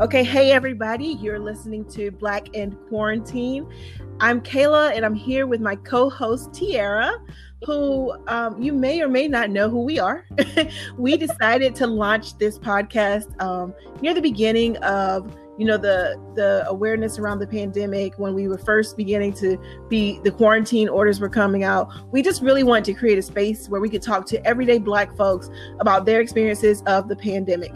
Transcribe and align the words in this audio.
Okay, 0.00 0.24
hey 0.24 0.50
everybody, 0.52 1.18
you're 1.20 1.38
listening 1.38 1.84
to 1.90 2.10
Black 2.10 2.54
in 2.54 2.74
Quarantine. 2.88 3.70
I'm 4.18 4.40
Kayla 4.40 4.96
and 4.96 5.04
I'm 5.04 5.14
here 5.14 5.46
with 5.46 5.60
my 5.60 5.76
co 5.76 6.08
host 6.08 6.54
Tiara, 6.54 7.18
who 7.66 8.16
um, 8.26 8.62
you 8.62 8.72
may 8.72 9.02
or 9.02 9.08
may 9.08 9.28
not 9.28 9.50
know 9.50 9.68
who 9.68 9.82
we 9.82 9.98
are. 9.98 10.26
we 10.96 11.18
decided 11.18 11.74
to 11.74 11.86
launch 11.86 12.38
this 12.38 12.58
podcast 12.58 13.38
um, 13.42 13.74
near 14.00 14.14
the 14.14 14.22
beginning 14.22 14.78
of 14.78 15.36
you 15.58 15.66
know 15.66 15.76
the 15.76 16.18
the 16.34 16.66
awareness 16.66 17.18
around 17.18 17.38
the 17.38 17.46
pandemic 17.46 18.18
when 18.18 18.32
we 18.32 18.48
were 18.48 18.56
first 18.56 18.96
beginning 18.96 19.34
to 19.34 19.58
be 19.90 20.18
the 20.24 20.30
quarantine 20.30 20.88
orders 20.88 21.20
were 21.20 21.28
coming 21.28 21.64
out 21.64 21.92
we 22.10 22.22
just 22.22 22.40
really 22.40 22.62
wanted 22.62 22.86
to 22.86 22.94
create 22.94 23.18
a 23.18 23.22
space 23.22 23.68
where 23.68 23.82
we 23.82 23.90
could 23.90 24.00
talk 24.00 24.24
to 24.24 24.42
everyday 24.46 24.78
black 24.78 25.14
folks 25.18 25.50
about 25.78 26.06
their 26.06 26.22
experiences 26.22 26.82
of 26.86 27.08
the 27.08 27.16
pandemic 27.16 27.74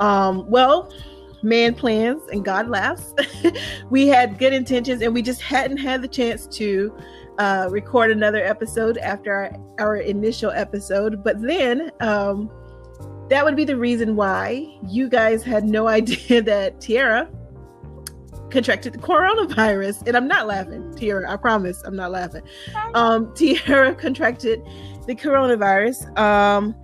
um, 0.00 0.50
well 0.50 0.90
man 1.42 1.74
plans 1.74 2.22
and 2.32 2.44
God 2.44 2.68
laughs. 2.68 3.14
we 3.90 4.06
had 4.06 4.38
good 4.38 4.52
intentions 4.52 5.02
and 5.02 5.14
we 5.14 5.22
just 5.22 5.40
hadn't 5.40 5.78
had 5.78 6.02
the 6.02 6.08
chance 6.08 6.46
to 6.48 6.94
uh, 7.38 7.68
record 7.70 8.10
another 8.10 8.44
episode 8.44 8.98
after 8.98 9.32
our, 9.32 9.52
our 9.78 9.96
initial 9.96 10.50
episode. 10.50 11.24
But 11.24 11.40
then 11.40 11.90
um, 12.00 12.50
that 13.30 13.44
would 13.44 13.56
be 13.56 13.64
the 13.64 13.76
reason 13.76 14.16
why 14.16 14.66
you 14.86 15.08
guys 15.08 15.42
had 15.42 15.64
no 15.64 15.88
idea 15.98 16.42
that 16.42 16.80
Tiara 16.80 17.28
contracted 18.50 18.92
the 18.92 18.98
coronavirus. 18.98 20.06
And 20.06 20.16
I'm 20.16 20.28
not 20.28 20.46
laughing, 20.46 20.92
Tiara. 20.96 21.30
I 21.30 21.36
promise 21.36 21.82
I'm 21.84 21.96
not 21.96 22.10
laughing. 22.10 22.42
Um, 22.94 23.32
Tiara 23.36 23.94
contracted 23.94 24.60
the 25.06 25.14
coronavirus. 25.14 26.18
Um, 26.18 26.74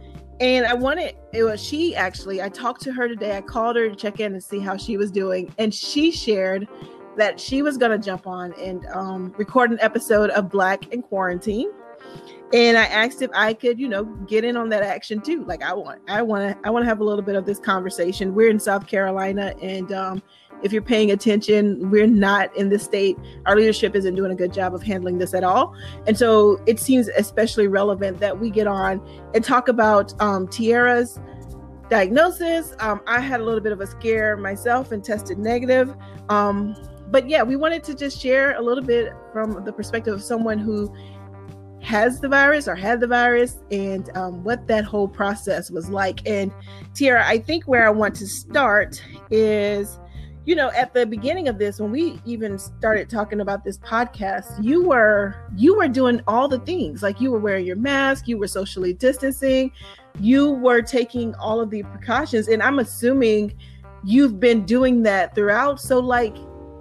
and 0.41 0.67
I 0.67 0.75
wanted 0.75 1.17
it 1.33 1.43
was 1.43 1.63
she 1.63 1.95
actually. 1.97 2.43
I 2.43 2.49
talked 2.49 2.83
to 2.83 2.93
her 2.93 3.09
today. 3.09 3.37
I 3.37 3.41
called 3.41 3.77
her 3.77 3.89
to 3.89 3.97
check 3.97 4.21
in 4.21 4.33
and 4.33 4.43
see 4.43 4.59
how 4.59 4.77
she 4.77 4.97
was 4.97 5.11
doing, 5.11 5.53
and 5.59 5.73
she 5.75 6.11
shared 6.11 6.69
that 7.17 7.41
she 7.41 7.63
was 7.63 7.79
going 7.79 7.93
to 7.93 7.99
jump 7.99 8.27
on 8.27 8.53
and 8.55 8.87
um, 8.89 9.35
record 9.39 9.71
an 9.71 9.79
episode 9.81 10.31
of 10.31 10.51
Black 10.51 10.93
in 10.93 11.03
Quarantine. 11.03 11.71
And 12.53 12.79
I 12.79 12.85
asked 12.85 13.23
if 13.23 13.31
I 13.35 13.55
could, 13.55 13.81
you 13.81 13.89
know, 13.89 14.05
get 14.05 14.45
in 14.45 14.57
on 14.57 14.69
that 14.69 14.83
action 14.83 15.21
too. 15.21 15.45
Like 15.45 15.63
I 15.63 15.73
want, 15.73 16.01
I 16.09 16.23
want 16.23 16.53
to, 16.53 16.69
I 16.69 16.71
want 16.71 16.85
to 16.85 16.89
have 16.89 17.01
a 17.01 17.05
little 17.05 17.25
bit 17.25 17.35
of 17.35 17.45
this 17.45 17.59
conversation. 17.59 18.35
We're 18.35 18.51
in 18.51 18.61
South 18.61 18.87
Carolina, 18.87 19.55
and 19.61 19.91
um, 19.93 20.23
if 20.63 20.73
you're 20.73 20.83
paying 20.83 21.11
attention, 21.11 21.91
we're 21.91 22.07
not 22.07 22.55
in 22.57 22.69
the 22.69 22.79
state. 22.79 23.17
Our 23.47 23.57
leadership 23.57 23.95
isn't 23.95 24.15
doing 24.15 24.33
a 24.33 24.35
good 24.35 24.53
job 24.53 24.75
of 24.75 24.83
handling 24.83 25.19
this 25.19 25.35
at 25.35 25.45
all. 25.45 25.75
And 26.07 26.17
so 26.17 26.61
it 26.67 26.81
seems 26.81 27.09
especially 27.09 27.69
relevant 27.69 28.21
that 28.21 28.41
we 28.41 28.51
get 28.51 28.67
on 28.67 29.07
and 29.35 29.45
talk 29.45 29.69
about 29.69 30.21
um, 30.21 30.49
Tiara's 30.49 31.21
diagnosis. 31.89 32.75
Um, 32.81 33.01
I 33.07 33.21
had 33.21 33.41
a 33.41 33.45
little 33.45 33.61
bit 33.61 33.73
of 33.73 33.81
a 33.81 33.87
scare 33.87 34.37
myself 34.37 34.93
and 34.93 35.05
tested 35.05 35.39
negative. 35.39 35.95
Um, 36.29 36.75
but 37.09 37.29
yeah, 37.29 37.43
we 37.43 37.57
wanted 37.57 37.85
to 37.85 37.95
just 37.95 38.21
share 38.21 38.57
a 38.57 38.63
little 38.63 38.83
bit 38.83 39.13
from 39.33 39.65
the 39.65 39.73
perspective 39.73 40.15
of 40.15 40.23
someone 40.23 40.59
who 40.59 40.93
has 41.81 42.19
the 42.19 42.29
virus 42.29 42.67
or 42.67 42.75
had 42.75 42.99
the 42.99 43.07
virus 43.07 43.59
and 43.71 44.11
um, 44.17 44.43
what 44.43 44.67
that 44.67 44.85
whole 44.85 45.07
process 45.07 45.71
was 45.71 45.89
like. 45.89 46.27
And 46.29 46.51
Tiara, 46.95 47.25
I 47.25 47.39
think 47.39 47.65
where 47.65 47.87
I 47.87 47.91
want 47.91 48.17
to 48.17 48.27
start 48.27 49.01
is 49.31 50.01
you 50.47 50.55
know 50.55 50.71
at 50.71 50.95
the 50.95 51.05
beginning 51.05 51.49
of 51.49 51.59
this 51.59 51.81
when 51.81 51.91
we 51.91 52.21
even 52.25 52.57
started 52.57 53.11
talking 53.11 53.41
about 53.41 53.65
this 53.65 53.79
podcast 53.79 54.63
you 54.65 54.81
were 54.81 55.35
you 55.57 55.77
were 55.77 55.89
doing 55.89 56.23
all 56.27 56.49
the 56.49 56.61
things. 56.61 57.03
Like 57.03 57.21
you 57.21 57.33
were 57.33 57.41
wearing 57.41 57.67
your 57.67 57.77
mask 57.77 58.29
you 58.29 58.39
were 58.39 58.47
socially 58.47 58.95
distancing 58.95 59.73
you 60.21 60.53
were 60.53 60.81
taking 60.81 61.35
all 61.35 61.61
of 61.61 61.69
the 61.69 61.83
precautions. 61.83 62.49
And 62.49 62.63
i'm 62.63 62.79
assuming 62.79 63.53
you've 64.05 64.39
been 64.39 64.65
doing 64.65 65.03
that 65.03 65.35
throughout. 65.35 65.81
So 65.81 65.99
like 65.99 66.37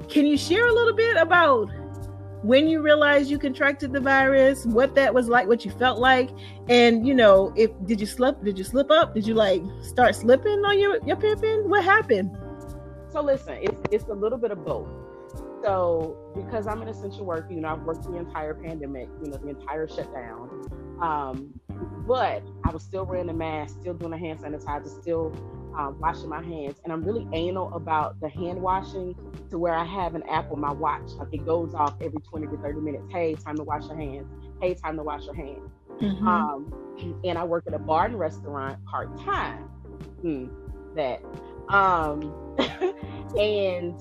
can 0.08 0.28
you 0.28 0.38
share 0.38 0.68
a 0.68 0.72
little 0.72 0.96
bit 0.96 1.18
about 1.18 1.72
when 2.44 2.68
you 2.68 2.80
realized 2.84 3.32
you 3.32 3.40
contracted 3.40 3.92
the 3.92 4.00
virus 4.00 4.68
what 4.68 4.94
that 4.94 5.12
was 5.12 5.28
like 5.28 5.48
what 5.48 5.66
you 5.66 5.72
felt 5.72 5.98
like? 5.98 6.30
And 6.70 7.08
you 7.08 7.16
know 7.16 7.52
if 7.56 7.72
did 7.86 8.00
you 8.00 8.06
slip 8.06 8.44
did 8.44 8.60
you 8.60 8.64
slip 8.64 8.92
up? 8.92 9.16
Did 9.16 9.26
you 9.26 9.34
like 9.34 9.64
start 9.82 10.14
slipping 10.14 10.64
on 10.66 10.78
your 10.78 11.00
your 11.04 11.16
pimping 11.16 11.68
what 11.68 11.84
happened 11.84 12.38
so 13.16 13.22
listen, 13.22 13.58
it's 13.62 13.80
it's 13.92 14.04
a 14.10 14.14
little 14.14 14.38
bit 14.38 14.52
of 14.52 14.66
both. 14.66 14.90
So 15.64 16.18
because 16.36 16.68
I'm 16.68 16.82
an 16.82 16.90
essential 16.90 17.26
worker, 17.26 17.54
you 17.54 17.62
know, 17.62 17.70
I've 17.70 17.84
worked 17.84 18.04
the 18.04 18.18
entire 18.18 18.54
pandemic, 18.54 19.08
you 19.24 19.32
know, 19.32 19.38
the 19.38 19.50
entire 19.50 19.88
shutdown. 19.88 20.68
Um, 21.02 21.58
but 22.06 22.44
I 22.66 22.72
was 22.72 22.84
still 22.84 23.06
wearing 23.06 23.30
a 23.30 23.34
mask, 23.34 23.80
still 23.80 23.94
doing 23.94 24.12
a 24.12 24.18
hand 24.18 24.40
sanitizer, 24.40 25.02
still 25.02 25.32
um, 25.78 25.98
washing 26.00 26.28
my 26.28 26.44
hands, 26.44 26.78
and 26.84 26.92
I'm 26.92 27.06
really 27.06 27.26
anal 27.32 27.74
about 27.74 28.20
the 28.20 28.28
hand 28.28 28.62
washing 28.62 29.16
to 29.50 29.58
where 29.58 29.74
I 29.74 29.86
have 29.86 30.16
an 30.16 30.24
app 30.24 30.52
on 30.52 30.60
my 30.60 30.74
watch, 30.74 31.12
like 31.18 31.34
it 31.34 31.46
goes 31.46 31.74
off 31.74 31.96
every 32.02 32.20
20 32.20 32.48
to 32.48 32.58
30 32.58 32.82
minutes. 32.82 33.06
Hey, 33.10 33.36
time 33.36 33.56
to 33.56 33.64
wash 33.64 33.86
your 33.88 33.98
hands. 33.98 34.28
Hey, 34.62 34.74
time 34.74 34.98
to 34.98 35.04
wash 35.04 35.24
your 35.24 35.36
hands. 35.36 35.72
Mm-hmm. 36.02 36.28
Um, 36.28 37.22
and 37.24 37.38
I 37.38 37.46
work 37.46 37.64
at 37.66 37.74
a 37.74 37.80
bar 37.80 38.08
and 38.08 38.20
restaurant 38.20 38.84
part 38.86 39.18
time. 39.22 39.64
Hmm, 40.22 40.48
that. 40.96 41.22
Um, 41.70 42.34
and 43.38 44.00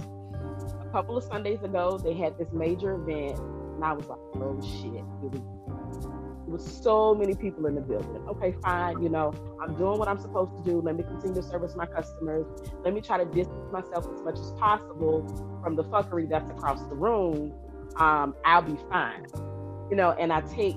a 0.81 0.91
couple 0.93 1.17
of 1.17 1.25
Sundays 1.25 1.63
ago, 1.63 1.99
they 1.99 2.15
had 2.15 2.39
this 2.39 2.49
major 2.53 2.95
event, 2.95 3.39
and 3.39 3.85
I 3.85 3.93
was 3.93 4.07
like, 4.07 4.19
oh 4.37 4.61
shit. 4.61 5.05
Was 6.47 6.65
so 6.65 7.15
many 7.15 7.35
people 7.35 7.67
in 7.67 7.75
the 7.75 7.81
building. 7.81 8.23
Okay, 8.29 8.55
fine. 8.63 9.03
You 9.03 9.09
know, 9.09 9.33
I'm 9.61 9.75
doing 9.77 9.99
what 9.99 10.09
I'm 10.09 10.19
supposed 10.21 10.55
to 10.59 10.63
do. 10.63 10.81
Let 10.83 10.95
me 10.95 11.03
continue 11.03 11.41
to 11.41 11.43
service 11.43 11.75
my 11.75 11.87
customers. 11.87 12.47
Let 12.85 12.95
me 12.95 13.01
try 13.01 13.17
to 13.17 13.25
distance 13.25 13.73
myself 13.73 14.07
as 14.15 14.23
much 14.23 14.39
as 14.39 14.53
possible 14.53 15.27
from 15.63 15.75
the 15.75 15.85
fuckery 15.85 16.29
that's 16.29 16.49
across 16.51 16.83
the 16.85 16.95
room. 16.95 17.53
Um, 17.97 18.37
I'll 18.45 18.63
be 18.63 18.77
fine. 18.91 19.27
You 19.91 19.97
know, 19.97 20.13
and 20.13 20.33
I 20.33 20.43
take, 20.43 20.77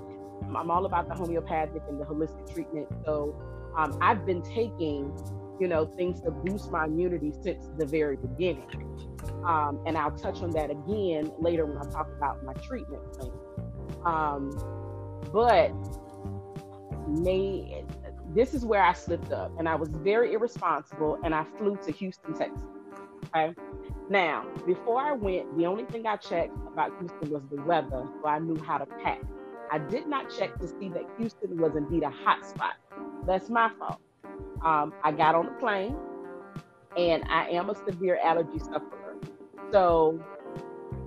I'm 0.56 0.72
all 0.72 0.86
about 0.86 1.09
the 1.09 1.16
homeopathic 1.16 1.81
and 1.90 2.00
the 2.00 2.06
holistic 2.06 2.52
treatment. 2.52 2.88
So 3.06 3.36
um, 3.78 3.97
I've 4.02 4.25
been 4.25 4.41
taking 4.41 5.12
you 5.59 5.68
know, 5.68 5.85
things 5.85 6.22
to 6.22 6.31
boost 6.31 6.72
my 6.72 6.85
immunity 6.85 7.34
since 7.41 7.69
the 7.78 7.85
very 7.85 8.18
beginning. 8.18 8.69
Um, 9.45 9.81
and 9.85 9.97
I'll 9.97 10.12
touch 10.12 10.41
on 10.41 10.51
that 10.51 10.69
again 10.69 11.31
later 11.40 11.66
when 11.66 11.78
I 11.78 11.90
talk 11.90 12.09
about 12.18 12.44
my 12.44 12.53
treatment 12.53 13.01
plan. 13.13 13.31
Um, 14.06 14.51
but 15.34 15.72
may, 17.07 17.84
this 18.34 18.53
is 18.53 18.66
where 18.66 18.84
I 18.84 18.94
slipped 18.94 19.31
up, 19.31 19.51
and 19.57 19.68
I 19.68 19.75
was 19.75 19.90
very 19.90 20.34
irresponsible, 20.34 21.19
and 21.23 21.34
I 21.34 21.45
flew 21.57 21.78
to 21.85 21.91
Houston, 21.91 22.34
Texas. 22.34 22.62
Okay. 23.35 23.53
Now, 24.09 24.45
before 24.66 25.01
I 25.01 25.12
went, 25.13 25.57
the 25.57 25.66
only 25.66 25.84
thing 25.85 26.06
I 26.06 26.16
checked 26.16 26.56
about 26.72 26.94
Houston 27.00 27.29
was 27.29 27.44
the 27.50 27.62
weather, 27.63 28.06
so 28.22 28.28
I 28.28 28.39
knew 28.39 28.62
how 28.63 28.78
to 28.78 28.85
pack. 28.85 29.22
I 29.69 29.79
did 29.79 30.07
not 30.07 30.31
check 30.38 30.57
to 30.59 30.68
see 30.68 30.88
that 30.89 31.03
Houston 31.18 31.57
was 31.57 31.75
indeed 31.75 32.03
a 32.03 32.09
hot 32.09 32.45
spot. 32.45 32.75
That's 33.25 33.50
my 33.50 33.69
fault 33.78 34.00
um, 34.64 34.94
I 35.03 35.12
got 35.12 35.36
on 35.36 35.46
the 35.46 35.52
plane, 35.53 35.96
and 36.98 37.24
I 37.30 37.50
am 37.50 37.70
a 37.70 37.75
severe 37.75 38.20
allergy 38.24 38.59
sufferer. 38.59 39.16
So 39.72 40.24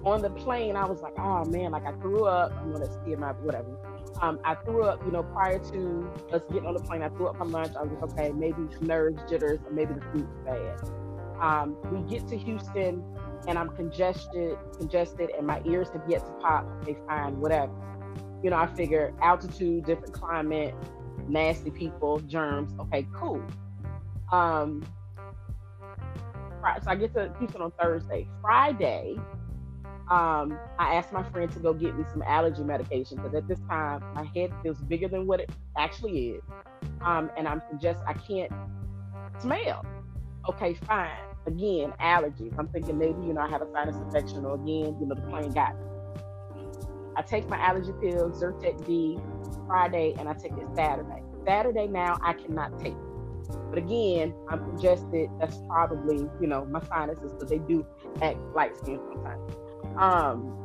on 0.04 0.22
the 0.22 0.30
plane, 0.30 0.76
I 0.76 0.86
was 0.86 1.00
like, 1.02 1.18
oh 1.18 1.44
man, 1.44 1.72
like 1.72 1.84
I 1.86 1.92
threw 1.92 2.24
up. 2.24 2.52
I'm 2.60 2.72
gonna 2.72 2.86
see 3.04 3.14
my 3.16 3.32
whatever. 3.32 3.76
Um, 4.22 4.38
I 4.44 4.54
threw 4.54 4.84
up, 4.84 5.04
you 5.04 5.12
know, 5.12 5.22
prior 5.22 5.58
to 5.58 6.10
us 6.32 6.42
getting 6.50 6.66
on 6.66 6.74
the 6.74 6.80
plane. 6.80 7.02
I 7.02 7.08
threw 7.08 7.28
up 7.28 7.38
my 7.38 7.46
lunch. 7.46 7.74
I 7.76 7.82
was 7.82 7.92
like, 7.92 8.12
okay, 8.12 8.32
maybe 8.32 8.68
nerves, 8.80 9.22
jitters, 9.30 9.60
or 9.64 9.72
maybe 9.72 9.94
the 9.94 10.00
food's 10.12 10.34
bad. 10.44 10.80
Um, 11.40 11.76
we 11.90 12.02
get 12.10 12.28
to 12.28 12.36
Houston, 12.36 13.02
and 13.48 13.58
I'm 13.58 13.70
congested, 13.70 14.58
congested, 14.78 15.30
and 15.36 15.46
my 15.46 15.62
ears 15.64 15.88
have 15.94 16.02
yet 16.06 16.26
to 16.26 16.32
pop. 16.32 16.66
They 16.84 16.96
fine, 17.06 17.40
whatever. 17.40 17.72
You 18.42 18.50
know, 18.50 18.56
I 18.56 18.66
figure 18.66 19.14
altitude, 19.22 19.84
different 19.86 20.12
climate, 20.12 20.74
nasty 21.28 21.70
people, 21.70 22.20
germs. 22.20 22.72
Okay, 22.80 23.06
cool. 23.14 23.42
Um, 24.32 24.84
so 26.82 26.90
I 26.90 26.94
get 26.96 27.14
to 27.14 27.32
Houston 27.38 27.62
on 27.62 27.72
Thursday. 27.80 28.26
Friday, 28.42 29.16
um, 30.10 30.58
I 30.78 30.94
asked 30.94 31.12
my 31.12 31.22
friend 31.30 31.50
to 31.52 31.58
go 31.60 31.72
get 31.72 31.96
me 31.96 32.04
some 32.10 32.22
allergy 32.22 32.62
medication 32.62 33.16
because 33.16 33.34
at 33.34 33.48
this 33.48 33.58
time 33.68 34.02
my 34.14 34.24
head 34.34 34.52
feels 34.62 34.78
bigger 34.78 35.08
than 35.08 35.26
what 35.26 35.40
it 35.40 35.50
actually 35.76 36.30
is, 36.30 36.42
um, 37.02 37.30
and 37.36 37.46
I'm 37.48 37.62
just 37.80 38.00
I 38.06 38.14
can't 38.14 38.52
smell. 39.38 39.84
Okay, 40.48 40.74
fine. 40.86 41.10
Again, 41.46 41.92
allergies. 42.00 42.52
I'm 42.58 42.68
thinking 42.68 42.98
maybe 42.98 43.22
you 43.22 43.32
know 43.32 43.40
I 43.40 43.48
have 43.48 43.62
a 43.62 43.68
sinus 43.72 43.96
infection, 43.96 44.44
or 44.44 44.54
again, 44.54 44.96
you 45.00 45.06
know 45.06 45.14
the 45.14 45.22
plane 45.22 45.52
got. 45.52 45.74
I 47.16 47.22
take 47.22 47.48
my 47.48 47.58
allergy 47.58 47.92
pill, 48.00 48.30
Zyrtec 48.30 48.86
D, 48.86 49.18
Friday, 49.66 50.14
and 50.18 50.28
I 50.28 50.34
take 50.34 50.52
it 50.52 50.66
Saturday. 50.74 51.22
Saturday 51.46 51.86
now 51.86 52.18
I 52.22 52.32
cannot 52.32 52.78
take 52.78 52.94
it. 52.94 53.10
But 53.70 53.78
again, 53.78 54.34
I'm 54.48 54.58
congested. 54.60 55.30
That's 55.40 55.58
probably, 55.68 56.28
you 56.40 56.46
know, 56.46 56.64
my 56.64 56.80
sinuses 56.84 57.32
because 57.32 57.48
they 57.48 57.58
do 57.58 57.86
act 58.22 58.38
light 58.54 58.76
skin 58.76 59.00
sometimes. 59.08 59.52
Um, 59.96 60.56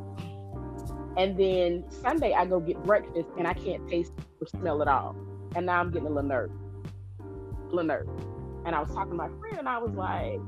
and 1.16 1.38
then 1.38 1.84
Sunday 1.88 2.32
I 2.34 2.44
go 2.46 2.60
get 2.60 2.82
breakfast 2.84 3.28
and 3.38 3.46
I 3.46 3.54
can't 3.54 3.88
taste 3.88 4.12
or 4.40 4.46
smell 4.46 4.82
at 4.82 4.88
all. 4.88 5.16
And 5.54 5.66
now 5.66 5.80
I'm 5.80 5.90
getting 5.90 6.06
a 6.06 6.10
little 6.10 6.28
nervous. 6.28 6.56
A 7.20 7.74
little 7.74 7.84
nervous. 7.84 8.22
And 8.64 8.74
I 8.74 8.80
was 8.80 8.90
talking 8.90 9.12
to 9.12 9.16
my 9.16 9.28
friend 9.40 9.58
and 9.58 9.68
I 9.68 9.78
was 9.78 9.92
like, 9.92 10.40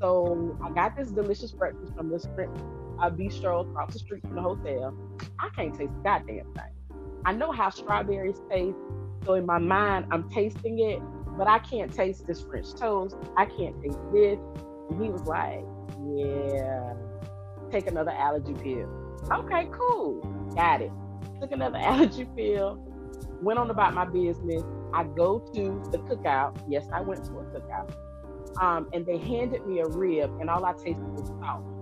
so 0.00 0.58
I 0.62 0.70
got 0.70 0.96
this 0.96 1.10
delicious 1.10 1.52
breakfast 1.52 1.94
from 1.94 2.10
this 2.10 2.26
uh, 3.00 3.10
bistro 3.10 3.68
across 3.68 3.92
the 3.92 3.98
street 3.98 4.22
from 4.22 4.34
the 4.34 4.42
hotel. 4.42 4.94
I 5.38 5.48
can't 5.54 5.74
taste 5.74 5.92
a 5.98 6.02
goddamn 6.02 6.52
thing. 6.54 6.96
I 7.24 7.32
know 7.32 7.52
how 7.52 7.70
strawberries 7.70 8.40
taste, 8.50 8.78
so 9.24 9.34
in 9.34 9.46
my 9.46 9.58
mind, 9.58 10.06
I'm 10.10 10.28
tasting 10.30 10.78
it, 10.78 11.00
but 11.36 11.48
I 11.48 11.58
can't 11.58 11.92
taste 11.92 12.26
this 12.26 12.40
French 12.40 12.74
toast. 12.74 13.16
I 13.36 13.46
can't 13.46 13.80
taste 13.82 13.98
this. 14.12 14.38
And 14.90 15.02
he 15.02 15.10
was 15.10 15.22
like, 15.24 15.64
Yeah, 16.16 16.94
take 17.70 17.86
another 17.86 18.10
allergy 18.10 18.54
pill. 18.54 18.88
Okay, 19.30 19.68
cool. 19.72 20.20
Got 20.54 20.82
it. 20.82 20.92
Took 21.40 21.52
another 21.52 21.78
allergy 21.82 22.26
pill, 22.36 22.82
went 23.42 23.58
on 23.58 23.70
about 23.70 23.94
my 23.94 24.04
business. 24.04 24.62
I 24.92 25.04
go 25.04 25.38
to 25.54 25.82
the 25.92 25.98
cookout. 25.98 26.60
Yes, 26.68 26.86
I 26.92 27.00
went 27.00 27.24
to 27.24 27.32
a 27.32 27.44
cookout. 27.44 27.92
Um, 28.60 28.88
and 28.92 29.06
they 29.06 29.18
handed 29.18 29.66
me 29.66 29.80
a 29.80 29.86
rib, 29.86 30.30
and 30.40 30.50
all 30.50 30.64
I 30.64 30.72
tasted 30.72 31.00
was 31.12 31.28
salt. 31.40 31.79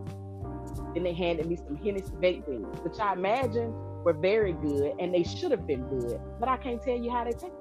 Then 0.98 1.04
they 1.04 1.12
handed 1.12 1.46
me 1.46 1.54
some 1.54 1.76
Hennessy 1.76 2.12
wings, 2.48 2.80
which 2.80 2.98
I 2.98 3.12
imagine 3.12 3.72
were 4.02 4.14
very 4.14 4.52
good, 4.52 4.94
and 4.98 5.14
they 5.14 5.22
should 5.22 5.52
have 5.52 5.64
been 5.64 5.86
good, 5.86 6.20
but 6.40 6.48
I 6.48 6.56
can't 6.56 6.82
tell 6.82 6.96
you 6.96 7.08
how 7.08 7.22
they 7.22 7.30
taste. 7.30 7.52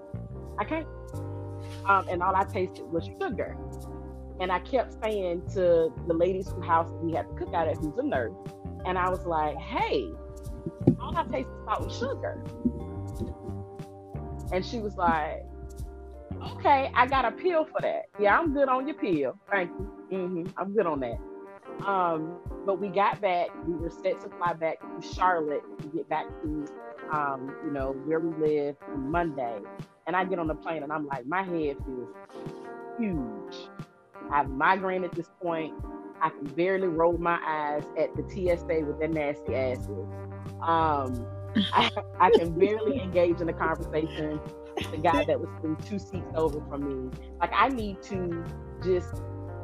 I 0.57 0.63
can't. 0.63 0.87
Um, 1.87 2.07
and 2.09 2.23
all 2.23 2.35
I 2.35 2.45
tasted 2.45 2.91
was 2.91 3.07
sugar. 3.21 3.55
And 4.39 4.51
I 4.51 4.57
kept 4.61 4.95
saying 5.03 5.43
to 5.53 5.93
the 6.07 6.15
ladies 6.15 6.49
whose 6.49 6.65
house 6.65 6.89
we 7.03 7.13
had 7.13 7.27
to 7.27 7.35
cook 7.35 7.53
out 7.53 7.67
at, 7.67 7.77
who's 7.77 7.95
a 7.99 8.03
nurse, 8.03 8.33
and 8.87 8.97
I 8.97 9.07
was 9.07 9.23
like, 9.27 9.55
"Hey, 9.57 10.09
all 10.99 11.15
I 11.15 11.23
taste 11.25 11.47
is 11.47 11.65
salt 11.65 11.83
and 11.83 11.91
sugar." 11.91 12.43
And 14.51 14.65
she 14.65 14.79
was 14.79 14.95
like, 14.95 15.45
"Okay, 16.53 16.89
I 16.95 17.05
got 17.05 17.23
a 17.23 17.31
pill 17.31 17.65
for 17.65 17.81
that. 17.81 18.05
Yeah, 18.19 18.39
I'm 18.39 18.51
good 18.51 18.67
on 18.67 18.87
your 18.87 18.97
pill. 18.97 19.37
Thank 19.51 19.69
you. 19.77 19.91
Mm-hmm. 20.11 20.59
I'm 20.59 20.73
good 20.73 20.87
on 20.87 21.01
that." 21.01 21.19
Um, 21.85 22.37
but 22.65 22.79
we 22.79 22.89
got 22.89 23.21
back. 23.21 23.49
We 23.65 23.73
were 23.75 23.89
set 23.89 24.19
to 24.21 24.29
fly 24.37 24.53
back 24.53 24.79
to 24.79 25.07
Charlotte 25.15 25.63
to 25.81 25.87
get 25.87 26.09
back 26.09 26.25
to, 26.41 26.65
um, 27.11 27.55
you 27.63 27.71
know, 27.71 27.93
where 28.05 28.19
we 28.19 28.45
live 28.45 28.75
on 28.91 29.11
Monday. 29.11 29.59
And 30.05 30.15
I 30.15 30.25
get 30.25 30.39
on 30.39 30.47
the 30.47 30.55
plane 30.55 30.83
and 30.83 30.91
I'm 30.91 31.07
like, 31.07 31.25
my 31.25 31.43
head 31.43 31.77
feels 31.85 32.09
huge. 32.97 33.69
I 34.31 34.37
have 34.37 34.49
migraine 34.49 35.03
at 35.03 35.11
this 35.13 35.29
point. 35.41 35.73
I 36.21 36.29
can 36.29 36.45
barely 36.45 36.87
roll 36.87 37.17
my 37.17 37.39
eyes 37.45 37.83
at 37.97 38.15
the 38.15 38.23
TSA 38.27 38.85
with 38.85 38.99
their 38.99 39.07
nasty 39.07 39.55
asses. 39.55 40.07
Um, 40.61 41.25
I, 41.73 41.91
I 42.19 42.31
can 42.31 42.57
barely 42.57 42.99
engage 43.03 43.41
in 43.41 43.49
a 43.49 43.53
conversation 43.53 44.39
with 44.75 44.91
the 44.91 44.97
guy 44.97 45.25
that 45.25 45.39
was 45.39 45.49
two 45.87 45.99
seats 45.99 46.25
over 46.35 46.61
from 46.69 47.05
me. 47.05 47.17
Like 47.39 47.51
I 47.53 47.69
need 47.69 48.01
to 48.03 48.43
just 48.83 49.21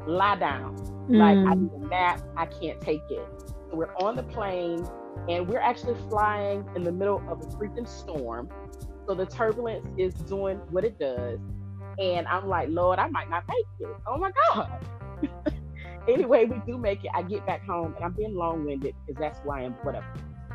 lie 0.07 0.35
down. 0.35 0.75
Mm. 1.09 1.17
Like 1.17 1.37
I 1.37 1.55
mm. 1.55 1.61
need 1.61 1.85
a 1.85 1.87
nap. 1.87 2.21
I 2.37 2.45
can't 2.45 2.79
take 2.81 3.03
it. 3.09 3.27
So 3.69 3.75
we're 3.77 3.93
on 3.95 4.15
the 4.15 4.23
plane 4.23 4.85
and 5.29 5.47
we're 5.47 5.59
actually 5.59 5.95
flying 6.09 6.65
in 6.75 6.83
the 6.83 6.91
middle 6.91 7.23
of 7.29 7.41
a 7.41 7.45
freaking 7.57 7.87
storm. 7.87 8.49
So 9.07 9.15
the 9.15 9.25
turbulence 9.25 9.85
is 9.97 10.13
doing 10.13 10.57
what 10.69 10.83
it 10.83 10.99
does. 10.99 11.39
And 11.99 12.27
I'm 12.27 12.47
like, 12.47 12.69
Lord, 12.69 12.99
I 12.99 13.07
might 13.07 13.29
not 13.29 13.43
make 13.47 13.65
it. 13.79 13.95
Oh 14.07 14.17
my 14.17 14.31
God. 14.47 14.85
anyway, 16.07 16.45
we 16.45 16.59
do 16.65 16.77
make 16.77 17.03
it. 17.03 17.11
I 17.13 17.21
get 17.21 17.45
back 17.45 17.65
home 17.65 17.93
and 17.95 18.03
I'm 18.03 18.13
being 18.13 18.35
long 18.35 18.65
winded 18.65 18.95
because 19.05 19.19
that's 19.19 19.39
why 19.43 19.61
I'm 19.61 19.73
whatever. 19.83 20.05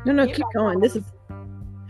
No, 0.05 0.13
no, 0.13 0.25
keep 0.27 0.45
going. 0.53 0.73
Home. 0.73 0.81
This 0.81 0.95
is 0.95 1.03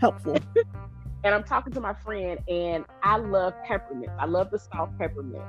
helpful. 0.00 0.36
and 1.24 1.34
I'm 1.34 1.44
talking 1.44 1.72
to 1.74 1.80
my 1.80 1.94
friend, 1.94 2.40
and 2.48 2.84
I 3.02 3.18
love 3.18 3.54
peppermint. 3.64 4.10
I 4.18 4.26
love 4.26 4.50
the 4.50 4.58
soft 4.58 4.98
peppermint 4.98 5.44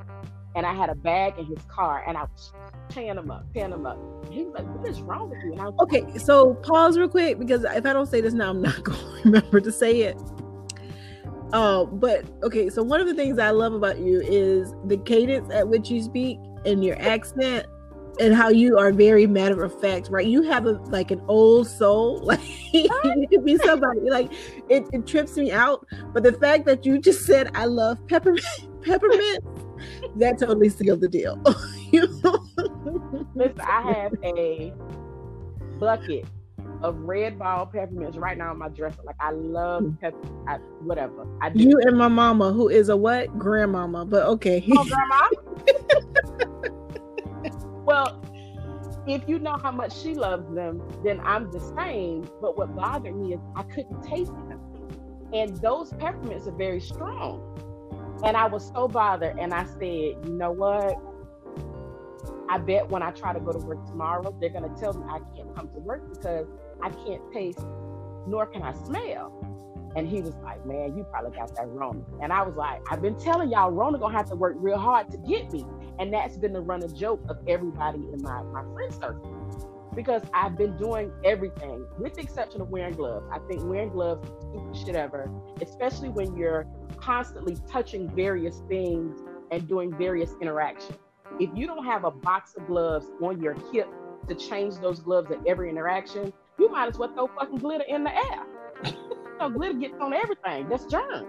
and 0.56 0.66
I 0.66 0.74
had 0.74 0.90
a 0.90 0.96
bag 0.96 1.38
in 1.38 1.46
his 1.46 1.64
car, 1.68 2.04
and 2.08 2.18
I 2.18 2.24
was 2.24 2.54
paying 2.90 3.18
him 3.18 3.32
up, 3.32 3.46
paying 3.54 3.72
him 3.72 3.86
up. 3.86 3.98
And 4.26 4.34
he 4.34 4.44
was 4.44 4.54
like, 4.54 4.76
"What 4.76 4.88
is 4.88 5.02
wrong 5.02 5.30
with 5.30 5.40
you?" 5.44 5.54
And 5.54 5.62
I 5.62 5.66
was 5.66 5.76
okay. 5.82 6.02
Like, 6.02 6.20
so 6.20 6.56
pause 6.56 6.98
real 6.98 7.08
quick 7.08 7.40
because 7.40 7.64
if 7.64 7.86
I 7.86 7.94
don't 7.94 8.08
say 8.08 8.22
this 8.22 8.34
now, 8.34 8.50
I'm 8.50 8.62
not 8.62 8.84
going 8.84 9.00
to 9.00 9.22
remember 9.24 9.62
to 9.62 9.72
say 9.72 10.02
it. 10.02 10.22
Uh, 11.54 11.86
but 11.86 12.26
okay, 12.44 12.70
so 12.70 12.82
one 12.82 13.02
of 13.02 13.08
the 13.08 13.14
things 13.14 13.38
I 13.38 13.52
love 13.52 13.74
about 13.74 14.00
you 14.00 14.22
is 14.22 14.74
the 14.86 14.98
cadence 14.98 15.52
at 15.54 15.68
which 15.68 15.90
you 15.90 16.02
speak 16.02 16.40
and 16.66 16.84
your 16.84 17.00
accent 17.02 17.66
and 18.20 18.36
how 18.36 18.50
you 18.50 18.78
are 18.78 18.92
very 18.92 19.26
matter 19.28 19.64
of 19.64 19.80
fact, 19.82 20.10
right? 20.10 20.26
You 20.26 20.44
have 20.44 20.66
a 20.66 20.74
like 20.88 21.12
an 21.12 21.22
old 21.28 21.68
soul, 21.68 22.20
like 22.24 22.40
you 22.74 22.90
could 23.30 23.46
be 23.46 23.58
somebody. 23.58 24.10
Like 24.10 24.32
it, 24.70 24.86
it 24.94 25.08
trips 25.08 25.36
me 25.38 25.52
out, 25.52 25.86
but 26.14 26.24
the 26.24 26.34
fact 26.34 26.66
that 26.66 26.86
you 26.86 27.00
just 27.00 27.26
said 27.26 27.50
I 27.54 27.66
love 27.66 28.06
peppermint, 28.08 28.46
peppermint 28.82 29.44
that 30.18 30.40
totally 30.40 30.70
sealed 30.70 31.02
the 31.02 31.08
deal. 31.08 31.42
Listen, 33.36 33.62
I 33.62 33.82
have 33.94 34.14
a 34.24 34.74
bucket 35.80 36.26
of 36.82 36.98
Red 37.02 37.38
Bird 37.38 37.68
peppermints 37.74 38.18
right 38.18 38.38
now 38.38 38.52
in 38.52 38.58
my 38.58 38.70
dresser. 38.70 39.02
Like 39.04 39.16
I 39.20 39.32
love 39.32 39.84
hmm. 39.84 39.94
pepper, 39.96 40.18
I, 40.48 40.56
whatever. 40.82 41.28
I 41.42 41.50
do. 41.50 41.64
You 41.64 41.80
and 41.82 41.98
my 41.98 42.08
mama, 42.08 42.52
who 42.52 42.70
is 42.70 42.90
a 42.90 42.98
what 42.98 43.38
grandmama, 43.38 44.06
but 44.06 44.24
okay. 44.28 44.64
Oh, 44.72 44.86
grandma. 44.86 45.30
well, 47.86 48.24
if 49.08 49.28
you 49.28 49.40
know 49.40 49.58
how 49.58 49.72
much 49.72 49.96
she 49.98 50.14
loves 50.14 50.54
them, 50.54 50.82
then 51.04 51.20
I'm 51.24 51.52
the 51.52 51.60
same. 51.78 52.28
But 52.42 52.58
what 52.58 52.76
bothered 52.76 53.16
me 53.16 53.34
is 53.34 53.40
I 53.56 53.64
couldn't 53.64 54.02
taste 54.04 54.32
them, 54.32 54.60
and 55.34 55.56
those 55.58 55.94
peppermints 55.94 56.48
are 56.48 56.56
very 56.56 56.82
strong. 56.82 57.48
And 58.24 58.38
I 58.38 58.46
was 58.48 58.72
so 58.74 58.88
bothered. 58.88 59.38
And 59.40 59.54
I 59.54 59.66
said, 59.66 59.82
you 59.82 60.34
know 60.38 60.52
what? 60.52 60.96
I 62.50 62.58
bet 62.58 62.90
when 62.90 63.02
I 63.02 63.12
try 63.12 63.34
to 63.34 63.40
go 63.40 63.52
to 63.52 63.60
work 63.60 63.86
tomorrow, 63.88 64.36
they're 64.40 64.50
going 64.50 64.74
to 64.74 64.80
tell 64.80 64.94
me 64.94 65.06
I 65.10 65.20
can't 65.36 65.56
come 65.56 65.70
to 65.70 65.80
work 65.80 66.02
because 66.14 66.48
I 66.82 66.90
can't 66.90 67.22
taste 67.32 67.66
nor 68.28 68.46
can 68.46 68.62
I 68.62 68.74
smell. 68.74 69.48
And 69.96 70.08
he 70.08 70.22
was 70.22 70.36
like, 70.36 70.66
man, 70.66 70.96
you 70.96 71.06
probably 71.12 71.38
got 71.38 71.54
that 71.56 71.68
Rona. 71.68 72.02
And 72.22 72.32
I 72.32 72.44
was 72.44 72.56
like, 72.56 72.82
I've 72.90 73.02
been 73.02 73.18
telling 73.18 73.52
y'all, 73.52 73.72
Rona 73.72 74.00
gonna 74.00 74.16
have 74.18 74.30
to 74.30 74.36
work 74.36 74.56
real 74.58 74.78
hard 74.78 75.12
to 75.12 75.18
get 75.18 75.52
me. 75.52 75.66
And 76.00 76.14
that's 76.14 76.38
been 76.38 76.54
the 76.54 76.62
running 76.62 76.96
joke 76.96 77.22
of 77.28 77.38
everybody 77.48 78.00
in 78.00 78.22
my, 78.22 78.42
my 78.44 78.64
friend 78.74 78.94
circle. 78.94 79.38
Because 79.94 80.22
I've 80.34 80.58
been 80.58 80.78
doing 80.78 81.12
everything, 81.26 81.86
with 82.00 82.14
the 82.14 82.22
exception 82.22 82.62
of 82.62 82.70
wearing 82.70 82.94
gloves. 82.94 83.26
I 83.34 83.40
think 83.50 83.64
wearing 83.66 83.90
gloves 83.90 84.26
is 84.56 84.62
the 84.72 84.86
shit 84.86 84.96
ever, 84.96 85.30
especially 85.62 86.08
when 86.08 86.38
you're 86.38 86.66
constantly 87.02 87.58
touching 87.68 88.10
various 88.16 88.62
things 88.70 89.20
and 89.52 89.68
doing 89.68 89.96
various 89.98 90.36
interactions. 90.42 90.98
If 91.40 91.50
you 91.56 91.68
don't 91.68 91.86
have 91.86 92.04
a 92.04 92.12
box 92.12 92.56
of 92.56 92.68
gloves 92.68 93.08
on 93.22 93.42
your 93.42 93.56
hip 93.72 93.88
to 94.28 94.36
change 94.36 94.76
those 94.78 95.00
gloves 95.00 95.32
at 95.32 95.40
every 95.48 95.70
interaction, 95.70 96.32
you 96.60 96.70
might 96.70 96.88
as 96.88 96.98
well 96.98 97.12
throw 97.14 97.28
fucking 97.28 97.58
glitter 97.58 97.86
in 97.88 98.04
the 98.04 98.16
air. 98.16 98.46
so 99.40 99.50
glitter 99.50 99.74
gets 99.74 99.96
on 100.00 100.14
everything. 100.14 100.70
That's 100.70 100.86
germ. 100.86 101.28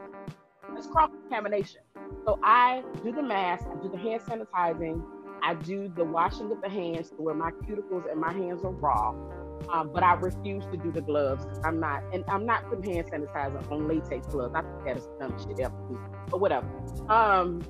That's 0.75 0.87
cross 0.87 1.11
contamination. 1.11 1.81
So 2.25 2.39
I 2.43 2.83
do 3.03 3.13
the 3.13 3.23
mask, 3.23 3.65
I 3.71 3.83
do 3.83 3.89
the 3.89 3.99
hand 3.99 4.23
sanitizing, 4.23 5.03
I 5.43 5.55
do 5.55 5.93
the 5.97 6.05
washing 6.05 6.53
of 6.53 6.61
the 6.61 6.69
hands 6.69 7.11
to 7.11 7.17
where 7.17 7.35
my 7.35 7.51
cuticles 7.51 8.11
and 8.11 8.21
my 8.21 8.33
hands 8.33 8.65
are 8.65 8.71
raw. 8.71 9.15
Um, 9.71 9.91
but 9.93 10.03
I 10.03 10.15
refuse 10.15 10.65
to 10.73 10.77
do 10.77 10.91
the 10.91 11.01
gloves. 11.01 11.47
I'm 11.65 11.81
not, 11.81 12.03
and 12.13 12.25
I'm 12.29 12.47
not 12.47 12.69
putting 12.69 12.95
hand 12.95 13.11
sanitizer 13.11 13.71
on 13.71 13.89
latex 13.89 14.27
gloves. 14.27 14.55
I 14.55 14.63
think 14.63 14.85
that 14.85 14.97
is 14.97 15.09
dumb 15.21 15.37
shit 15.39 15.61
ever. 15.61 15.75
But 16.29 16.41
whatever. 16.41 16.69
Um, 17.09 17.63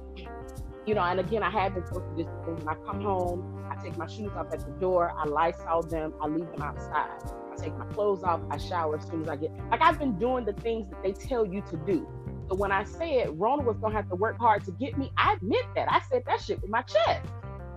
you 0.86 0.94
know, 0.94 1.02
and 1.02 1.20
again, 1.20 1.42
I 1.42 1.50
have 1.50 1.74
been 1.74 1.84
this 1.84 2.26
thing. 2.44 2.56
When 2.56 2.68
I 2.68 2.74
come 2.86 3.02
home, 3.02 3.64
I 3.70 3.80
take 3.82 3.96
my 3.96 4.06
shoes 4.06 4.32
off 4.36 4.52
at 4.52 4.60
the 4.60 4.72
door. 4.80 5.12
I 5.16 5.26
Lysol 5.26 5.82
them. 5.82 6.12
I 6.20 6.26
leave 6.26 6.50
them 6.50 6.62
outside. 6.62 7.08
I 7.52 7.56
take 7.56 7.76
my 7.76 7.86
clothes 7.86 8.24
off. 8.24 8.40
I 8.50 8.56
shower 8.56 8.96
as 8.96 9.06
soon 9.06 9.22
as 9.22 9.28
I 9.28 9.36
get. 9.36 9.52
Like 9.70 9.80
I've 9.80 9.98
been 9.98 10.18
doing 10.18 10.44
the 10.44 10.54
things 10.54 10.90
that 10.90 11.02
they 11.02 11.12
tell 11.12 11.46
you 11.46 11.62
to 11.70 11.76
do. 11.76 12.08
So 12.48 12.56
when 12.56 12.72
I 12.72 12.84
said 12.84 13.38
Rona 13.38 13.62
was 13.62 13.76
gonna 13.78 13.94
have 13.94 14.08
to 14.08 14.16
work 14.16 14.38
hard 14.38 14.64
to 14.64 14.72
get 14.72 14.98
me, 14.98 15.12
I 15.16 15.34
admit 15.34 15.64
that. 15.76 15.90
I 15.90 16.00
said 16.10 16.22
that 16.26 16.40
shit 16.40 16.60
with 16.60 16.70
my 16.70 16.82
chest. 16.82 17.28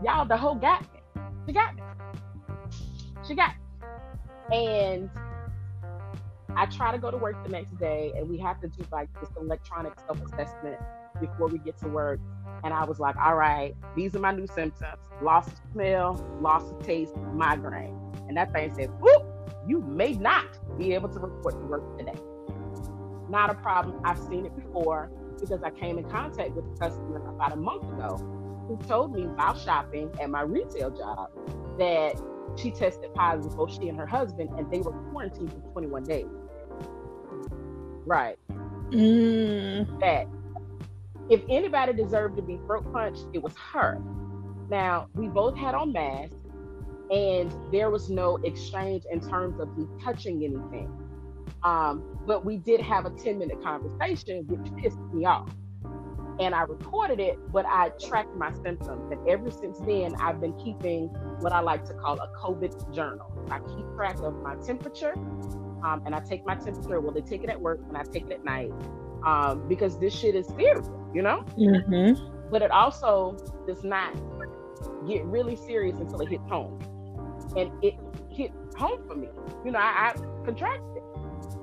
Y'all, 0.03 0.25
the 0.25 0.36
whole 0.36 0.55
got 0.55 0.81
me. 0.81 1.22
She 1.48 1.53
got 1.53 1.75
me. 1.75 1.81
She 3.27 3.36
got 3.36 3.50
me. 3.50 3.64
And 4.51 5.09
I 6.55 6.65
try 6.67 6.91
to 6.91 6.97
go 6.97 7.11
to 7.11 7.17
work 7.17 7.43
the 7.43 7.49
next 7.49 7.77
day, 7.77 8.13
and 8.15 8.29
we 8.29 8.37
have 8.39 8.61
to 8.61 8.67
do 8.67 8.85
like 8.91 9.09
this 9.19 9.29
electronic 9.37 9.93
self 10.05 10.21
assessment 10.25 10.79
before 11.19 11.47
we 11.47 11.59
get 11.59 11.77
to 11.79 11.87
work. 11.87 12.19
And 12.63 12.73
I 12.73 12.85
was 12.85 12.99
like, 12.99 13.15
all 13.17 13.35
right, 13.35 13.75
these 13.95 14.15
are 14.15 14.19
my 14.19 14.31
new 14.31 14.47
symptoms 14.47 14.99
loss 15.21 15.47
of 15.47 15.59
smell, 15.71 16.25
loss 16.41 16.63
of 16.71 16.85
taste, 16.85 17.15
migraine. 17.33 17.97
And 18.27 18.37
that 18.37 18.53
thing 18.53 18.73
said, 18.73 18.89
whoop, 18.99 19.25
you 19.67 19.81
may 19.81 20.13
not 20.13 20.45
be 20.77 20.93
able 20.93 21.09
to 21.09 21.19
report 21.19 21.53
to 21.59 21.65
work 21.65 21.97
today. 21.97 22.19
Not 23.29 23.49
a 23.49 23.55
problem. 23.55 24.01
I've 24.03 24.19
seen 24.19 24.45
it 24.45 24.55
before 24.55 25.09
because 25.39 25.63
I 25.63 25.71
came 25.71 25.97
in 25.97 26.09
contact 26.09 26.51
with 26.51 26.65
a 26.65 26.77
customer 26.77 27.27
about 27.27 27.53
a 27.53 27.55
month 27.55 27.83
ago 27.83 28.17
who 28.67 28.77
told 28.87 29.13
me 29.13 29.23
while 29.23 29.57
shopping 29.57 30.11
at 30.21 30.29
my 30.29 30.41
retail 30.41 30.91
job 30.91 31.29
that 31.77 32.22
she 32.55 32.72
tested 32.72 33.13
positive, 33.13 33.58
both 33.58 33.74
she 33.74 33.89
and 33.89 33.98
her 33.98 34.05
husband, 34.05 34.50
and 34.58 34.72
they 34.72 34.79
were 34.79 34.91
quarantined 35.12 35.51
for 35.51 35.60
21 35.72 36.03
days. 36.03 36.25
Right. 38.05 38.38
Mm. 38.91 40.00
That 40.00 40.27
if 41.29 41.41
anybody 41.50 41.94
deserved 41.94 42.38
to 42.38 42.44
be 42.44 42.58
throat 42.65 42.91
punched, 42.94 43.25
it 43.34 43.41
was 43.41 43.53
her. 43.74 44.00
Now, 44.70 45.08
we 45.15 45.27
both 45.27 45.58
had 45.58 45.75
on 45.75 45.91
masks, 45.91 46.36
and 47.12 47.53
there 47.72 47.89
was 47.89 48.10
no 48.10 48.38
exchange 48.38 49.03
in 49.12 49.20
terms 49.20 49.60
of 49.60 49.75
me 49.77 49.88
touching 50.03 50.44
anything. 50.44 50.91
Um, 51.63 52.03
but 52.27 52.46
we 52.46 52.58
did 52.58 52.79
have 52.82 53.05
a 53.05 53.10
10 53.10 53.39
minute 53.39 53.62
conversation, 53.63 54.46
which 54.48 54.74
pissed 54.82 55.00
me 55.13 55.25
off. 55.25 55.50
And 56.39 56.54
I 56.54 56.62
recorded 56.63 57.20
it, 57.20 57.38
but 57.51 57.65
I 57.65 57.89
tracked 57.89 58.36
my 58.36 58.51
symptoms. 58.51 59.12
And 59.12 59.27
ever 59.27 59.50
since 59.50 59.80
then, 59.80 60.15
I've 60.20 60.42
been 60.42 60.54
keeping 60.54 61.08
what 61.39 61.54
I 61.54 61.62
like 61.62 61.86
to 61.86 61.94
call 61.94 62.20
a 62.20 62.27
COVID 62.38 62.94
journal. 62.94 63.32
I 63.50 63.60
keep 63.60 63.86
track 63.96 64.18
of 64.20 64.36
my 64.42 64.56
temperature, 64.56 65.13
um, 65.84 66.01
and 66.06 66.13
I 66.13 66.20
take 66.20 66.46
my 66.46 66.56
temperature. 66.56 67.00
Well, 67.00 67.13
they 67.13 67.22
take 67.22 67.44
it 67.44 67.50
at 67.50 67.62
work, 67.62 67.80
and 67.88 67.96
I 67.96 68.04
take 68.04 68.25
it 68.25 68.32
at 68.34 68.44
night 68.44 68.72
um, 69.25 69.68
because 69.68 69.98
this 69.98 70.13
shit 70.13 70.36
is 70.36 70.48
serious, 70.48 70.89
you 71.13 71.22
know? 71.22 71.46
Mm-hmm. 71.58 72.50
But 72.51 72.62
it 72.62 72.72
also 72.72 73.38
does 73.65 73.84
not 73.84 74.13
get 75.08 75.24
really 75.25 75.56
serious 75.56 75.98
until 76.00 76.20
it 76.22 76.30
hits 76.30 76.48
home. 76.50 76.80
And 77.56 77.72
it 77.82 77.96
hit 78.30 78.51
home 78.75 79.08
for 79.08 79.15
me. 79.15 79.30
You 79.63 79.72
know, 79.72 79.80
I, 79.80 80.13
I 80.13 80.44
contracted. 80.44 81.01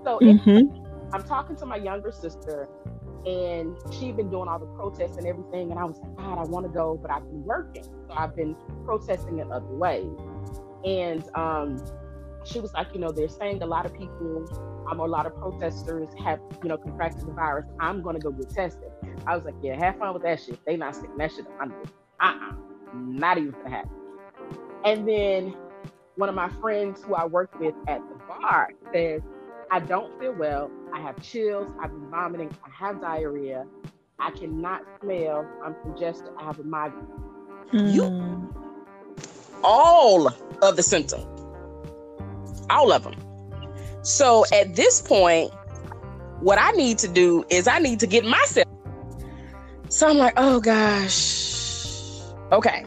So 0.02 0.18
Mm-hmm. 0.18 1.14
I'm 1.14 1.22
talking 1.24 1.56
to 1.56 1.66
my 1.66 1.76
younger 1.76 2.10
sister, 2.10 2.68
and 3.26 3.76
she'd 3.92 4.16
been 4.16 4.30
doing 4.30 4.48
all 4.48 4.58
the 4.58 4.66
protests 4.66 5.16
and 5.16 5.26
everything. 5.26 5.70
And 5.70 5.78
I 5.78 5.84
was 5.84 5.98
like, 5.98 6.16
God, 6.16 6.38
I 6.38 6.44
want 6.44 6.66
to 6.66 6.72
go, 6.72 6.98
but 7.00 7.10
I've 7.10 7.24
been 7.24 7.44
working. 7.44 7.84
So 7.84 8.14
I've 8.16 8.34
been 8.34 8.56
protesting 8.84 9.38
in 9.38 9.52
other 9.52 9.66
ways. 9.66 10.10
And 10.84 11.24
um, 11.36 11.82
she 12.44 12.60
was 12.60 12.72
like, 12.74 12.88
you 12.92 13.00
know, 13.00 13.12
they're 13.12 13.28
saying 13.28 13.62
a 13.62 13.66
lot 13.66 13.86
of 13.86 13.92
people, 13.96 14.46
um, 14.90 14.98
a 14.98 15.04
lot 15.04 15.26
of 15.26 15.36
protesters 15.36 16.08
have, 16.24 16.40
you 16.62 16.68
know, 16.68 16.76
contracted 16.76 17.26
the 17.26 17.32
virus. 17.32 17.66
I'm 17.78 18.02
going 18.02 18.16
to 18.16 18.20
go 18.20 18.32
get 18.32 18.50
tested. 18.50 18.90
I 19.26 19.36
was 19.36 19.44
like, 19.44 19.54
yeah, 19.62 19.76
have 19.78 19.98
fun 19.98 20.14
with 20.14 20.22
that 20.24 20.40
shit. 20.40 20.58
They 20.64 20.76
not 20.76 20.96
sticking 20.96 21.16
that 21.18 21.30
shit 21.30 21.44
me. 21.44 21.74
Uh-uh. 22.20 22.52
Not 22.94 23.38
even 23.38 23.52
gonna 23.52 23.70
happen. 23.70 23.90
And 24.84 25.08
then 25.08 25.54
one 26.16 26.28
of 26.28 26.34
my 26.34 26.48
friends 26.60 27.02
who 27.02 27.14
I 27.14 27.24
work 27.24 27.58
with 27.58 27.74
at 27.88 28.00
the 28.08 28.14
bar 28.28 28.70
says, 28.92 29.22
I 29.70 29.80
don't 29.80 30.18
feel 30.20 30.34
well. 30.34 30.70
I 30.94 31.00
have 31.00 31.20
chills. 31.22 31.68
I've 31.80 31.90
been 31.90 32.10
vomiting. 32.10 32.50
I 32.64 32.70
have 32.70 33.00
diarrhea. 33.00 33.66
I 34.18 34.30
cannot 34.30 34.82
smell. 35.00 35.46
I'm 35.64 35.74
congested. 35.82 36.28
I 36.38 36.44
have 36.44 36.58
a 36.58 36.64
migraine. 36.64 37.06
You- 37.72 38.50
all 39.64 40.26
of 40.62 40.76
the 40.76 40.82
symptoms, 40.82 41.24
all 42.68 42.92
of 42.92 43.04
them. 43.04 43.14
So 44.02 44.44
at 44.52 44.74
this 44.74 45.00
point, 45.00 45.52
what 46.40 46.58
I 46.60 46.72
need 46.72 46.98
to 46.98 47.08
do 47.08 47.44
is 47.50 47.68
I 47.68 47.78
need 47.78 48.00
to 48.00 48.06
get 48.06 48.24
myself. 48.24 48.66
So 49.88 50.08
I'm 50.08 50.18
like, 50.18 50.34
oh 50.36 50.60
gosh, 50.60 52.20
okay. 52.50 52.84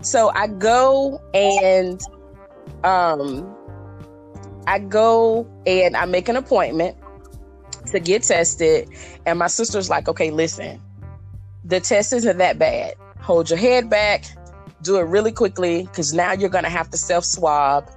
So 0.00 0.30
I 0.34 0.48
go 0.48 1.20
and 1.34 2.00
um, 2.84 3.54
I 4.68 4.78
go 4.78 5.48
and 5.66 5.96
I 5.96 6.04
make 6.04 6.28
an 6.28 6.36
appointment 6.36 6.96
to 7.86 7.98
get 8.00 8.22
tested, 8.22 8.88
and 9.26 9.38
my 9.38 9.46
sister's 9.46 9.88
like, 9.88 10.08
okay, 10.08 10.30
listen, 10.30 10.80
the 11.64 11.80
test 11.80 12.12
isn't 12.12 12.38
that 12.38 12.58
bad. 12.58 12.94
Hold 13.20 13.50
your 13.50 13.58
head 13.58 13.90
back 13.90 14.24
do 14.82 14.96
it 14.96 15.02
really 15.02 15.32
quickly 15.32 15.82
because 15.84 16.12
now 16.12 16.32
you're 16.32 16.48
gonna 16.48 16.70
have 16.70 16.90
to 16.90 16.98
self 16.98 17.24
swab. 17.24 17.90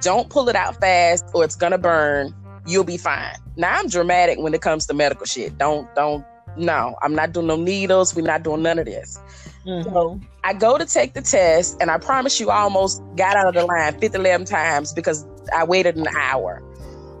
Don't 0.00 0.28
pull 0.28 0.48
it 0.48 0.56
out 0.56 0.80
fast 0.80 1.24
or 1.34 1.44
it's 1.44 1.56
gonna 1.56 1.78
burn. 1.78 2.34
You'll 2.66 2.84
be 2.84 2.96
fine. 2.96 3.36
Now 3.56 3.78
I'm 3.78 3.88
dramatic 3.88 4.38
when 4.38 4.54
it 4.54 4.62
comes 4.62 4.86
to 4.86 4.94
medical 4.94 5.26
shit. 5.26 5.58
Don't 5.58 5.92
don't 5.94 6.24
no, 6.56 6.96
I'm 7.02 7.14
not 7.14 7.32
doing 7.32 7.48
no 7.48 7.56
needles. 7.56 8.14
We're 8.14 8.22
not 8.22 8.42
doing 8.42 8.62
none 8.62 8.78
of 8.78 8.86
this. 8.86 9.18
Mhm. 9.66 10.22
I 10.44 10.52
go 10.52 10.78
to 10.78 10.84
take 10.84 11.14
the 11.14 11.22
test, 11.22 11.76
and 11.80 11.90
I 11.90 11.98
promise 11.98 12.38
you, 12.38 12.50
I 12.50 12.60
almost 12.60 13.02
got 13.16 13.34
out 13.36 13.48
of 13.48 13.54
the 13.54 13.64
line 13.64 13.98
50, 13.98 14.18
11 14.18 14.46
times 14.46 14.92
because 14.92 15.24
I 15.54 15.64
waited 15.64 15.96
an 15.96 16.08
hour. 16.08 16.62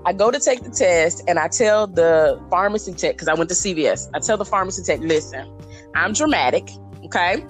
I 0.06 0.12
go 0.12 0.30
to 0.30 0.38
take 0.38 0.62
the 0.62 0.70
test, 0.70 1.22
and 1.26 1.38
I 1.38 1.48
tell 1.48 1.86
the 1.86 2.40
pharmacy 2.50 2.92
tech, 2.92 3.14
because 3.14 3.28
I 3.28 3.34
went 3.34 3.48
to 3.50 3.56
CVS, 3.56 4.10
I 4.12 4.18
tell 4.18 4.36
the 4.36 4.44
pharmacy 4.44 4.82
tech, 4.82 5.00
listen, 5.00 5.50
I'm 5.94 6.12
dramatic, 6.12 6.68
okay? 7.04 7.44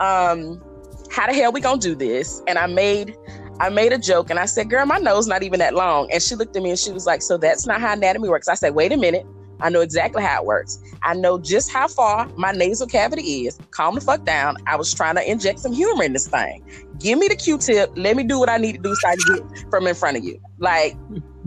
Um, 0.00 0.62
how 1.10 1.26
the 1.26 1.32
hell 1.32 1.52
we 1.52 1.60
gonna 1.60 1.80
do 1.80 1.94
this? 1.94 2.42
And 2.46 2.58
I 2.58 2.66
made 2.66 3.16
I 3.60 3.68
made 3.68 3.92
a 3.92 3.98
joke 3.98 4.30
and 4.30 4.38
I 4.38 4.46
said, 4.46 4.68
girl, 4.68 4.84
my 4.84 4.98
nose 4.98 5.28
not 5.28 5.44
even 5.44 5.60
that 5.60 5.74
long. 5.74 6.10
And 6.10 6.20
she 6.20 6.34
looked 6.34 6.56
at 6.56 6.62
me 6.62 6.70
and 6.70 6.78
she 6.78 6.90
was 6.90 7.06
like, 7.06 7.22
so 7.22 7.36
that's 7.36 7.66
not 7.66 7.80
how 7.80 7.92
anatomy 7.92 8.28
works. 8.28 8.48
I 8.48 8.54
said, 8.54 8.74
wait 8.74 8.90
a 8.90 8.96
minute. 8.96 9.24
I 9.60 9.70
know 9.70 9.80
exactly 9.80 10.22
how 10.22 10.42
it 10.42 10.46
works. 10.46 10.80
I 11.04 11.14
know 11.14 11.38
just 11.38 11.70
how 11.70 11.86
far 11.86 12.28
my 12.36 12.50
nasal 12.50 12.88
cavity 12.88 13.46
is. 13.46 13.56
Calm 13.70 13.94
the 13.94 14.00
fuck 14.00 14.24
down. 14.24 14.56
I 14.66 14.74
was 14.74 14.92
trying 14.92 15.14
to 15.14 15.30
inject 15.30 15.60
some 15.60 15.72
humor 15.72 16.02
in 16.02 16.12
this 16.12 16.26
thing. 16.26 16.64
Give 16.98 17.18
me 17.18 17.28
the 17.28 17.36
Q-tip. 17.36 17.92
Let 17.96 18.16
me 18.16 18.24
do 18.24 18.38
what 18.38 18.48
I 18.48 18.56
need 18.56 18.72
to 18.72 18.78
do 18.78 18.94
so 18.94 19.08
I 19.08 19.16
can 19.16 19.48
get 19.48 19.70
from 19.70 19.86
in 19.86 19.94
front 19.94 20.16
of 20.16 20.24
you. 20.24 20.40
Like, 20.58 20.96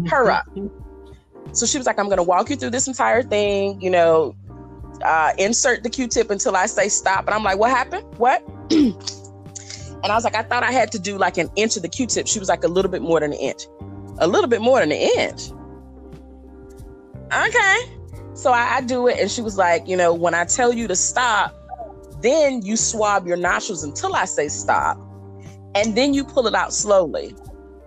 hurry 0.08 0.32
up. 0.32 0.46
So 1.54 1.66
she 1.66 1.78
was 1.78 1.88
like, 1.88 1.98
I'm 2.00 2.10
gonna 2.10 2.24
walk 2.24 2.50
you 2.50 2.56
through 2.56 2.72
this 2.72 2.88
entire 2.88 3.24
thing, 3.24 3.82
you 3.82 3.90
know, 3.90 4.36
uh, 5.04 5.34
insert 5.38 5.84
the 5.84 5.90
Q-tip 5.90 6.30
until 6.30 6.56
I 6.56 6.66
say 6.66 6.90
stop. 6.90 7.26
And 7.26 7.34
I'm 7.34 7.44
like, 7.44 7.58
what 7.58 7.70
happened? 7.70 8.06
What? 8.18 8.44
and 8.72 8.96
I 10.04 10.16
was 10.16 10.24
like, 10.24 10.36
I 10.36 10.44
thought 10.44 10.64
I 10.64 10.72
had 10.72 10.92
to 10.92 11.00
do 11.00 11.18
like 11.18 11.38
an 11.38 11.50
inch 11.56 11.76
of 11.78 11.82
the 11.82 11.90
Q-tip. 11.90 12.28
She 12.28 12.40
was 12.40 12.50
like, 12.50 12.64
a 12.64 12.68
little 12.68 12.92
bit 12.92 13.02
more 13.02 13.20
than 13.20 13.34
an 13.34 13.40
inch. 13.40 13.64
A 14.20 14.28
little 14.28 14.50
bit 14.50 14.62
more 14.62 14.80
than 14.80 14.92
an 14.92 14.98
inch. 14.98 15.52
Okay. 17.34 17.98
So 18.34 18.52
I, 18.52 18.78
I 18.78 18.82
do 18.82 19.08
it, 19.08 19.20
and 19.20 19.32
she 19.32 19.42
was 19.42 19.58
like, 19.58 19.88
you 19.88 19.98
know, 19.98 20.14
when 20.14 20.36
I 20.36 20.46
tell 20.46 20.72
you 20.72 20.88
to 20.88 20.96
stop, 20.96 21.56
then 22.22 22.62
you 22.62 22.78
swab 22.78 23.28
your 23.28 23.38
nostrils 23.38 23.84
until 23.84 24.16
I 24.16 24.26
say 24.26 24.48
stop, 24.48 24.98
and 25.76 25.96
then 25.96 26.14
you 26.14 26.24
pull 26.24 26.48
it 26.48 26.56
out 26.56 26.74
slowly. 26.74 27.36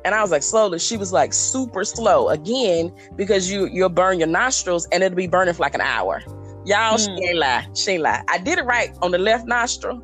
And 0.04 0.14
I 0.14 0.22
was 0.22 0.30
like, 0.30 0.42
slowly. 0.42 0.78
She 0.78 0.96
was 0.96 1.12
like, 1.12 1.32
super 1.34 1.84
slow 1.84 2.28
again 2.30 2.90
because 3.16 3.50
you 3.50 3.66
you'll 3.66 3.90
burn 3.90 4.18
your 4.18 4.28
nostrils 4.28 4.86
and 4.92 5.02
it'll 5.02 5.16
be 5.16 5.26
burning 5.26 5.52
for 5.54 5.62
like 5.62 5.74
an 5.74 5.82
hour. 5.82 6.22
Y'all, 6.64 6.96
she 6.98 7.10
Hmm. 7.10 7.18
ain't 7.24 7.38
lie. 7.38 7.66
She 7.74 7.92
ain't 7.92 8.02
lie. 8.02 8.22
I 8.28 8.38
did 8.38 8.58
it 8.58 8.64
right 8.64 8.90
on 9.02 9.10
the 9.10 9.18
left 9.18 9.46
nostril. 9.46 10.00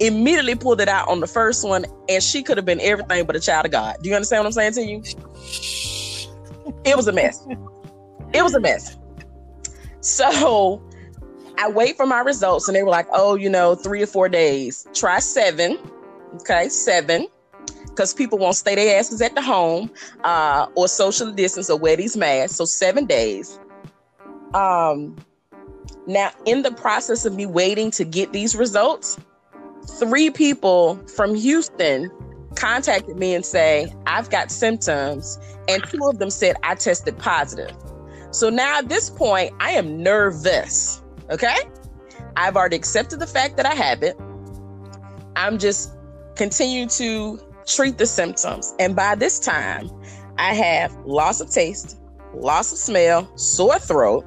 Immediately 0.00 0.56
pulled 0.56 0.80
it 0.80 0.88
out 0.88 1.08
on 1.08 1.20
the 1.20 1.26
first 1.26 1.66
one, 1.66 1.84
and 2.08 2.22
she 2.22 2.42
could 2.42 2.56
have 2.56 2.66
been 2.66 2.80
everything 2.80 3.24
but 3.24 3.36
a 3.36 3.40
child 3.40 3.66
of 3.66 3.72
God. 3.72 3.96
Do 4.02 4.08
you 4.08 4.14
understand 4.16 4.40
what 4.40 4.46
I'm 4.46 4.52
saying 4.52 4.72
to 4.72 4.82
you? 4.82 5.02
It 6.84 6.96
was 6.96 7.06
a 7.06 7.12
mess. 7.12 7.46
It 8.34 8.42
was 8.42 8.54
a 8.54 8.60
mess. 8.60 8.96
So 10.00 10.82
I 11.58 11.70
wait 11.70 11.96
for 11.96 12.06
my 12.06 12.20
results, 12.20 12.66
and 12.68 12.74
they 12.76 12.82
were 12.82 12.90
like, 12.90 13.06
oh, 13.12 13.36
you 13.36 13.48
know, 13.48 13.74
three 13.74 14.02
or 14.02 14.06
four 14.06 14.28
days. 14.28 14.86
Try 14.92 15.20
seven. 15.20 15.78
Okay, 16.36 16.68
seven. 16.68 17.26
Because 17.88 18.14
people 18.14 18.38
won't 18.38 18.56
stay 18.56 18.74
their 18.74 18.98
asses 18.98 19.20
at 19.20 19.34
the 19.34 19.42
home 19.42 19.90
uh, 20.24 20.66
or 20.76 20.88
social 20.88 21.30
distance 21.30 21.68
or 21.68 21.78
wear 21.78 21.96
these 21.96 22.16
masks. 22.16 22.56
So 22.56 22.64
seven 22.64 23.04
days. 23.04 23.58
Um, 24.54 25.16
now, 26.06 26.30
in 26.46 26.62
the 26.62 26.72
process 26.72 27.24
of 27.26 27.34
me 27.34 27.46
waiting 27.46 27.90
to 27.92 28.04
get 28.04 28.32
these 28.32 28.56
results, 28.56 29.18
three 29.98 30.30
people 30.30 30.96
from 31.06 31.34
Houston 31.34 32.10
contacted 32.54 33.16
me 33.16 33.34
and 33.34 33.44
say, 33.44 33.92
I've 34.06 34.30
got 34.30 34.50
symptoms. 34.50 35.38
And 35.68 35.82
two 35.84 36.06
of 36.08 36.18
them 36.18 36.30
said 36.30 36.56
I 36.62 36.74
tested 36.74 37.18
positive. 37.18 37.76
So 38.30 38.48
now 38.48 38.78
at 38.78 38.88
this 38.88 39.10
point, 39.10 39.52
I 39.60 39.72
am 39.72 40.02
nervous. 40.02 41.02
Okay. 41.30 41.56
I've 42.36 42.56
already 42.56 42.76
accepted 42.76 43.20
the 43.20 43.26
fact 43.26 43.56
that 43.58 43.66
I 43.66 43.74
have 43.74 44.02
it. 44.02 44.16
I'm 45.36 45.58
just 45.58 45.92
continuing 46.42 46.88
to 46.88 47.38
treat 47.68 47.98
the 47.98 48.04
symptoms. 48.04 48.74
And 48.80 48.96
by 48.96 49.14
this 49.14 49.38
time, 49.38 49.88
I 50.38 50.54
have 50.54 50.92
loss 51.04 51.40
of 51.40 51.48
taste, 51.48 52.00
loss 52.34 52.72
of 52.72 52.78
smell, 52.78 53.30
sore 53.38 53.78
throat, 53.78 54.26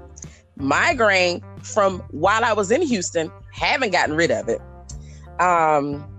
migraine 0.55 1.43
from 1.62 2.00
while 2.12 2.45
I 2.45 2.53
was 2.53 2.72
in 2.72 2.81
Houston, 2.84 3.29
haven't 3.51 3.91
gotten 3.91 4.15
rid 4.15 4.31
of 4.31 4.48
it. 4.48 4.62
Um, 5.41 6.10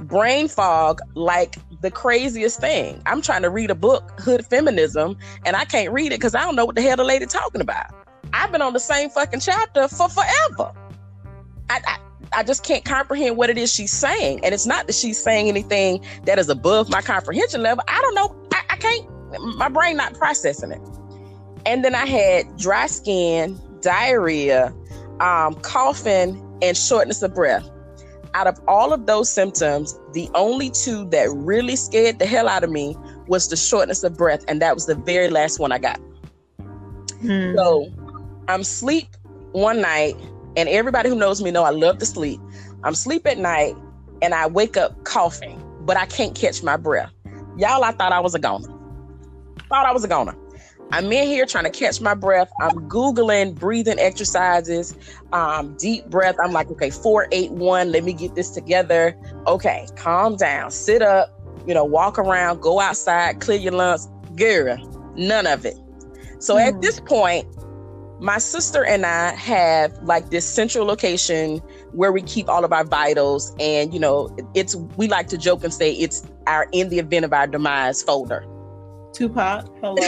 brain 0.00 0.48
fog, 0.48 1.00
like 1.14 1.56
the 1.80 1.90
craziest 1.90 2.60
thing. 2.60 3.00
I'm 3.06 3.22
trying 3.22 3.40
to 3.40 3.48
read 3.48 3.70
a 3.70 3.74
book, 3.74 4.20
Hood 4.20 4.44
Feminism, 4.44 5.16
and 5.46 5.56
I 5.56 5.64
can't 5.64 5.94
read 5.94 6.12
it 6.12 6.16
because 6.20 6.34
I 6.34 6.42
don't 6.42 6.56
know 6.56 6.66
what 6.66 6.74
the 6.74 6.82
hell 6.82 6.98
the 6.98 7.04
lady 7.04 7.24
talking 7.24 7.62
about. 7.62 7.86
I've 8.34 8.52
been 8.52 8.60
on 8.60 8.74
the 8.74 8.80
same 8.80 9.08
fucking 9.08 9.40
chapter 9.40 9.88
for 9.88 10.10
forever. 10.10 10.72
I, 11.70 11.80
I 11.86 11.98
I 12.38 12.44
just 12.44 12.62
can't 12.62 12.84
comprehend 12.84 13.36
what 13.36 13.50
it 13.50 13.58
is 13.58 13.74
she's 13.74 13.90
saying. 13.90 14.44
And 14.44 14.54
it's 14.54 14.64
not 14.64 14.86
that 14.86 14.94
she's 14.94 15.20
saying 15.20 15.48
anything 15.48 16.04
that 16.22 16.38
is 16.38 16.48
above 16.48 16.88
my 16.88 17.00
comprehension 17.00 17.64
level. 17.64 17.82
I 17.88 18.00
don't 18.00 18.14
know. 18.14 18.48
I, 18.52 18.62
I 18.70 18.76
can't, 18.76 19.10
my 19.56 19.68
brain 19.68 19.96
not 19.96 20.14
processing 20.14 20.70
it. 20.70 20.80
And 21.66 21.84
then 21.84 21.96
I 21.96 22.06
had 22.06 22.56
dry 22.56 22.86
skin, 22.86 23.58
diarrhea, 23.80 24.72
um, 25.18 25.56
coughing, 25.62 26.40
and 26.62 26.76
shortness 26.76 27.22
of 27.22 27.34
breath. 27.34 27.68
Out 28.34 28.46
of 28.46 28.60
all 28.68 28.92
of 28.92 29.06
those 29.06 29.28
symptoms, 29.28 29.98
the 30.12 30.30
only 30.36 30.70
two 30.70 31.08
that 31.10 31.28
really 31.32 31.74
scared 31.74 32.20
the 32.20 32.26
hell 32.26 32.48
out 32.48 32.62
of 32.62 32.70
me 32.70 32.96
was 33.26 33.48
the 33.48 33.56
shortness 33.56 34.04
of 34.04 34.16
breath. 34.16 34.44
And 34.46 34.62
that 34.62 34.76
was 34.76 34.86
the 34.86 34.94
very 34.94 35.28
last 35.28 35.58
one 35.58 35.72
I 35.72 35.78
got. 35.78 35.98
Hmm. 37.20 37.56
So 37.56 37.88
I'm 38.46 38.62
sleep 38.62 39.08
one 39.50 39.80
night, 39.80 40.14
and 40.58 40.68
everybody 40.68 41.08
who 41.08 41.14
knows 41.14 41.40
me 41.40 41.52
know 41.52 41.62
I 41.62 41.70
love 41.70 41.98
to 41.98 42.06
sleep. 42.06 42.40
I'm 42.82 42.94
sleep 42.94 43.26
at 43.28 43.38
night, 43.38 43.76
and 44.22 44.34
I 44.34 44.48
wake 44.48 44.76
up 44.76 45.04
coughing, 45.04 45.62
but 45.82 45.96
I 45.96 46.04
can't 46.06 46.34
catch 46.34 46.64
my 46.64 46.76
breath. 46.76 47.12
Y'all, 47.56 47.84
I 47.84 47.92
thought 47.92 48.12
I 48.12 48.18
was 48.18 48.34
a 48.34 48.40
goner. 48.40 48.68
Thought 49.68 49.86
I 49.86 49.92
was 49.92 50.02
a 50.02 50.08
goner. 50.08 50.34
I'm 50.90 51.12
in 51.12 51.28
here 51.28 51.46
trying 51.46 51.64
to 51.64 51.70
catch 51.70 52.00
my 52.00 52.14
breath. 52.14 52.50
I'm 52.60 52.88
Googling 52.88 53.54
breathing 53.54 54.00
exercises, 54.00 54.96
um, 55.32 55.76
deep 55.76 56.06
breath. 56.06 56.34
I'm 56.42 56.50
like, 56.50 56.68
okay, 56.72 56.90
four, 56.90 57.28
eight, 57.30 57.52
one. 57.52 57.92
Let 57.92 58.02
me 58.02 58.12
get 58.12 58.34
this 58.34 58.50
together. 58.50 59.16
Okay, 59.46 59.86
calm 59.94 60.36
down, 60.36 60.72
sit 60.72 61.02
up, 61.02 61.30
you 61.68 61.74
know, 61.74 61.84
walk 61.84 62.18
around, 62.18 62.62
go 62.62 62.80
outside, 62.80 63.40
clear 63.40 63.58
your 63.58 63.74
lungs. 63.74 64.08
Girl, 64.34 64.76
none 65.14 65.46
of 65.46 65.64
it. 65.64 65.76
So 66.40 66.56
mm. 66.56 66.66
at 66.66 66.80
this 66.80 66.98
point, 66.98 67.46
my 68.20 68.38
sister 68.38 68.84
and 68.84 69.06
I 69.06 69.32
have 69.34 69.96
like 70.02 70.30
this 70.30 70.44
central 70.44 70.86
location 70.86 71.58
where 71.92 72.12
we 72.12 72.22
keep 72.22 72.48
all 72.48 72.64
of 72.64 72.72
our 72.72 72.84
vitals. 72.84 73.54
And, 73.60 73.94
you 73.94 74.00
know, 74.00 74.34
it's, 74.54 74.74
we 74.74 75.08
like 75.08 75.28
to 75.28 75.38
joke 75.38 75.62
and 75.64 75.72
say 75.72 75.92
it's 75.92 76.26
our 76.46 76.66
in 76.72 76.88
the 76.88 76.98
event 76.98 77.24
of 77.24 77.32
our 77.32 77.46
demise 77.46 78.02
folder. 78.02 78.44
Tupac, 79.12 79.66
hello. 79.80 79.96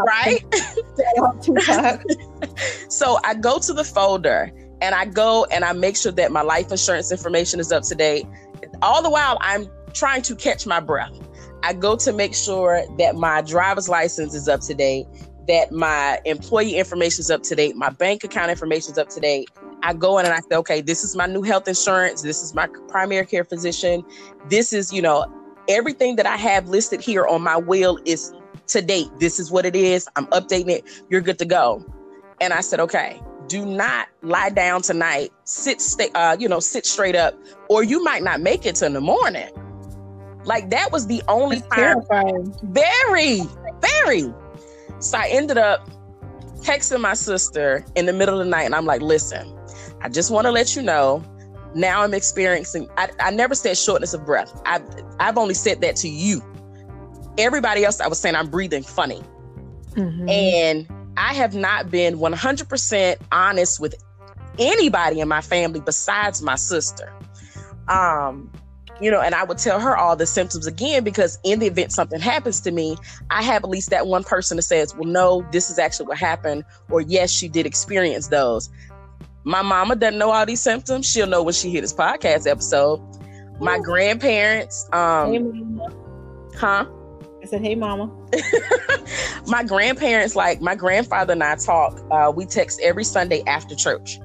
right? 0.06 0.44
Tupac. 1.42 2.02
so 2.88 3.18
I 3.24 3.34
go 3.34 3.58
to 3.58 3.72
the 3.72 3.84
folder 3.84 4.52
and 4.80 4.94
I 4.94 5.04
go 5.04 5.44
and 5.50 5.64
I 5.64 5.72
make 5.72 5.96
sure 5.96 6.12
that 6.12 6.32
my 6.32 6.42
life 6.42 6.70
insurance 6.70 7.12
information 7.12 7.60
is 7.60 7.72
up 7.72 7.82
to 7.84 7.94
date. 7.94 8.26
All 8.82 9.02
the 9.02 9.10
while, 9.10 9.38
I'm 9.40 9.68
trying 9.92 10.22
to 10.22 10.34
catch 10.34 10.66
my 10.66 10.80
breath. 10.80 11.12
I 11.62 11.72
go 11.72 11.96
to 11.96 12.12
make 12.12 12.34
sure 12.34 12.82
that 12.98 13.14
my 13.14 13.42
driver's 13.42 13.88
license 13.88 14.34
is 14.34 14.48
up 14.48 14.60
to 14.62 14.74
date, 14.74 15.06
that 15.48 15.72
my 15.72 16.20
employee 16.24 16.76
information 16.76 17.20
is 17.20 17.30
up 17.30 17.42
to 17.44 17.54
date, 17.54 17.76
my 17.76 17.90
bank 17.90 18.24
account 18.24 18.50
information 18.50 18.92
is 18.92 18.98
up 18.98 19.08
to 19.10 19.20
date. 19.20 19.50
I 19.82 19.92
go 19.92 20.18
in 20.18 20.24
and 20.24 20.34
I 20.34 20.40
say, 20.40 20.56
okay, 20.56 20.80
this 20.80 21.02
is 21.02 21.16
my 21.16 21.26
new 21.26 21.42
health 21.42 21.66
insurance. 21.66 22.22
This 22.22 22.42
is 22.42 22.54
my 22.54 22.68
primary 22.88 23.26
care 23.26 23.44
physician. 23.44 24.04
This 24.48 24.72
is, 24.72 24.92
you 24.92 25.02
know, 25.02 25.26
everything 25.68 26.16
that 26.16 26.26
I 26.26 26.36
have 26.36 26.68
listed 26.68 27.00
here 27.00 27.26
on 27.26 27.42
my 27.42 27.56
will 27.56 27.98
is 28.04 28.32
to 28.68 28.80
date. 28.80 29.08
This 29.18 29.40
is 29.40 29.50
what 29.50 29.66
it 29.66 29.74
is. 29.74 30.08
I'm 30.14 30.26
updating 30.28 30.70
it. 30.70 30.84
You're 31.10 31.20
good 31.20 31.38
to 31.40 31.44
go. 31.44 31.84
And 32.40 32.52
I 32.52 32.60
said, 32.60 32.78
okay, 32.80 33.20
do 33.48 33.66
not 33.66 34.08
lie 34.22 34.50
down 34.50 34.82
tonight. 34.82 35.32
Sit, 35.44 35.80
stay, 35.80 36.10
uh, 36.14 36.36
you 36.38 36.48
know, 36.48 36.60
sit 36.60 36.86
straight 36.86 37.16
up, 37.16 37.34
or 37.68 37.82
you 37.82 38.02
might 38.04 38.22
not 38.22 38.40
make 38.40 38.64
it 38.64 38.76
till 38.76 38.92
the 38.92 39.00
morning. 39.00 39.50
Like 40.44 40.70
that 40.70 40.90
was 40.92 41.06
the 41.06 41.22
only 41.28 41.58
That's 41.58 41.74
time. 41.74 42.02
Terrifying. 42.08 42.54
Very, 42.62 43.40
very. 43.80 44.32
So 45.02 45.18
I 45.18 45.28
ended 45.28 45.58
up 45.58 45.88
texting 46.60 47.00
my 47.00 47.14
sister 47.14 47.84
in 47.96 48.06
the 48.06 48.12
middle 48.12 48.38
of 48.38 48.44
the 48.44 48.50
night, 48.50 48.62
and 48.62 48.74
I'm 48.74 48.86
like, 48.86 49.02
listen, 49.02 49.58
I 50.00 50.08
just 50.08 50.30
want 50.30 50.46
to 50.46 50.50
let 50.50 50.76
you 50.76 50.82
know 50.82 51.24
now 51.74 52.02
I'm 52.02 52.14
experiencing, 52.14 52.88
I, 52.96 53.10
I 53.20 53.30
never 53.30 53.54
said 53.54 53.76
shortness 53.76 54.14
of 54.14 54.24
breath. 54.24 54.60
I've, 54.66 54.82
I've 55.18 55.38
only 55.38 55.54
said 55.54 55.80
that 55.80 55.96
to 55.96 56.08
you. 56.08 56.42
Everybody 57.38 57.84
else, 57.84 58.00
I 58.00 58.08
was 58.08 58.18
saying 58.18 58.36
I'm 58.36 58.48
breathing 58.48 58.82
funny. 58.82 59.22
Mm-hmm. 59.92 60.28
And 60.28 60.88
I 61.16 61.34
have 61.34 61.54
not 61.54 61.90
been 61.90 62.18
100% 62.18 63.16
honest 63.32 63.80
with 63.80 63.94
anybody 64.58 65.20
in 65.20 65.28
my 65.28 65.40
family 65.40 65.80
besides 65.80 66.42
my 66.42 66.56
sister. 66.56 67.12
Um, 67.88 68.52
you 69.00 69.10
know, 69.10 69.20
and 69.20 69.34
I 69.34 69.44
would 69.44 69.58
tell 69.58 69.80
her 69.80 69.96
all 69.96 70.16
the 70.16 70.26
symptoms 70.26 70.66
again 70.66 71.04
because 71.04 71.38
in 71.44 71.58
the 71.58 71.66
event 71.66 71.92
something 71.92 72.20
happens 72.20 72.60
to 72.62 72.70
me, 72.70 72.96
I 73.30 73.42
have 73.42 73.64
at 73.64 73.70
least 73.70 73.90
that 73.90 74.06
one 74.06 74.24
person 74.24 74.56
that 74.56 74.62
says, 74.62 74.94
well, 74.94 75.08
no, 75.08 75.46
this 75.52 75.70
is 75.70 75.78
actually 75.78 76.06
what 76.06 76.18
happened, 76.18 76.64
or 76.90 77.00
yes, 77.00 77.30
she 77.30 77.48
did 77.48 77.66
experience 77.66 78.28
those. 78.28 78.70
My 79.44 79.62
mama 79.62 79.96
doesn't 79.96 80.18
know 80.18 80.30
all 80.30 80.46
these 80.46 80.60
symptoms. 80.60 81.08
She'll 81.08 81.26
know 81.26 81.42
when 81.42 81.54
she 81.54 81.68
hear 81.70 81.80
this 81.80 81.92
podcast 81.92 82.48
episode. 82.48 83.00
My 83.60 83.78
grandparents, 83.78 84.88
um, 84.92 85.80
huh? 86.56 86.86
I 87.42 87.46
said, 87.46 87.60
"Hey, 87.60 87.74
mama." 87.74 88.10
my 89.46 89.64
grandparents, 89.64 90.36
like 90.36 90.60
my 90.60 90.74
grandfather 90.74 91.32
and 91.32 91.42
I 91.42 91.56
talk. 91.56 92.00
Uh, 92.10 92.32
we 92.34 92.46
text 92.46 92.80
every 92.82 93.04
Sunday 93.04 93.42
after 93.46 93.74
church, 93.74 94.20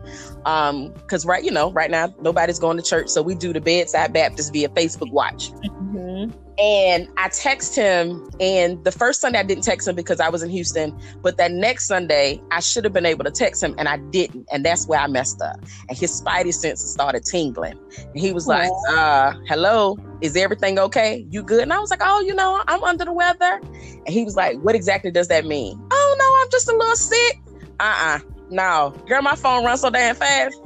um, 0.45 0.93
because 0.93 1.25
right, 1.25 1.43
you 1.43 1.51
know, 1.51 1.71
right 1.71 1.89
now 1.89 2.13
nobody's 2.21 2.59
going 2.59 2.77
to 2.77 2.83
church, 2.83 3.09
so 3.09 3.21
we 3.21 3.35
do 3.35 3.53
the 3.53 3.61
bedside 3.61 4.13
Baptist 4.13 4.53
via 4.53 4.69
Facebook 4.69 5.11
Watch. 5.11 5.51
Mm-hmm. 5.51 6.46
And 6.59 7.07
I 7.17 7.29
text 7.29 7.75
him, 7.75 8.29
and 8.39 8.83
the 8.83 8.91
first 8.91 9.21
Sunday 9.21 9.37
I 9.37 9.43
didn't 9.43 9.63
text 9.63 9.87
him 9.87 9.95
because 9.95 10.19
I 10.19 10.29
was 10.29 10.41
in 10.41 10.49
Houston. 10.49 10.99
But 11.21 11.37
that 11.37 11.51
next 11.51 11.85
Sunday, 11.85 12.41
I 12.49 12.61
should 12.61 12.83
have 12.83 12.93
been 12.93 13.05
able 13.05 13.23
to 13.25 13.31
text 13.31 13.61
him, 13.61 13.75
and 13.77 13.87
I 13.87 13.97
didn't. 13.97 14.47
And 14.51 14.65
that's 14.65 14.87
where 14.87 14.99
I 14.99 15.05
messed 15.05 15.39
up. 15.39 15.59
And 15.87 15.95
his 15.95 16.19
spidey 16.19 16.53
senses 16.53 16.91
started 16.91 17.25
tingling. 17.25 17.77
And 17.97 18.19
he 18.19 18.33
was 18.33 18.47
like, 18.47 18.71
uh, 18.89 19.33
hello, 19.47 19.97
is 20.21 20.35
everything 20.35 20.79
okay? 20.79 21.27
You 21.29 21.43
good? 21.43 21.61
And 21.61 21.71
I 21.71 21.79
was 21.79 21.91
like, 21.91 22.01
oh, 22.03 22.21
you 22.21 22.33
know, 22.33 22.63
I'm 22.67 22.83
under 22.83 23.05
the 23.05 23.13
weather. 23.13 23.59
And 23.61 24.09
he 24.09 24.23
was 24.23 24.35
like, 24.35 24.57
what 24.61 24.73
exactly 24.73 25.11
does 25.11 25.27
that 25.27 25.45
mean? 25.45 25.79
Oh, 25.91 26.15
no, 26.17 26.43
I'm 26.43 26.49
just 26.51 26.67
a 26.69 26.75
little 26.75 26.95
sick. 26.95 27.39
Uh 27.79 27.95
uh 27.99 28.19
No, 28.49 28.95
girl, 29.07 29.21
my 29.21 29.35
phone 29.35 29.63
runs 29.63 29.81
so 29.81 29.91
damn 29.91 30.15
fast. 30.15 30.59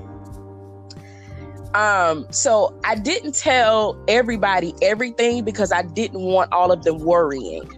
Um, 1.73 2.27
so 2.31 2.77
I 2.83 2.95
didn't 2.95 3.33
tell 3.33 4.01
everybody 4.07 4.73
everything 4.81 5.43
because 5.43 5.71
I 5.71 5.83
didn't 5.83 6.21
want 6.21 6.51
all 6.51 6.71
of 6.71 6.83
them 6.83 6.99
worrying. 6.99 7.69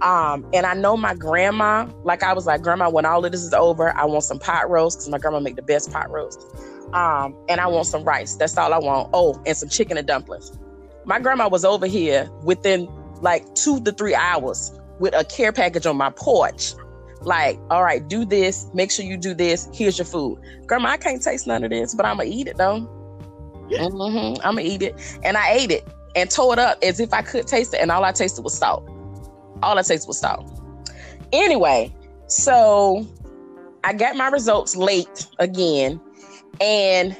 Um, 0.00 0.48
and 0.52 0.64
I 0.64 0.74
know 0.74 0.96
my 0.96 1.14
grandma, 1.14 1.88
like 2.04 2.22
I 2.22 2.32
was 2.32 2.46
like, 2.46 2.62
Grandma, 2.62 2.88
when 2.88 3.04
all 3.04 3.24
of 3.24 3.32
this 3.32 3.42
is 3.42 3.52
over, 3.52 3.94
I 3.96 4.04
want 4.04 4.24
some 4.24 4.38
pot 4.38 4.70
roast 4.70 4.98
because 4.98 5.08
my 5.08 5.18
grandma 5.18 5.40
make 5.40 5.56
the 5.56 5.62
best 5.62 5.92
pot 5.92 6.10
roast. 6.10 6.40
Um, 6.92 7.36
and 7.48 7.60
I 7.60 7.66
want 7.66 7.86
some 7.86 8.04
rice. 8.04 8.36
That's 8.36 8.56
all 8.56 8.72
I 8.72 8.78
want. 8.78 9.10
Oh, 9.12 9.42
and 9.44 9.56
some 9.56 9.68
chicken 9.68 9.98
and 9.98 10.06
dumplings. 10.06 10.52
My 11.04 11.18
grandma 11.18 11.48
was 11.48 11.64
over 11.64 11.86
here 11.86 12.30
within 12.44 12.88
like 13.20 13.54
two 13.54 13.80
to 13.80 13.92
three 13.92 14.14
hours 14.14 14.72
with 15.00 15.14
a 15.14 15.24
care 15.24 15.52
package 15.52 15.84
on 15.84 15.96
my 15.96 16.10
porch. 16.10 16.74
Like, 17.22 17.58
all 17.70 17.82
right, 17.82 18.06
do 18.06 18.24
this, 18.24 18.68
make 18.72 18.92
sure 18.92 19.04
you 19.04 19.16
do 19.16 19.34
this. 19.34 19.68
Here's 19.74 19.98
your 19.98 20.04
food. 20.04 20.38
Grandma, 20.66 20.90
I 20.90 20.96
can't 20.96 21.20
taste 21.20 21.46
none 21.46 21.64
of 21.64 21.70
this, 21.70 21.94
but 21.94 22.06
I'm 22.06 22.18
gonna 22.18 22.30
eat 22.30 22.46
it 22.46 22.56
though. 22.56 22.88
Mm-hmm. 23.70 24.40
I'm 24.46 24.56
gonna 24.56 24.62
eat 24.62 24.82
it, 24.82 25.18
and 25.22 25.36
I 25.36 25.52
ate 25.52 25.70
it 25.70 25.86
and 26.16 26.30
tore 26.30 26.52
it 26.52 26.58
up 26.58 26.78
as 26.82 27.00
if 27.00 27.12
I 27.12 27.22
could 27.22 27.46
taste 27.46 27.74
it, 27.74 27.80
and 27.80 27.90
all 27.90 28.04
I 28.04 28.12
tasted 28.12 28.42
was 28.42 28.54
salt. 28.54 28.88
All 29.62 29.78
I 29.78 29.82
tasted 29.82 30.08
was 30.08 30.18
salt. 30.18 30.50
Anyway, 31.32 31.94
so 32.26 33.06
I 33.84 33.92
got 33.92 34.16
my 34.16 34.28
results 34.28 34.76
late 34.76 35.26
again, 35.38 36.00
and 36.60 37.16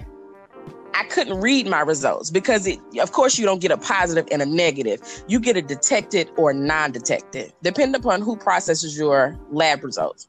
I 0.94 1.04
couldn't 1.04 1.40
read 1.40 1.66
my 1.68 1.80
results 1.80 2.30
because 2.30 2.66
it, 2.66 2.80
of 3.00 3.12
course, 3.12 3.38
you 3.38 3.44
don't 3.44 3.60
get 3.60 3.70
a 3.70 3.76
positive 3.76 4.26
and 4.32 4.42
a 4.42 4.46
negative. 4.46 5.00
You 5.28 5.38
get 5.38 5.56
a 5.56 5.62
detected 5.62 6.28
or 6.36 6.52
non-detected, 6.52 7.52
depending 7.62 8.00
upon 8.00 8.22
who 8.22 8.36
processes 8.36 8.98
your 8.98 9.38
lab 9.50 9.84
results. 9.84 10.28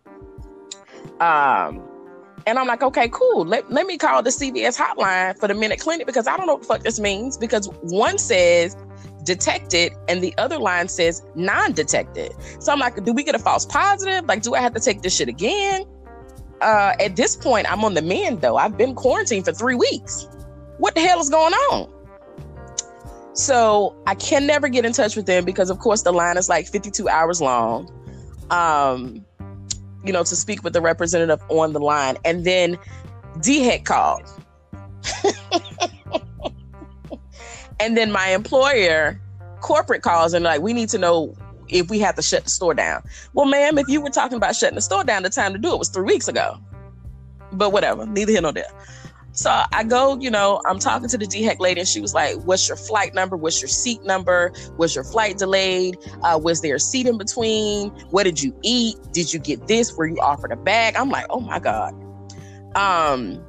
Um, 1.20 1.82
and 2.46 2.60
I'm 2.60 2.68
like, 2.68 2.84
okay, 2.84 3.10
cool. 3.10 3.46
Let, 3.46 3.72
let 3.72 3.86
me 3.86 3.98
call 3.98 4.22
the 4.24 4.30
CVS 4.30 4.78
hotline 4.78 5.38
for 5.38 5.48
the 5.48 5.54
Minute 5.54 5.80
Clinic 5.80 6.08
because 6.08 6.28
I 6.28 6.38
don't 6.38 6.48
know 6.48 6.54
what 6.54 6.62
the 6.62 6.68
fuck 6.68 6.84
this 6.84 7.00
means. 7.00 7.38
Because 7.38 7.68
one 7.82 8.18
says 8.18 8.76
detected 9.24 9.94
and 10.08 10.24
the 10.24 10.34
other 10.38 10.58
line 10.58 10.88
says 10.88 11.24
non-detected. 11.36 12.34
So 12.60 12.72
I'm 12.72 12.80
like, 12.80 13.04
do 13.04 13.14
we 13.14 13.24
get 13.24 13.36
a 13.36 13.40
false 13.40 13.66
positive? 13.66 14.26
Like, 14.26 14.42
do 14.42 14.56
I 14.56 14.62
have 14.62 14.74
to 14.74 14.80
take 14.80 15.02
this 15.02 15.16
shit 15.16 15.30
again? 15.30 15.86
Uh, 16.62 16.94
at 17.00 17.16
this 17.16 17.36
point, 17.36 17.72
I'm 17.72 17.84
on 17.86 17.94
the 17.94 18.02
mend 18.02 18.42
though. 18.42 18.58
I've 18.58 18.78
been 18.78 18.96
quarantined 18.96 19.46
for 19.46 19.54
three 19.54 19.76
weeks. 19.76 20.28
What 20.78 20.96
the 20.96 21.02
hell 21.02 21.20
is 21.20 21.30
going 21.30 21.54
on? 21.54 21.92
So 23.34 23.96
I 24.06 24.16
can 24.16 24.46
never 24.46 24.68
get 24.68 24.84
in 24.84 24.92
touch 24.92 25.16
with 25.16 25.26
them 25.26 25.46
because, 25.46 25.70
of 25.70 25.80
course, 25.80 26.02
the 26.02 26.12
line 26.12 26.38
is 26.38 26.50
like 26.50 26.68
52 26.68 27.08
hours 27.08 27.40
long. 27.40 27.90
Um, 28.50 29.26
you 30.04 30.14
know, 30.14 30.24
to 30.24 30.36
speak 30.36 30.64
with 30.64 30.74
the 30.74 30.82
representative 30.82 31.42
on 31.50 31.74
the 31.74 31.80
line. 31.80 32.18
And 32.26 32.46
then 32.46 32.78
DHEC 33.38 33.86
called. 33.86 34.24
and 37.80 37.98
then 37.98 38.12
my 38.12 38.28
employer, 38.30 39.20
corporate 39.62 40.02
calls 40.02 40.34
and 40.34 40.46
like, 40.46 40.62
we 40.62 40.74
need 40.74 40.90
to 40.90 40.98
know 40.98 41.36
if 41.68 41.90
we 41.90 42.00
have 42.00 42.16
to 42.16 42.22
shut 42.22 42.46
the 42.46 42.50
store 42.50 42.74
down. 42.74 43.04
Well, 43.34 43.46
ma'am, 43.46 43.78
if 43.78 43.88
you 43.88 44.02
were 44.02 44.10
talking 44.10 44.38
about 44.38 44.56
shutting 44.56 44.76
the 44.76 44.82
store 44.82 45.04
down, 45.04 45.24
the 45.24 45.30
time 45.30 45.54
to 45.54 45.60
do 45.60 45.74
it 45.74 45.80
was 45.80 45.90
three 45.90 46.06
weeks 46.06 46.28
ago. 46.28 46.58
But 47.52 47.72
whatever, 47.72 48.06
neither 48.06 48.32
here 48.32 48.42
nor 48.42 48.52
there. 48.52 48.72
So 49.40 49.62
I 49.72 49.86
go, 49.86 50.18
you 50.20 50.30
know, 50.30 50.62
I'm 50.68 50.80
talking 50.80 51.08
to 51.08 51.18
the 51.18 51.26
DHEC 51.26 51.62
lady, 51.62 51.80
and 51.80 51.88
she 51.88 52.02
was 52.02 52.14
like, 52.14 52.36
What's 52.44 52.68
your 52.68 52.76
flight 52.76 53.14
number? 53.14 53.38
What's 53.38 53.62
your 53.62 53.70
seat 53.70 54.04
number? 54.04 54.52
Was 54.76 54.94
your 54.94 55.06
flight 55.06 55.38
delayed? 55.38 55.98
Uh, 56.24 56.38
was 56.44 56.60
there 56.60 56.76
a 56.76 56.80
seat 56.80 57.08
in 57.08 57.18
between? 57.18 57.92
What 58.10 58.24
did 58.24 58.44
you 58.44 58.54
eat? 58.64 58.98
Did 59.14 59.32
you 59.32 59.40
get 59.40 59.66
this? 59.66 59.96
Were 59.96 60.08
you 60.08 60.18
offered 60.20 60.52
a 60.52 60.58
bag? 60.58 60.98
I'm 60.98 61.10
like, 61.10 61.26
Oh 61.30 61.40
my 61.40 61.58
God. 61.58 61.96
Um, 62.76 63.42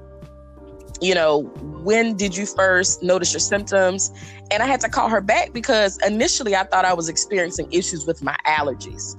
you 1.00 1.12
know, 1.12 1.40
when 1.82 2.16
did 2.16 2.36
you 2.36 2.46
first 2.46 3.02
notice 3.02 3.32
your 3.32 3.40
symptoms? 3.40 4.12
And 4.52 4.62
I 4.62 4.66
had 4.66 4.80
to 4.82 4.88
call 4.88 5.08
her 5.08 5.20
back 5.20 5.52
because 5.52 5.98
initially 6.06 6.54
I 6.54 6.62
thought 6.62 6.84
I 6.84 6.94
was 6.94 7.08
experiencing 7.08 7.66
issues 7.72 8.06
with 8.06 8.22
my 8.22 8.36
allergies. 8.46 9.16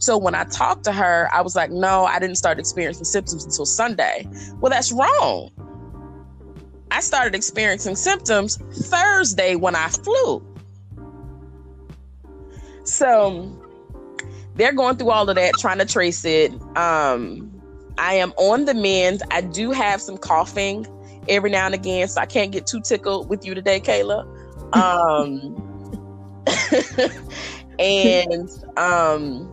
So 0.00 0.16
when 0.16 0.34
I 0.34 0.44
talked 0.44 0.84
to 0.84 0.92
her, 0.92 1.28
I 1.34 1.42
was 1.42 1.54
like, 1.54 1.70
no, 1.70 2.06
I 2.06 2.18
didn't 2.18 2.36
start 2.36 2.58
experiencing 2.58 3.04
symptoms 3.04 3.44
until 3.44 3.66
Sunday. 3.66 4.26
Well, 4.60 4.70
that's 4.70 4.90
wrong. 4.90 5.50
I 6.94 7.00
started 7.00 7.34
experiencing 7.34 7.96
symptoms 7.96 8.56
Thursday 8.88 9.56
when 9.56 9.74
I 9.74 9.88
flew. 9.88 10.46
So 12.84 13.50
they're 14.54 14.72
going 14.72 14.96
through 14.96 15.10
all 15.10 15.28
of 15.28 15.34
that, 15.34 15.54
trying 15.58 15.78
to 15.78 15.86
trace 15.86 16.24
it. 16.24 16.52
Um, 16.76 17.50
I 17.98 18.14
am 18.14 18.32
on 18.36 18.66
the 18.66 18.74
mend. 18.74 19.24
I 19.32 19.40
do 19.40 19.72
have 19.72 20.00
some 20.00 20.16
coughing 20.16 20.86
every 21.28 21.50
now 21.50 21.66
and 21.66 21.74
again, 21.74 22.06
so 22.06 22.20
I 22.20 22.26
can't 22.26 22.52
get 22.52 22.64
too 22.64 22.80
tickled 22.80 23.28
with 23.28 23.44
you 23.44 23.56
today, 23.56 23.80
Kayla. 23.80 24.22
Um, 24.76 25.56
and 27.80 28.48
um, 28.76 29.52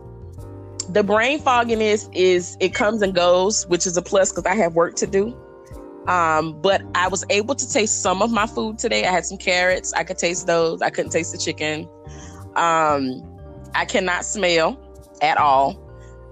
the 0.90 1.02
brain 1.02 1.40
fogginess 1.40 2.08
is 2.12 2.56
it 2.60 2.72
comes 2.72 3.02
and 3.02 3.12
goes, 3.12 3.66
which 3.66 3.84
is 3.84 3.96
a 3.96 4.02
plus 4.02 4.30
because 4.30 4.46
I 4.46 4.54
have 4.54 4.76
work 4.76 4.94
to 4.96 5.08
do. 5.08 5.36
Um, 6.06 6.60
but 6.60 6.82
I 6.94 7.08
was 7.08 7.24
able 7.30 7.54
to 7.54 7.72
taste 7.72 8.02
some 8.02 8.22
of 8.22 8.32
my 8.32 8.46
food 8.46 8.78
today. 8.78 9.06
I 9.06 9.10
had 9.10 9.24
some 9.24 9.38
carrots. 9.38 9.92
I 9.92 10.04
could 10.04 10.18
taste 10.18 10.46
those. 10.46 10.82
I 10.82 10.90
couldn't 10.90 11.12
taste 11.12 11.32
the 11.32 11.38
chicken. 11.38 11.88
Um, 12.56 13.22
I 13.74 13.84
cannot 13.84 14.24
smell 14.24 14.78
at 15.22 15.38
all. 15.38 15.78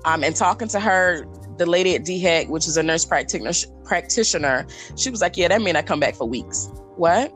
Um, 0.05 0.25
and 0.25 0.35
talking 0.35 0.69
to 0.69 0.81
her, 0.81 1.25
the 1.57 1.67
lady 1.67 1.95
at 1.95 2.03
DHEC, 2.03 2.49
which 2.49 2.67
is 2.67 2.77
a 2.77 2.83
nurse 2.83 3.05
practitioner, 3.05 3.53
practitioner, 3.85 4.67
she 4.97 5.11
was 5.11 5.21
like, 5.21 5.37
"Yeah, 5.37 5.49
that 5.49 5.63
mean 5.63 5.77
I 5.77 5.83
come 5.83 6.01
back 6.01 6.15
for 6.15 6.27
weeks." 6.27 6.71
What? 6.97 7.33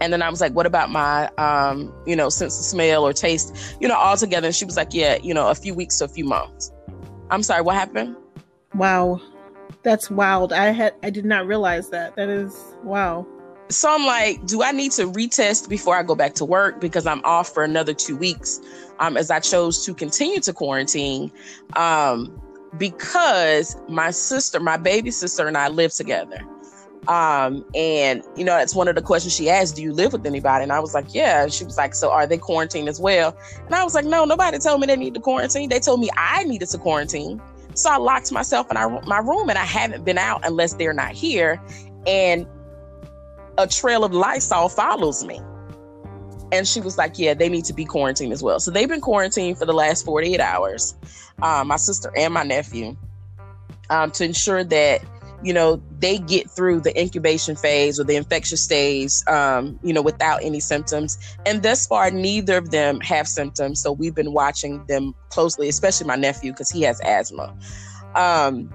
And 0.00 0.12
then 0.12 0.22
I 0.22 0.28
was 0.28 0.40
like, 0.40 0.52
"What 0.52 0.66
about 0.66 0.90
my, 0.90 1.28
um, 1.38 1.92
you 2.06 2.16
know, 2.16 2.28
sense 2.28 2.58
of 2.58 2.64
smell 2.64 3.06
or 3.06 3.12
taste, 3.12 3.76
you 3.80 3.88
know, 3.88 3.96
all 3.96 4.16
together?" 4.16 4.48
And 4.48 4.54
she 4.54 4.64
was 4.64 4.76
like, 4.76 4.92
"Yeah, 4.92 5.16
you 5.22 5.32
know, 5.32 5.48
a 5.48 5.54
few 5.54 5.74
weeks 5.74 5.98
to 5.98 6.04
a 6.04 6.08
few 6.08 6.24
months." 6.24 6.70
I'm 7.30 7.42
sorry, 7.42 7.62
what 7.62 7.74
happened? 7.74 8.16
Wow, 8.74 9.20
that's 9.82 10.10
wild. 10.10 10.52
I 10.52 10.66
had 10.70 10.94
I 11.02 11.10
did 11.10 11.24
not 11.24 11.46
realize 11.46 11.90
that. 11.90 12.16
That 12.16 12.28
is 12.28 12.74
wow. 12.82 13.26
So 13.70 13.90
I'm 13.90 14.04
like, 14.04 14.44
do 14.46 14.62
I 14.62 14.72
need 14.72 14.92
to 14.92 15.10
retest 15.10 15.68
before 15.68 15.96
I 15.96 16.02
go 16.02 16.14
back 16.14 16.34
to 16.34 16.44
work 16.44 16.80
because 16.80 17.06
I'm 17.06 17.22
off 17.24 17.52
for 17.52 17.64
another 17.64 17.94
two 17.94 18.16
weeks? 18.16 18.60
Um, 18.98 19.16
as 19.16 19.30
I 19.30 19.40
chose 19.40 19.84
to 19.86 19.94
continue 19.94 20.40
to 20.40 20.52
quarantine, 20.52 21.32
um, 21.74 22.40
because 22.78 23.76
my 23.88 24.10
sister, 24.10 24.60
my 24.60 24.76
baby 24.76 25.10
sister, 25.10 25.46
and 25.48 25.56
I 25.56 25.68
live 25.68 25.92
together. 25.92 26.40
Um, 27.08 27.64
and 27.74 28.22
you 28.36 28.44
know, 28.44 28.56
that's 28.56 28.74
one 28.74 28.88
of 28.88 28.94
the 28.94 29.02
questions 29.02 29.34
she 29.34 29.50
asked, 29.50 29.76
Do 29.76 29.82
you 29.82 29.92
live 29.92 30.12
with 30.12 30.26
anybody? 30.26 30.62
And 30.62 30.72
I 30.72 30.80
was 30.80 30.94
like, 30.94 31.14
Yeah. 31.14 31.46
She 31.48 31.64
was 31.64 31.76
like, 31.76 31.94
So 31.94 32.10
are 32.10 32.26
they 32.26 32.38
quarantined 32.38 32.88
as 32.88 33.00
well? 33.00 33.36
And 33.66 33.74
I 33.74 33.84
was 33.84 33.94
like, 33.94 34.04
No, 34.04 34.24
nobody 34.24 34.58
told 34.58 34.80
me 34.80 34.86
they 34.86 34.96
need 34.96 35.14
to 35.14 35.20
quarantine. 35.20 35.68
They 35.68 35.80
told 35.80 36.00
me 36.00 36.08
I 36.16 36.44
needed 36.44 36.68
to 36.70 36.78
quarantine. 36.78 37.40
So 37.74 37.90
I 37.90 37.96
locked 37.96 38.32
myself 38.32 38.70
in 38.70 38.76
my 39.06 39.18
room 39.18 39.48
and 39.48 39.58
I 39.58 39.64
haven't 39.64 40.04
been 40.04 40.18
out 40.18 40.42
unless 40.44 40.74
they're 40.74 40.92
not 40.92 41.12
here. 41.12 41.60
And 42.06 42.46
a 43.58 43.66
trail 43.66 44.04
of 44.04 44.12
Lysol 44.12 44.68
follows 44.68 45.24
me. 45.24 45.40
And 46.52 46.68
she 46.68 46.80
was 46.80 46.96
like, 46.96 47.18
Yeah, 47.18 47.34
they 47.34 47.48
need 47.48 47.64
to 47.66 47.72
be 47.72 47.84
quarantined 47.84 48.32
as 48.32 48.42
well. 48.42 48.60
So 48.60 48.70
they've 48.70 48.88
been 48.88 49.00
quarantined 49.00 49.58
for 49.58 49.64
the 49.64 49.72
last 49.72 50.04
48 50.04 50.40
hours, 50.40 50.94
um, 51.42 51.68
my 51.68 51.76
sister 51.76 52.12
and 52.16 52.32
my 52.32 52.44
nephew, 52.44 52.96
um, 53.90 54.10
to 54.12 54.24
ensure 54.24 54.62
that 54.64 55.02
you 55.44 55.52
know 55.52 55.80
they 55.98 56.18
get 56.18 56.50
through 56.50 56.80
the 56.80 56.98
incubation 56.98 57.54
phase 57.54 58.00
or 58.00 58.04
the 58.04 58.16
infectious 58.16 58.62
stage 58.62 59.12
um, 59.28 59.78
you 59.82 59.92
know 59.92 60.02
without 60.02 60.42
any 60.42 60.58
symptoms. 60.58 61.18
And 61.46 61.62
thus 61.62 61.86
far 61.86 62.10
neither 62.10 62.56
of 62.56 62.70
them 62.70 63.00
have 63.00 63.28
symptoms. 63.28 63.80
So 63.80 63.92
we've 63.92 64.14
been 64.14 64.32
watching 64.32 64.84
them 64.86 65.14
closely 65.28 65.68
especially 65.68 66.06
my 66.06 66.16
nephew 66.16 66.52
because 66.52 66.70
he 66.70 66.82
has 66.82 67.00
asthma. 67.04 67.54
Um, 68.14 68.72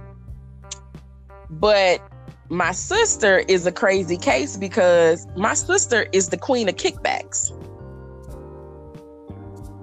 but 1.50 2.02
my 2.50 2.72
sister 2.72 3.40
is 3.48 3.66
a 3.66 3.72
crazy 3.72 4.18
case 4.18 4.56
because 4.56 5.28
my 5.36 5.56
sister 5.56 6.08
is 6.14 6.30
the 6.30 6.38
queen 6.38 6.70
of 6.70 6.76
kickbacks. 6.76 7.52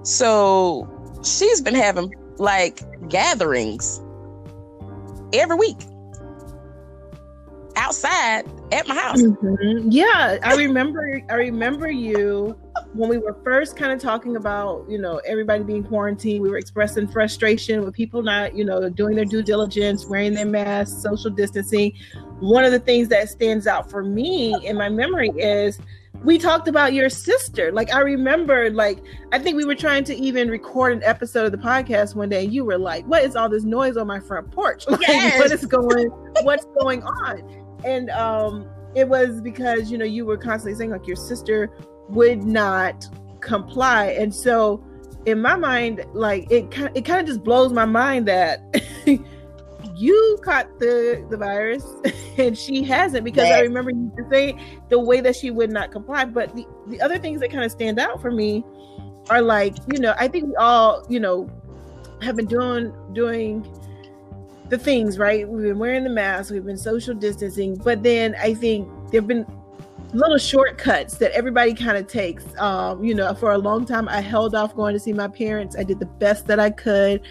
So 0.05 0.89
she's 1.23 1.59
been 1.59 1.75
having 1.75 2.13
like 2.37 2.79
gatherings 3.09 4.01
every 5.33 5.57
week 5.57 5.77
outside 7.77 8.45
at 8.71 8.87
my 8.87 8.95
house. 8.95 9.21
Mm-hmm. 9.21 9.89
Yeah, 9.89 10.37
I 10.43 10.55
remember. 10.55 11.21
I 11.29 11.35
remember 11.35 11.89
you 11.89 12.59
when 12.93 13.09
we 13.09 13.17
were 13.17 13.37
first 13.43 13.77
kind 13.77 13.91
of 13.91 13.99
talking 13.99 14.35
about, 14.35 14.85
you 14.89 14.97
know, 14.97 15.21
everybody 15.25 15.63
being 15.63 15.83
quarantined. 15.83 16.41
We 16.41 16.49
were 16.49 16.57
expressing 16.57 17.07
frustration 17.07 17.83
with 17.85 17.93
people 17.93 18.21
not, 18.21 18.55
you 18.55 18.65
know, 18.65 18.89
doing 18.89 19.15
their 19.15 19.25
due 19.25 19.43
diligence, 19.43 20.05
wearing 20.05 20.33
their 20.33 20.45
masks, 20.45 21.01
social 21.01 21.29
distancing. 21.29 21.93
One 22.39 22.63
of 22.63 22.71
the 22.71 22.79
things 22.79 23.07
that 23.09 23.29
stands 23.29 23.67
out 23.67 23.89
for 23.89 24.03
me 24.03 24.55
in 24.65 24.77
my 24.77 24.89
memory 24.89 25.29
is 25.37 25.79
we 26.23 26.37
talked 26.37 26.67
about 26.67 26.93
your 26.93 27.09
sister. 27.09 27.71
Like 27.71 27.93
I 27.93 27.99
remember, 27.99 28.69
like 28.71 28.99
I 29.31 29.39
think 29.39 29.55
we 29.55 29.65
were 29.65 29.75
trying 29.75 30.03
to 30.05 30.15
even 30.15 30.49
record 30.49 30.93
an 30.93 31.03
episode 31.03 31.45
of 31.45 31.51
the 31.51 31.57
podcast 31.57 32.15
one 32.15 32.29
day. 32.29 32.45
And 32.45 32.53
you 32.53 32.65
were 32.65 32.77
like, 32.77 33.05
"What 33.05 33.23
is 33.23 33.35
all 33.35 33.49
this 33.49 33.63
noise 33.63 33.97
on 33.97 34.07
my 34.07 34.19
front 34.19 34.51
porch? 34.51 34.85
Like, 34.97 35.01
yes. 35.01 35.39
what 35.39 35.51
is 35.51 35.65
going? 35.65 36.07
What's 36.43 36.65
going 36.79 37.03
on?" 37.03 37.66
And 37.83 38.09
um 38.11 38.69
it 38.95 39.07
was 39.07 39.41
because 39.41 39.91
you 39.91 39.97
know 39.97 40.05
you 40.05 40.25
were 40.25 40.37
constantly 40.37 40.77
saying 40.77 40.91
like 40.91 41.07
your 41.07 41.15
sister 41.15 41.71
would 42.09 42.43
not 42.43 43.07
comply. 43.41 44.07
And 44.07 44.33
so 44.33 44.83
in 45.25 45.41
my 45.41 45.55
mind 45.55 46.05
like 46.13 46.49
it 46.51 46.71
kind 46.71 46.89
it 46.95 47.05
kind 47.05 47.19
of 47.19 47.27
just 47.27 47.43
blows 47.43 47.73
my 47.73 47.85
mind 47.85 48.27
that 48.27 48.61
you 49.95 50.39
caught 50.43 50.79
the 50.79 51.25
the 51.29 51.37
virus 51.37 51.85
and 52.37 52.57
she 52.57 52.83
hasn't 52.83 53.23
because 53.23 53.51
I 53.51 53.59
remember 53.61 53.91
you 53.91 54.11
saying 54.31 54.59
the 54.89 54.99
way 54.99 55.21
that 55.21 55.35
she 55.35 55.51
would 55.51 55.71
not 55.71 55.91
comply. 55.91 56.25
But 56.25 56.55
the 56.55 56.65
the 56.87 57.01
other 57.01 57.17
things 57.17 57.41
that 57.41 57.51
kind 57.51 57.63
of 57.63 57.71
stand 57.71 57.99
out 57.99 58.21
for 58.21 58.31
me 58.31 58.63
are 59.29 59.41
like 59.41 59.75
you 59.91 59.99
know 59.99 60.13
I 60.17 60.27
think 60.27 60.47
we 60.47 60.55
all 60.55 61.05
you 61.09 61.19
know 61.19 61.49
have 62.21 62.35
been 62.35 62.47
doing 62.47 62.93
doing 63.13 63.67
the 64.69 64.77
things, 64.77 65.17
right? 65.17 65.47
We've 65.47 65.63
been 65.63 65.79
wearing 65.79 66.03
the 66.03 66.09
mask, 66.09 66.51
we've 66.51 66.65
been 66.65 66.77
social 66.77 67.13
distancing, 67.13 67.75
but 67.75 68.03
then 68.03 68.35
I 68.41 68.53
think 68.53 68.87
there 69.11 69.21
have 69.21 69.27
been 69.27 69.45
little 70.13 70.37
shortcuts 70.37 71.17
that 71.17 71.31
everybody 71.31 71.73
kind 71.73 71.97
of 71.97 72.07
takes. 72.07 72.45
Um, 72.57 73.03
you 73.03 73.13
know, 73.13 73.33
for 73.33 73.51
a 73.51 73.57
long 73.57 73.85
time, 73.85 74.07
I 74.09 74.21
held 74.21 74.55
off 74.55 74.75
going 74.75 74.93
to 74.93 74.99
see 74.99 75.13
my 75.13 75.27
parents. 75.27 75.75
I 75.77 75.83
did 75.83 75.99
the 75.99 76.05
best 76.05 76.47
that 76.47 76.59
I 76.59 76.69
could, 76.69 77.21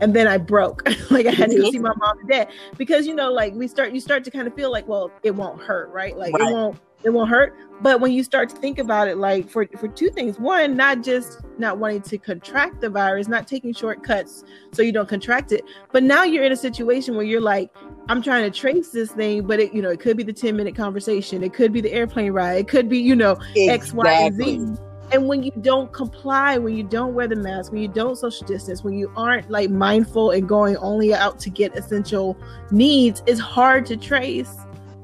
and 0.00 0.14
then 0.14 0.26
I 0.26 0.38
broke. 0.38 0.86
like 1.10 1.26
I 1.26 1.30
had 1.30 1.50
to 1.50 1.56
go 1.56 1.70
see 1.70 1.78
my 1.78 1.92
mom 1.96 2.18
and 2.20 2.28
dad 2.28 2.48
because 2.76 3.06
you 3.06 3.14
know, 3.14 3.32
like 3.32 3.54
we 3.54 3.68
start, 3.68 3.92
you 3.92 4.00
start 4.00 4.24
to 4.24 4.30
kind 4.30 4.46
of 4.46 4.54
feel 4.54 4.70
like, 4.70 4.86
well, 4.88 5.10
it 5.22 5.32
won't 5.32 5.60
hurt, 5.62 5.90
right? 5.90 6.16
Like 6.16 6.34
right. 6.34 6.50
it 6.50 6.52
won't 6.52 6.78
it 7.04 7.10
won't 7.10 7.30
hurt. 7.30 7.56
But 7.80 8.00
when 8.00 8.12
you 8.12 8.22
start 8.24 8.48
to 8.50 8.56
think 8.56 8.78
about 8.78 9.08
it, 9.08 9.18
like 9.18 9.48
for 9.48 9.66
for 9.78 9.88
two 9.88 10.08
things, 10.08 10.38
one, 10.38 10.76
not 10.76 11.02
just 11.02 11.40
not 11.58 11.78
wanting 11.78 12.02
to 12.02 12.18
contract 12.18 12.80
the 12.80 12.88
virus, 12.88 13.28
not 13.28 13.46
taking 13.46 13.72
shortcuts 13.74 14.44
so 14.72 14.82
you 14.82 14.92
don't 14.92 15.08
contract 15.08 15.52
it, 15.52 15.64
but 15.92 16.02
now 16.02 16.24
you're 16.24 16.44
in 16.44 16.52
a 16.52 16.56
situation 16.56 17.14
where 17.14 17.24
you're 17.24 17.40
like, 17.40 17.70
I'm 18.08 18.22
trying 18.22 18.50
to 18.50 18.58
trace 18.58 18.90
this 18.90 19.10
thing, 19.12 19.46
but 19.46 19.60
it, 19.60 19.74
you 19.74 19.82
know, 19.82 19.90
it 19.90 20.00
could 20.00 20.16
be 20.16 20.22
the 20.22 20.32
10 20.32 20.56
minute 20.56 20.74
conversation, 20.74 21.42
it 21.42 21.52
could 21.52 21.72
be 21.72 21.80
the 21.80 21.92
airplane 21.92 22.32
ride, 22.32 22.58
it 22.58 22.68
could 22.68 22.88
be, 22.88 22.98
you 22.98 23.16
know, 23.16 23.32
exactly. 23.54 23.68
X, 23.68 23.92
Y, 23.92 24.12
and 24.12 24.36
Z. 24.36 24.82
And 25.12 25.28
when 25.28 25.42
you 25.42 25.52
don't 25.60 25.92
comply, 25.92 26.56
when 26.58 26.76
you 26.76 26.82
don't 26.82 27.14
wear 27.14 27.28
the 27.28 27.36
mask, 27.36 27.72
when 27.72 27.82
you 27.82 27.88
don't 27.88 28.16
social 28.16 28.46
distance, 28.46 28.82
when 28.82 28.94
you 28.94 29.12
aren't 29.16 29.50
like 29.50 29.70
mindful 29.70 30.30
and 30.30 30.48
going 30.48 30.76
only 30.78 31.12
out 31.12 31.38
to 31.40 31.50
get 31.50 31.76
essential 31.76 32.36
needs, 32.70 33.22
it's 33.26 33.40
hard 33.40 33.84
to 33.86 33.96
trace 33.96 34.56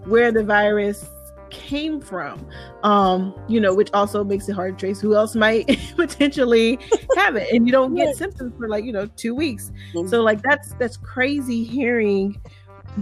where 0.05 0.33
the 0.33 0.43
virus 0.43 1.05
came 1.51 2.01
from. 2.01 2.47
Um 2.83 3.35
you 3.49 3.61
know 3.61 3.75
which 3.75 3.91
also 3.93 4.25
makes 4.25 4.49
it 4.49 4.53
hard 4.53 4.79
to 4.79 4.87
trace 4.87 5.01
who 5.01 5.15
else 5.15 5.35
might 5.35 5.67
potentially 5.97 6.79
have 7.17 7.37
it. 7.37 7.53
And 7.53 7.67
you 7.67 7.73
don't 7.73 7.95
get 7.95 8.17
symptoms 8.17 8.53
for 8.59 8.69
like 8.69 8.85
you 8.85 8.93
know 8.93 9.07
two 9.17 9.35
weeks. 9.35 9.73
Mm-hmm. 9.95 10.09
so 10.09 10.23
like 10.23 10.43
that's 10.43 10.75
that's 10.75 10.97
crazy 10.97 11.65
hearing 11.65 12.41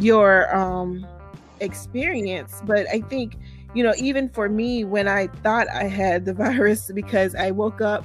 your 0.00 0.54
um 0.54 1.06
experience. 1.60 2.62
But 2.64 2.86
i 2.92 3.00
think 3.00 3.36
you 3.74 3.82
know 3.82 3.92
even 3.98 4.28
for 4.28 4.48
me 4.48 4.84
when 4.84 5.06
i 5.06 5.26
thought 5.26 5.68
i 5.68 5.84
had 5.84 6.24
the 6.24 6.32
virus 6.44 6.90
because 6.94 7.34
i 7.34 7.50
woke 7.50 7.80
up 7.80 8.04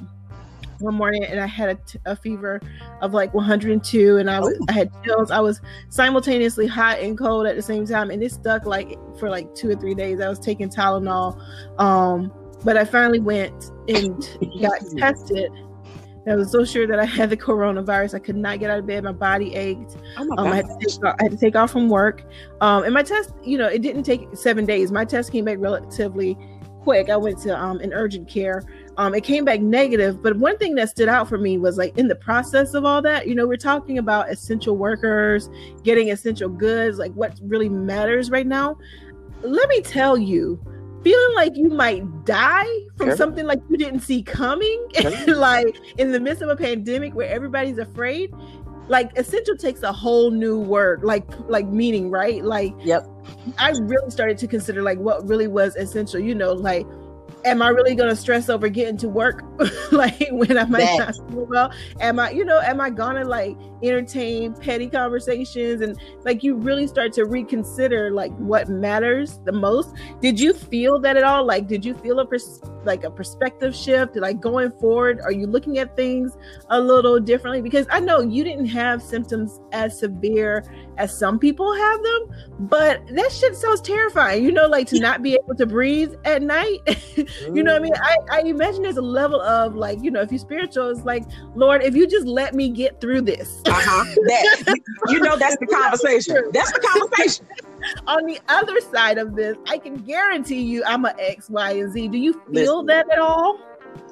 one 0.84 0.96
morning 0.96 1.24
and 1.24 1.39
I 1.39 1.48
had 1.48 1.69
a, 1.69 1.76
t- 1.76 2.00
a 2.06 2.15
fever 2.15 2.62
of 3.02 3.13
like 3.13 3.34
102 3.34 4.17
and 4.17 4.30
I 4.30 4.39
was 4.39 4.58
oh. 4.62 4.65
I 4.69 4.74
had 4.74 4.91
chills. 5.04 5.32
I 5.32 5.39
was 5.39 5.62
simultaneously 5.89 6.67
hot 6.67 7.00
and 7.00 7.17
cold 7.17 7.48
at 7.48 7.56
the 7.56 7.62
same 7.62 7.86
time 7.86 8.12
and 8.12 8.22
it 8.22 8.32
stuck 8.32 8.65
like 8.65 8.98
for 9.17 9.30
like 9.30 9.54
two 9.56 9.69
or 9.69 9.76
three 9.76 9.96
days. 9.96 10.19
I 10.22 10.30
was 10.30 10.39
taking 10.39 10.69
Tylenol. 10.69 11.41
Um, 11.80 12.32
but 12.63 12.78
I 12.78 12.86
finally 12.86 13.19
went 13.19 13.72
and 13.88 14.28
got 14.62 14.80
tested. 14.98 15.52
I 16.26 16.36
was 16.36 16.52
so 16.52 16.63
sure 16.63 16.88
that 16.88 17.00
I 17.00 17.06
had 17.06 17.30
the 17.30 17.38
coronavirus. 17.38 18.15
I 18.15 18.19
could 18.19 18.38
not 18.38 18.60
get 18.60 18.69
out 18.69 18.80
of 18.80 18.88
bed. 18.88 19.04
My 19.04 19.12
body 19.12 19.54
ached. 19.56 19.98
Oh 20.17 20.26
my 20.26 20.36
um, 20.38 20.48
I, 20.48 20.56
had 20.58 20.65
take, 20.80 21.04
I, 21.04 21.24
had 21.24 21.32
to 21.32 21.38
take 21.38 21.56
off 21.56 21.72
from 21.72 21.89
work. 21.89 22.24
Um, 22.62 22.84
and 22.84 22.93
my 22.93 23.04
test, 23.04 23.34
you 23.43 23.58
know, 23.58 23.67
it 23.67 23.82
didn't 23.82 24.04
take 24.04 24.28
seven 24.34 24.65
days. 24.65 24.91
My 24.91 25.04
test 25.04 25.34
came 25.34 25.43
back 25.43 25.58
relatively 25.60 26.38
quick. 26.84 27.10
I 27.10 27.17
went 27.17 27.38
to 27.39 27.58
um, 27.60 27.80
an 27.80 27.93
urgent 27.93 28.28
care 28.30 28.63
um, 28.98 29.15
it 29.15 29.24
came 29.24 29.46
back 29.46 29.62
negative. 29.62 30.22
But 30.22 30.38
one 30.38 30.58
thing 30.58 30.76
that 30.76 30.89
stood 30.89 31.10
out 31.10 31.28
for 31.28 31.38
me 31.38 31.58
was 31.58 31.78
like 31.78 31.98
in 31.98 32.08
the 32.08 32.15
process 32.15 32.74
of 32.74 32.86
all 32.86 33.02
that, 33.02 33.28
you 33.28 33.36
know, 33.36 33.48
we're 33.48 33.58
talking 33.58 33.98
about 33.98 34.30
essential 34.30 34.78
workers 34.78 35.50
getting 35.84 36.12
essential 36.12 36.50
goods, 36.50 36.98
like 36.98 37.12
what 37.13 37.39
really 37.43 37.69
matters 37.69 38.30
right 38.30 38.48
now. 38.48 38.78
let 39.41 39.67
me 39.67 39.82
tell 39.82 40.17
you, 40.17 40.58
feeling 41.04 41.36
like 41.36 41.58
you 41.58 41.67
might 41.67 42.02
die 42.24 42.65
from 42.96 43.08
Sure. 43.08 43.17
something 43.17 43.46
like 43.46 43.60
you 43.69 43.76
didn't 43.78 44.00
see 44.00 44.24
coming, 44.24 44.88
Sure. 45.02 45.36
like 45.36 45.76
in 45.98 46.12
the 46.13 46.19
midst 46.19 46.41
of 46.41 46.48
a 46.50 46.56
pandemic 46.56 47.13
where 47.13 47.28
everybody's 47.30 47.78
afraid. 47.78 48.32
Like 48.88 49.17
essential 49.17 49.56
takes 49.56 49.84
a 49.84 49.91
whole 49.93 50.32
new 50.32 50.60
word, 50.60 51.04
like 51.04 51.26
like 51.48 51.67
meaning, 51.67 52.10
right? 52.10 52.43
Like 52.43 52.74
Yep. 52.84 53.08
I 53.58 53.72
really 53.82 54.10
started 54.12 54.38
to 54.39 54.48
consider 54.48 54.82
like 54.82 55.00
what 55.00 55.28
really 55.28 55.48
was 55.48 55.76
essential. 55.76 56.19
You 56.19 56.36
know, 56.36 56.54
like 56.54 56.86
am 57.46 57.62
I 57.62 57.69
really 57.69 57.96
going 57.96 58.10
to 58.10 58.15
stress 58.15 58.50
over 58.50 58.69
getting 58.69 58.98
to 58.98 59.10
work 59.10 59.43
like 59.91 60.28
when 60.32 60.58
I 60.58 60.65
might 60.65 60.80
That. 60.80 61.00
not 61.17 61.30
feel 61.30 61.46
well? 61.46 61.74
Am 62.00 62.19
I, 62.19 62.32
you 62.32 62.46
know, 62.46 62.60
am 62.60 62.80
I 62.80 62.89
going 62.89 63.15
to 63.17 63.26
like 63.26 63.58
entertain 63.84 64.54
petty 64.54 64.88
conversations 64.88 65.82
and 65.82 66.00
like 66.24 66.43
you 66.43 66.56
really 66.56 66.88
start 66.88 67.13
to 67.13 67.26
reconsider 67.26 68.12
like 68.12 68.32
what 68.38 68.69
matters 68.69 69.39
the 69.46 69.52
most? 69.52 69.93
Did 70.22 70.39
you 70.39 70.54
feel 70.54 71.00
that 71.00 71.17
at 71.17 71.24
all? 71.24 71.46
Like 71.46 71.67
did 71.67 71.84
you 71.84 71.93
feel 71.96 72.19
a 72.19 72.26
pers- 72.26 72.62
like 72.86 73.04
a 73.04 73.12
perspective 73.12 73.76
shift 73.76 74.15
like 74.15 74.39
going 74.39 74.72
forward? 74.72 75.19
Are 75.22 75.32
you 75.32 75.48
looking 75.48 75.78
at 75.80 75.96
things 75.96 76.36
a 76.69 76.80
little 76.80 77.19
differently 77.19 77.62
because 77.62 77.86
I 77.89 78.00
know 78.00 78.22
you 78.22 78.43
didn't 78.43 78.67
have 78.67 79.02
symptoms 79.02 79.60
as 79.72 80.00
severe 80.00 80.63
as 80.98 81.17
some 81.17 81.39
people 81.39 81.74
have 81.74 82.04
them, 82.04 82.22
but 82.60 83.02
that 83.08 83.32
shit 83.32 83.56
sounds 83.56 83.82
terrifying. 83.82 84.43
You 84.43 84.52
know, 84.52 84.67
like 84.67 84.88
to 84.88 85.00
not 85.00 85.22
be 85.22 85.34
able 85.34 85.56
to 85.56 85.65
breathe 85.65 86.13
at 86.26 86.41
night. 86.41 86.80
you 87.17 87.63
know 87.63 87.74
what 87.74 87.82
I 87.82 87.84
mean? 87.84 87.93
Mm. 87.93 88.28
I, 88.32 88.38
I 88.38 88.41
imagine 88.41 88.84
there's 88.84 88.98
a 88.98 89.02
level 89.02 89.41
of 89.41 89.76
like, 89.76 90.00
you 90.02 90.12
know, 90.12 90.22
if 90.22 90.32
you're 90.32 90.39
spiritual, 90.39 90.89
it's 90.89 91.06
like, 91.06 91.24
Lord, 91.56 91.84
if 91.84 91.96
you 91.96 92.08
just 92.08 92.28
let 92.28 92.54
me 92.54 92.69
get 92.69 93.02
through 93.02 93.22
this. 93.22 93.62
Uh-huh. 93.73 94.03
That 94.27 94.79
you 95.09 95.19
know 95.19 95.36
that's 95.38 95.57
the 95.57 95.67
conversation. 95.67 96.51
That's 96.51 96.71
the 96.71 96.79
conversation. 96.79 97.47
On 98.07 98.25
the 98.25 98.39
other 98.47 98.79
side 98.79 99.17
of 99.17 99.36
this, 99.36 99.57
I 99.67 99.77
can 99.77 99.97
guarantee 99.97 100.62
you 100.62 100.83
I'm 100.86 101.05
a 101.05 101.13
X, 101.19 101.49
Y, 101.49 101.71
and 101.71 101.91
Z. 101.91 102.07
Do 102.09 102.17
you 102.17 102.33
feel 102.33 102.83
Listen. 102.83 102.86
that 102.88 103.12
at 103.12 103.19
all? 103.19 103.59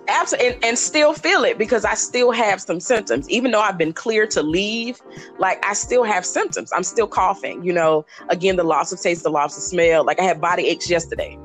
Absolutely, 0.08 0.54
and, 0.54 0.66
and 0.66 0.78
still 0.78 1.14
feel 1.14 1.44
it 1.44 1.58
because 1.58 1.86
I 1.86 1.94
still 1.94 2.32
have 2.32 2.60
some 2.60 2.80
symptoms. 2.80 3.30
Even 3.30 3.52
though 3.52 3.62
I've 3.62 3.78
been 3.78 3.94
clear 3.94 4.28
to 4.28 4.42
leave, 4.42 5.00
like 5.38 5.64
I 5.66 5.74
still 5.74 6.04
have 6.04 6.26
symptoms. 6.26 6.72
I'm 6.76 6.84
still 6.84 7.08
coughing. 7.08 7.64
You 7.64 7.74
know, 7.74 8.06
again, 8.30 8.56
the 8.56 8.64
loss 8.64 8.92
of 8.92 9.00
taste, 9.00 9.24
the 9.24 9.30
loss 9.30 9.56
of 9.56 9.64
smell. 9.64 10.04
Like 10.04 10.20
I 10.20 10.24
had 10.24 10.42
body 10.42 10.68
aches 10.68 10.90
yesterday 10.90 11.38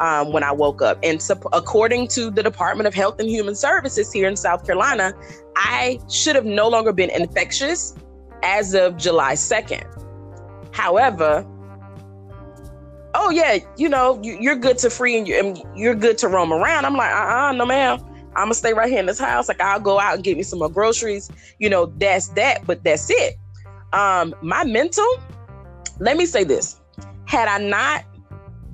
um, 0.00 0.32
when 0.32 0.42
I 0.42 0.52
woke 0.52 0.82
up. 0.82 0.98
And 1.02 1.26
according 1.52 2.08
to 2.08 2.30
the 2.30 2.42
Department 2.42 2.86
of 2.86 2.94
Health 2.94 3.18
and 3.18 3.28
Human 3.28 3.54
Services 3.54 4.12
here 4.12 4.28
in 4.28 4.36
South 4.36 4.64
Carolina, 4.66 5.14
I 5.56 6.00
should 6.10 6.36
have 6.36 6.44
no 6.44 6.68
longer 6.68 6.92
been 6.92 7.10
infectious 7.10 7.94
as 8.42 8.74
of 8.74 8.96
July 8.96 9.34
2nd. 9.34 9.84
However, 10.72 11.46
oh 13.14 13.30
yeah, 13.30 13.58
you 13.76 13.88
know, 13.88 14.20
you, 14.22 14.36
you're 14.40 14.56
good 14.56 14.78
to 14.78 14.90
free 14.90 15.16
and 15.16 15.26
you're, 15.26 15.38
and 15.38 15.62
you're 15.74 15.94
good 15.94 16.18
to 16.18 16.28
roam 16.28 16.52
around. 16.52 16.84
I'm 16.84 16.96
like, 16.96 17.12
uh-uh, 17.12 17.52
no 17.52 17.64
ma'am. 17.64 18.00
I'm 18.36 18.46
gonna 18.46 18.54
stay 18.54 18.72
right 18.72 18.90
here 18.90 18.98
in 18.98 19.06
this 19.06 19.20
house. 19.20 19.48
Like 19.48 19.60
I'll 19.60 19.80
go 19.80 20.00
out 20.00 20.14
and 20.14 20.24
get 20.24 20.36
me 20.36 20.42
some 20.42 20.58
more 20.58 20.68
groceries. 20.68 21.30
You 21.60 21.70
know, 21.70 21.86
that's 21.98 22.28
that, 22.30 22.66
but 22.66 22.82
that's 22.82 23.08
it. 23.08 23.36
Um, 23.92 24.34
my 24.42 24.64
mental, 24.64 25.06
let 26.00 26.16
me 26.16 26.26
say 26.26 26.42
this. 26.42 26.80
Had 27.26 27.46
I 27.46 27.58
not 27.58 28.04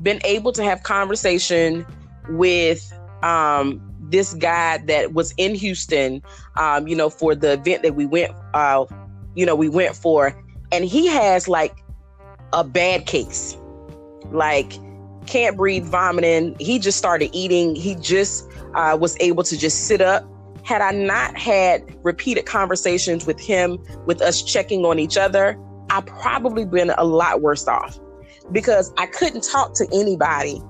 been 0.02 0.20
able 0.24 0.52
to 0.52 0.62
have 0.62 0.82
conversation 0.82 1.86
with 2.30 2.92
um 3.22 3.80
this 4.10 4.34
guy 4.34 4.78
that 4.78 5.12
was 5.12 5.32
in 5.36 5.54
Houston, 5.54 6.22
um, 6.56 6.88
you 6.88 6.96
know, 6.96 7.10
for 7.10 7.34
the 7.34 7.52
event 7.52 7.82
that 7.82 7.94
we 7.94 8.06
went 8.06 8.32
uh, 8.54 8.84
you 9.34 9.46
know, 9.46 9.54
we 9.54 9.68
went 9.68 9.94
for, 9.94 10.34
and 10.72 10.84
he 10.84 11.06
has 11.06 11.46
like 11.46 11.76
a 12.52 12.64
bad 12.64 13.06
case 13.06 13.56
like 14.32 14.72
can't 15.26 15.56
breathe, 15.56 15.84
vomiting. 15.84 16.56
He 16.58 16.78
just 16.78 16.98
started 16.98 17.30
eating. 17.32 17.74
He 17.74 17.94
just 17.96 18.48
uh, 18.74 18.96
was 19.00 19.16
able 19.20 19.44
to 19.44 19.56
just 19.56 19.86
sit 19.86 20.00
up. 20.00 20.26
Had 20.64 20.82
I 20.82 20.90
not 20.92 21.36
had 21.36 21.82
repeated 22.04 22.46
conversations 22.46 23.26
with 23.26 23.40
him, 23.40 23.78
with 24.06 24.20
us 24.20 24.42
checking 24.42 24.84
on 24.84 24.98
each 24.98 25.16
other, 25.16 25.58
I 25.88 26.00
probably 26.02 26.64
been 26.64 26.90
a 26.90 27.04
lot 27.04 27.40
worse 27.40 27.66
off 27.66 27.98
because 28.52 28.92
I 28.98 29.06
couldn't 29.06 29.42
talk 29.42 29.74
to 29.74 29.86
anybody 29.92 30.60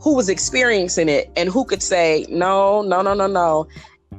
who 0.00 0.14
was 0.14 0.28
experiencing 0.28 1.08
it 1.08 1.30
and 1.36 1.48
who 1.48 1.64
could 1.64 1.82
say, 1.82 2.26
no, 2.28 2.82
no, 2.82 3.02
no, 3.02 3.14
no, 3.14 3.26
no. 3.26 3.66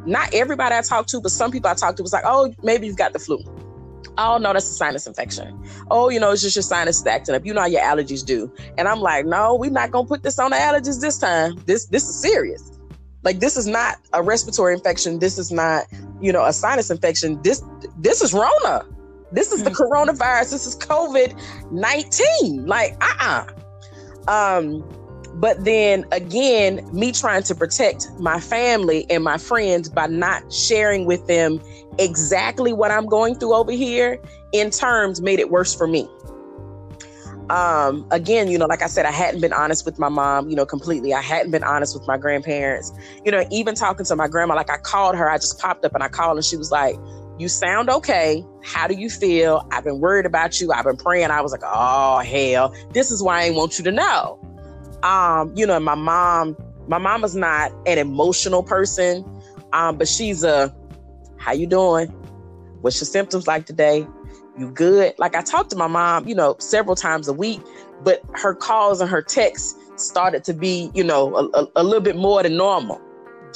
Not 0.05 0.33
everybody 0.33 0.75
I 0.75 0.81
talked 0.81 1.09
to, 1.09 1.21
but 1.21 1.31
some 1.31 1.51
people 1.51 1.69
I 1.69 1.75
talked 1.75 1.97
to 1.97 2.03
was 2.03 2.13
like, 2.13 2.23
oh, 2.25 2.53
maybe 2.63 2.87
you've 2.87 2.97
got 2.97 3.13
the 3.13 3.19
flu. 3.19 3.39
Oh, 4.17 4.37
no, 4.37 4.53
that's 4.53 4.69
a 4.69 4.73
sinus 4.73 5.07
infection. 5.07 5.61
Oh, 5.91 6.09
you 6.09 6.19
know, 6.19 6.31
it's 6.31 6.41
just 6.41 6.55
your 6.55 6.63
sinus 6.63 7.05
acting 7.05 7.35
up. 7.35 7.45
You 7.45 7.53
know 7.53 7.61
how 7.61 7.67
your 7.67 7.81
allergies 7.81 8.25
do. 8.25 8.51
And 8.77 8.87
I'm 8.87 8.99
like, 8.99 9.25
no, 9.25 9.55
we're 9.55 9.71
not 9.71 9.91
gonna 9.91 10.07
put 10.07 10.23
this 10.23 10.39
on 10.39 10.51
the 10.51 10.57
allergies 10.57 11.01
this 11.01 11.17
time. 11.17 11.61
This 11.65 11.85
this 11.87 12.07
is 12.07 12.21
serious. 12.21 12.71
Like 13.23 13.39
this 13.39 13.57
is 13.57 13.67
not 13.67 13.97
a 14.13 14.23
respiratory 14.23 14.73
infection. 14.73 15.19
This 15.19 15.37
is 15.37 15.51
not, 15.51 15.85
you 16.21 16.31
know, 16.31 16.45
a 16.45 16.53
sinus 16.53 16.89
infection. 16.89 17.41
This 17.41 17.61
this 17.97 18.21
is 18.21 18.33
Rona. 18.33 18.85
This 19.31 19.51
is 19.51 19.63
the 19.63 19.71
coronavirus. 19.71 20.51
This 20.51 20.65
is 20.65 20.75
COVID 20.77 21.35
nineteen. 21.71 22.65
Like, 22.65 22.95
uh, 23.01 23.45
uh 24.27 24.31
Um, 24.31 24.83
but 25.35 25.63
then 25.65 26.05
again, 26.11 26.87
me 26.93 27.11
trying 27.11 27.43
to 27.43 27.55
protect 27.55 28.09
my 28.19 28.39
family 28.39 29.05
and 29.09 29.23
my 29.23 29.37
friends 29.37 29.89
by 29.89 30.07
not 30.07 30.51
sharing 30.51 31.05
with 31.05 31.27
them 31.27 31.61
exactly 31.99 32.71
what 32.71 32.91
I'm 32.91 33.05
going 33.05 33.35
through 33.35 33.53
over 33.53 33.71
here 33.71 34.19
in 34.53 34.69
terms 34.69 35.21
made 35.21 35.39
it 35.39 35.49
worse 35.49 35.75
for 35.75 35.87
me. 35.87 36.07
Um, 37.49 38.07
again, 38.09 38.47
you 38.49 38.57
know, 38.57 38.65
like 38.65 38.81
I 38.81 38.87
said, 38.87 39.05
I 39.05 39.11
hadn't 39.11 39.41
been 39.41 39.53
honest 39.53 39.85
with 39.85 39.99
my 39.99 40.09
mom, 40.09 40.49
you 40.49 40.55
know, 40.55 40.65
completely. 40.65 41.13
I 41.13 41.21
hadn't 41.21 41.51
been 41.51 41.63
honest 41.63 41.97
with 41.97 42.07
my 42.07 42.17
grandparents, 42.17 42.91
you 43.23 43.31
know, 43.31 43.45
even 43.51 43.75
talking 43.75 44.05
to 44.05 44.15
my 44.15 44.27
grandma, 44.27 44.55
like 44.55 44.71
I 44.71 44.77
called 44.77 45.15
her, 45.15 45.29
I 45.29 45.37
just 45.37 45.59
popped 45.59 45.85
up 45.85 45.93
and 45.93 46.03
I 46.03 46.07
called 46.07 46.37
and 46.37 46.45
she 46.45 46.57
was 46.57 46.71
like, 46.71 46.95
You 47.37 47.49
sound 47.49 47.89
okay. 47.89 48.45
How 48.63 48.87
do 48.87 48.95
you 48.95 49.09
feel? 49.09 49.67
I've 49.71 49.83
been 49.83 49.99
worried 49.99 50.25
about 50.25 50.61
you. 50.61 50.71
I've 50.71 50.85
been 50.85 50.97
praying. 50.97 51.31
I 51.31 51.41
was 51.41 51.51
like, 51.51 51.63
Oh 51.65 52.19
hell, 52.19 52.73
this 52.91 53.11
is 53.11 53.21
why 53.21 53.45
I 53.45 53.51
want 53.51 53.77
you 53.77 53.83
to 53.85 53.91
know. 53.91 54.39
Um, 55.03 55.53
you 55.55 55.67
know, 55.67 55.79
my 55.79 55.95
mom, 55.95 56.55
my 56.87 56.97
mom 56.97 57.23
is 57.23 57.35
not 57.35 57.71
an 57.85 57.97
emotional 57.97 58.63
person, 58.63 59.25
um, 59.73 59.97
but 59.97 60.07
she's 60.07 60.43
a 60.43 60.73
how 61.37 61.51
you 61.51 61.67
doing? 61.67 62.07
What's 62.81 62.99
your 62.99 63.05
symptoms 63.05 63.47
like 63.47 63.65
today? 63.65 64.07
You 64.57 64.71
good? 64.71 65.13
Like 65.17 65.35
I 65.35 65.41
talked 65.41 65.69
to 65.71 65.75
my 65.75 65.87
mom, 65.87 66.27
you 66.27 66.35
know, 66.35 66.55
several 66.59 66.95
times 66.95 67.27
a 67.27 67.33
week, 67.33 67.61
but 68.03 68.21
her 68.33 68.55
calls 68.55 69.01
and 69.01 69.09
her 69.09 69.21
texts 69.21 69.75
started 69.97 70.43
to 70.45 70.53
be, 70.53 70.89
you 70.93 71.03
know, 71.03 71.35
a, 71.35 71.59
a, 71.59 71.67
a 71.77 71.83
little 71.83 72.01
bit 72.01 72.15
more 72.15 72.41
than 72.41 72.55
normal. 72.55 73.01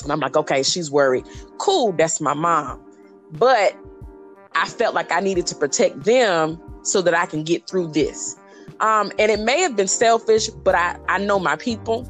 And 0.03 0.11
I'm 0.11 0.19
like, 0.19 0.35
okay, 0.35 0.63
she's 0.63 0.91
worried. 0.91 1.25
Cool, 1.57 1.93
that's 1.93 2.19
my 2.19 2.33
mom. 2.33 2.83
But 3.31 3.77
I 4.55 4.67
felt 4.67 4.95
like 4.95 5.11
I 5.11 5.19
needed 5.19 5.47
to 5.47 5.55
protect 5.55 6.03
them 6.03 6.61
so 6.83 7.01
that 7.01 7.13
I 7.13 7.25
can 7.25 7.43
get 7.43 7.67
through 7.67 7.91
this. 7.91 8.35
Um, 8.79 9.11
and 9.19 9.31
it 9.31 9.39
may 9.39 9.61
have 9.61 9.75
been 9.75 9.87
selfish, 9.87 10.47
but 10.49 10.75
I, 10.75 10.97
I 11.07 11.19
know 11.19 11.39
my 11.39 11.55
people. 11.55 12.07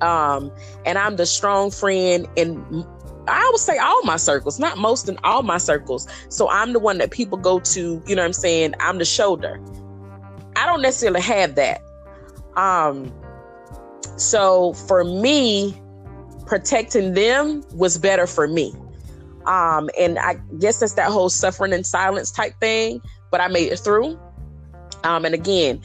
Um, 0.00 0.50
and 0.84 0.98
I'm 0.98 1.16
the 1.16 1.26
strong 1.26 1.70
friend 1.70 2.26
in 2.36 2.84
I 3.28 3.48
would 3.52 3.60
say 3.60 3.78
all 3.78 4.02
my 4.02 4.16
circles, 4.16 4.58
not 4.58 4.78
most 4.78 5.08
in 5.08 5.16
all 5.22 5.42
my 5.42 5.58
circles. 5.58 6.08
So 6.28 6.48
I'm 6.48 6.72
the 6.72 6.80
one 6.80 6.98
that 6.98 7.12
people 7.12 7.38
go 7.38 7.60
to, 7.60 8.02
you 8.04 8.16
know 8.16 8.22
what 8.22 8.26
I'm 8.26 8.32
saying? 8.32 8.74
I'm 8.80 8.98
the 8.98 9.04
shoulder. 9.04 9.60
I 10.56 10.66
don't 10.66 10.82
necessarily 10.82 11.20
have 11.20 11.54
that. 11.54 11.80
Um 12.56 13.12
so 14.16 14.72
for 14.72 15.04
me, 15.04 15.80
protecting 16.46 17.14
them 17.14 17.64
was 17.74 17.96
better 17.96 18.26
for 18.26 18.48
me. 18.48 18.74
Um 19.46 19.90
and 19.98 20.18
I 20.18 20.36
guess 20.58 20.80
that's 20.80 20.94
that 20.94 21.10
whole 21.10 21.28
suffering 21.28 21.72
in 21.72 21.84
silence 21.84 22.30
type 22.30 22.54
thing, 22.60 23.00
but 23.30 23.40
I 23.40 23.48
made 23.48 23.72
it 23.72 23.78
through. 23.78 24.18
Um 25.04 25.24
and 25.24 25.34
again, 25.34 25.80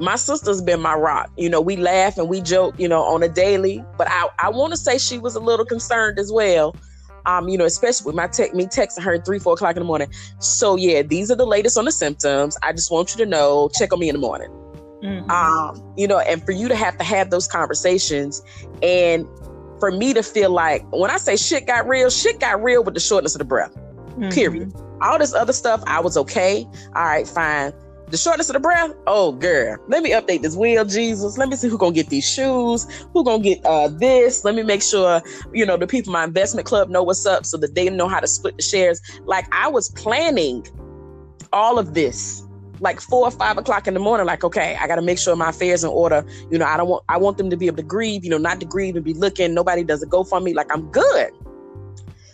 my 0.00 0.16
sister's 0.16 0.62
been 0.62 0.80
my 0.80 0.94
rock. 0.94 1.30
You 1.36 1.48
know, 1.48 1.60
we 1.60 1.76
laugh 1.76 2.18
and 2.18 2.28
we 2.28 2.40
joke, 2.40 2.74
you 2.78 2.88
know, 2.88 3.02
on 3.02 3.22
a 3.22 3.28
daily. 3.28 3.84
But 3.96 4.08
I, 4.10 4.28
I 4.38 4.48
want 4.50 4.72
to 4.72 4.76
say 4.76 4.98
she 4.98 5.18
was 5.18 5.36
a 5.36 5.40
little 5.40 5.66
concerned 5.66 6.18
as 6.18 6.32
well. 6.32 6.74
Um, 7.24 7.48
you 7.48 7.56
know, 7.56 7.64
especially 7.64 8.06
with 8.06 8.16
my 8.16 8.26
tech 8.26 8.52
me 8.52 8.66
texting 8.66 9.02
her 9.02 9.20
three, 9.20 9.38
four 9.38 9.52
o'clock 9.52 9.76
in 9.76 9.80
the 9.80 9.86
morning. 9.86 10.08
So 10.40 10.76
yeah, 10.76 11.02
these 11.02 11.30
are 11.30 11.36
the 11.36 11.46
latest 11.46 11.78
on 11.78 11.84
the 11.84 11.92
symptoms. 11.92 12.56
I 12.62 12.72
just 12.72 12.90
want 12.90 13.14
you 13.14 13.24
to 13.24 13.30
know, 13.30 13.70
check 13.78 13.92
on 13.92 14.00
me 14.00 14.08
in 14.08 14.14
the 14.14 14.20
morning. 14.20 14.48
Mhm. 15.04 15.30
Um, 15.30 15.94
you 15.96 16.08
know, 16.08 16.18
and 16.18 16.42
for 16.44 16.52
you 16.52 16.68
to 16.68 16.74
have 16.74 16.96
to 16.98 17.04
have 17.04 17.30
those 17.30 17.46
conversations 17.46 18.42
and 18.82 19.26
for 19.82 19.90
me 19.90 20.14
to 20.14 20.22
feel 20.22 20.50
like 20.50 20.86
when 20.92 21.10
I 21.10 21.16
say 21.16 21.34
shit 21.34 21.66
got 21.66 21.88
real, 21.88 22.08
shit 22.08 22.38
got 22.38 22.62
real 22.62 22.84
with 22.84 22.94
the 22.94 23.00
shortness 23.00 23.34
of 23.34 23.40
the 23.40 23.44
breath. 23.44 23.76
Period. 24.30 24.72
All 25.00 25.18
this 25.18 25.34
other 25.34 25.52
stuff, 25.52 25.82
I 25.88 25.98
was 25.98 26.16
okay. 26.16 26.64
All 26.94 27.02
right, 27.02 27.26
fine. 27.26 27.72
The 28.06 28.16
shortness 28.16 28.48
of 28.48 28.52
the 28.52 28.60
breath, 28.60 28.92
oh 29.08 29.32
girl, 29.32 29.76
let 29.88 30.04
me 30.04 30.12
update 30.12 30.42
this 30.42 30.54
wheel, 30.54 30.84
Jesus. 30.84 31.36
Let 31.36 31.48
me 31.48 31.56
see 31.56 31.66
who 31.66 31.76
gonna 31.76 31.94
get 31.94 32.10
these 32.10 32.24
shoes, 32.24 32.86
who 33.12 33.24
gonna 33.24 33.42
get 33.42 33.58
uh 33.64 33.88
this. 33.88 34.44
Let 34.44 34.54
me 34.54 34.62
make 34.62 34.82
sure, 34.82 35.20
you 35.52 35.66
know, 35.66 35.76
the 35.76 35.88
people 35.88 36.10
in 36.10 36.12
my 36.12 36.22
investment 36.22 36.64
club 36.64 36.88
know 36.88 37.02
what's 37.02 37.26
up 37.26 37.44
so 37.44 37.56
that 37.56 37.74
they 37.74 37.90
know 37.90 38.06
how 38.06 38.20
to 38.20 38.28
split 38.28 38.56
the 38.58 38.62
shares. 38.62 39.02
Like 39.24 39.46
I 39.50 39.66
was 39.66 39.88
planning 39.88 40.64
all 41.52 41.76
of 41.76 41.94
this 41.94 42.46
like 42.82 43.00
four 43.00 43.24
or 43.24 43.30
five 43.30 43.56
o'clock 43.56 43.86
in 43.86 43.94
the 43.94 44.00
morning, 44.00 44.26
like, 44.26 44.42
okay, 44.44 44.76
I 44.78 44.86
gotta 44.86 45.02
make 45.02 45.18
sure 45.18 45.34
my 45.36 45.50
affairs 45.50 45.84
in 45.84 45.90
order. 45.90 46.26
You 46.50 46.58
know, 46.58 46.66
I 46.66 46.76
don't 46.76 46.88
want 46.88 47.04
I 47.08 47.16
want 47.16 47.38
them 47.38 47.48
to 47.48 47.56
be 47.56 47.68
able 47.68 47.76
to 47.76 47.82
grieve, 47.82 48.24
you 48.24 48.30
know, 48.30 48.38
not 48.38 48.60
to 48.60 48.66
grieve 48.66 48.96
and 48.96 49.04
be 49.04 49.14
looking, 49.14 49.54
nobody 49.54 49.84
does 49.84 50.02
a 50.02 50.06
go 50.06 50.24
for 50.24 50.40
me, 50.40 50.52
like 50.52 50.70
I'm 50.70 50.90
good. 50.90 51.30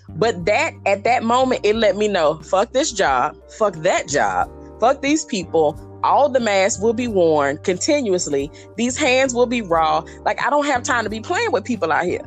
But 0.09 0.47
that 0.47 0.73
at 0.87 1.05
that 1.05 1.23
moment, 1.23 1.61
it 1.65 1.77
let 1.77 1.97
me 1.97 2.09
know, 2.09 2.41
fuck 2.41 2.73
this 2.73 2.91
job, 2.91 3.37
fuck 3.59 3.75
that 3.77 4.09
job, 4.09 4.51
fuck 4.81 5.03
these 5.03 5.25
people. 5.25 5.85
All 6.03 6.29
the 6.29 6.41
masks 6.41 6.81
will 6.81 6.95
be 6.95 7.09
worn 7.09 7.59
continuously. 7.59 8.51
These 8.77 8.97
hands 8.97 9.35
will 9.35 9.47
be 9.47 9.63
raw. 9.63 10.03
Like 10.25 10.43
I 10.43 10.49
don't 10.49 10.65
have 10.65 10.83
time 10.83 11.05
to 11.05 11.11
be 11.11 11.21
playing 11.21 11.53
with 11.53 11.65
people 11.65 11.93
out 11.93 12.05
here. 12.05 12.25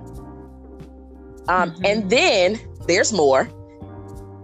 Um, 1.47 1.71
mm-hmm. 1.71 1.85
and 1.85 2.09
then 2.09 2.59
there's 2.87 3.11
more. 3.11 3.49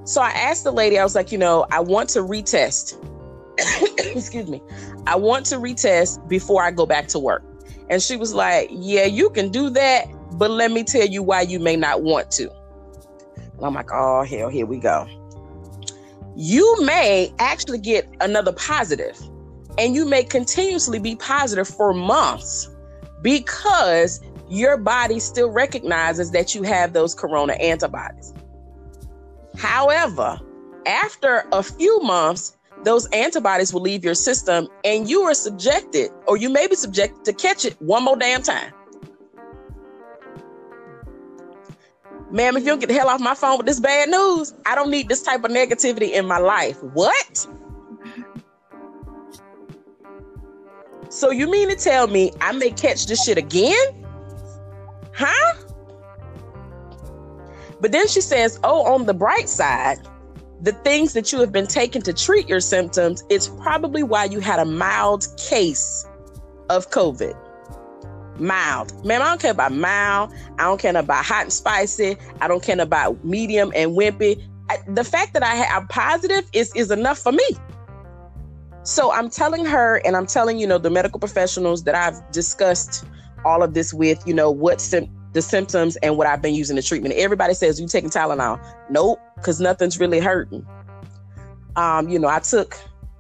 So 0.06 0.22
I 0.22 0.30
asked 0.30 0.63
the 0.63 0.72
lady, 0.72 0.98
I 0.98 1.04
was 1.04 1.16
like, 1.16 1.32
you 1.32 1.38
know, 1.38 1.68
I 1.70 1.82
want 1.82 2.10
to 2.12 2.20
retest. 2.20 2.96
Excuse 3.98 4.48
me. 4.48 4.62
I 5.06 5.15
want 5.15 5.46
to 5.48 5.56
retest 5.56 6.28
before 6.28 6.63
I 6.63 6.72
go 6.72 6.86
back 6.86 7.08
to 7.10 7.20
work. 7.20 7.43
And 7.89 8.02
she 8.02 8.17
was 8.17 8.34
like, 8.34 8.70
yeah, 8.72 9.06
you 9.06 9.30
can 9.30 9.50
do 9.50 9.70
that, 9.72 10.08
but 10.34 10.52
let 10.52 10.72
me 10.72 10.84
tell 10.84 11.08
you 11.08 11.24
why 11.24 11.41
you 11.41 11.60
may 11.60 11.76
not 11.76 12.04
want 12.04 12.32
to. 12.32 12.52
And 13.38 13.65
I'm 13.65 13.74
like, 13.74 13.89
oh, 13.91 14.24
hell, 14.24 14.50
here 14.50 14.65
we 14.65 14.78
go. 14.78 15.08
You 16.36 16.84
may 16.84 17.34
actually 17.39 17.80
get 17.80 18.08
another 18.20 18.52
positive, 18.52 19.20
and 19.78 19.96
you 19.96 20.06
may 20.06 20.24
continuously 20.24 21.00
be 21.00 21.15
positive 21.15 21.67
for 21.67 21.93
months 21.93 22.70
because 23.22 24.22
your 24.50 24.78
body 24.78 25.20
still 25.20 25.50
recognizes 25.50 26.32
that 26.32 26.54
you 26.54 26.63
have 26.63 26.93
those 26.93 27.15
corona 27.15 27.54
antibodies. 27.54 28.34
However, 29.58 30.39
after 30.86 31.46
a 31.52 31.63
few 31.63 32.00
months, 32.02 32.57
those 32.88 33.06
antibodies 33.08 33.73
will 33.73 33.82
leave 33.82 34.06
your 34.06 34.15
system 34.15 34.69
and 34.86 35.10
you 35.10 35.21
are 35.23 35.34
subjected, 35.34 36.10
or 36.26 36.38
you 36.38 36.50
may 36.50 36.67
be 36.67 36.76
subjected 36.76 37.26
to 37.26 37.34
catch 37.34 37.65
it 37.65 37.76
one 37.82 38.02
more 38.02 38.15
damn 38.15 38.41
time. 38.41 38.71
Ma'am, 42.32 42.56
if 42.56 42.63
you 42.63 42.69
don't 42.69 42.80
get 42.80 42.88
the 42.88 42.93
hell 42.93 43.10
off 43.10 43.19
my 43.19 43.36
phone 43.36 43.58
with 43.58 43.65
this 43.65 43.82
bad 43.82 44.10
news, 44.10 44.54
I 44.65 44.73
don't 44.76 44.89
need 44.89 45.10
this 45.10 45.21
type 45.21 45.43
of 45.43 45.52
negativity 45.52 46.12
in 46.12 46.26
my 46.26 46.38
life. 46.38 46.82
What? 46.82 47.45
So 51.10 51.32
you 51.32 51.52
mean 51.52 51.67
to 51.67 51.76
tell 51.76 52.08
me 52.08 52.32
I 52.39 52.54
may 52.54 52.69
catch 52.71 53.06
this 53.08 53.21
shit 53.26 53.38
again? 53.38 54.06
Huh? 55.13 55.56
But 57.82 57.91
then 57.91 58.08
she 58.08 58.21
says, 58.21 58.60
Oh, 58.63 58.93
on 58.93 59.06
the 59.06 59.13
bright 59.13 59.50
side, 59.50 60.00
the 60.62 60.72
things 60.72 61.13
that 61.13 61.32
you 61.32 61.39
have 61.39 61.52
been 61.52 61.67
taking 61.67 62.02
to 62.04 62.13
treat 62.13 62.50
your 62.50 62.60
symptoms, 62.60 63.24
it's 63.30 63.48
probably 63.48 64.04
why 64.04 64.26
you 64.26 64.39
had 64.39 64.60
a 64.60 64.65
mild 64.65 65.28
case 65.38 66.06
of 66.70 66.89
COVID. 66.89 67.36
Mild. 68.39 69.06
Man, 69.06 69.22
I 69.22 69.30
don't 69.30 69.41
care 69.41 69.52
about 69.52 69.72
mild. 69.72 70.34
I 70.60 70.63
don't 70.63 70.80
care 70.80 70.96
about 70.96 71.26
hot 71.26 71.43
and 71.43 71.54
spicy. 71.54 72.17
I 72.41 72.48
don't 72.48 72.63
care 72.63 72.80
about 72.80 73.24
medium 73.24 73.72
and 73.76 73.91
wimpy. 73.91 74.43
I, 74.70 74.78
the 74.88 75.04
fact 75.04 75.34
that 75.34 75.43
I 75.43 75.56
have 75.56 75.88
positive 75.89 76.43
is, 76.54 76.72
is 76.76 76.91
enough 76.91 77.20
for 77.20 77.32
me. 77.32 77.46
So 78.84 79.12
I'm 79.12 79.30
telling 79.30 79.65
her, 79.65 79.98
and 80.06 80.15
I'm 80.15 80.26
telling, 80.26 80.60
you 80.60 80.67
know, 80.67 80.78
the 80.78 80.89
medical 80.89 81.20
professionals 81.20 81.84
that 81.84 81.96
I've 81.96 82.32
discussed 82.32 83.06
all 83.43 83.63
of 83.63 83.74
this 83.74 83.93
with, 83.93 84.26
you 84.26 84.34
know, 84.34 84.50
what 84.50 84.82
sim- 84.82 85.10
the 85.34 85.42
symptoms 85.42 85.96
and 85.98 86.18
what 86.18 86.28
I've 86.28 86.42
been 86.42 86.56
using 86.56 86.76
the 86.76 86.82
treatment. 86.82 87.16
Everybody 87.16 87.54
says 87.54 87.80
you 87.80 87.88
taking 87.88 88.10
Tylenol. 88.10 88.60
Nope, 88.90 89.20
because 89.36 89.60
nothing's 89.60 90.00
really 90.00 90.20
hurting. 90.20 90.66
Um, 91.76 92.10
you 92.10 92.18
know, 92.18 92.28
I 92.28 92.40
took 92.40 92.78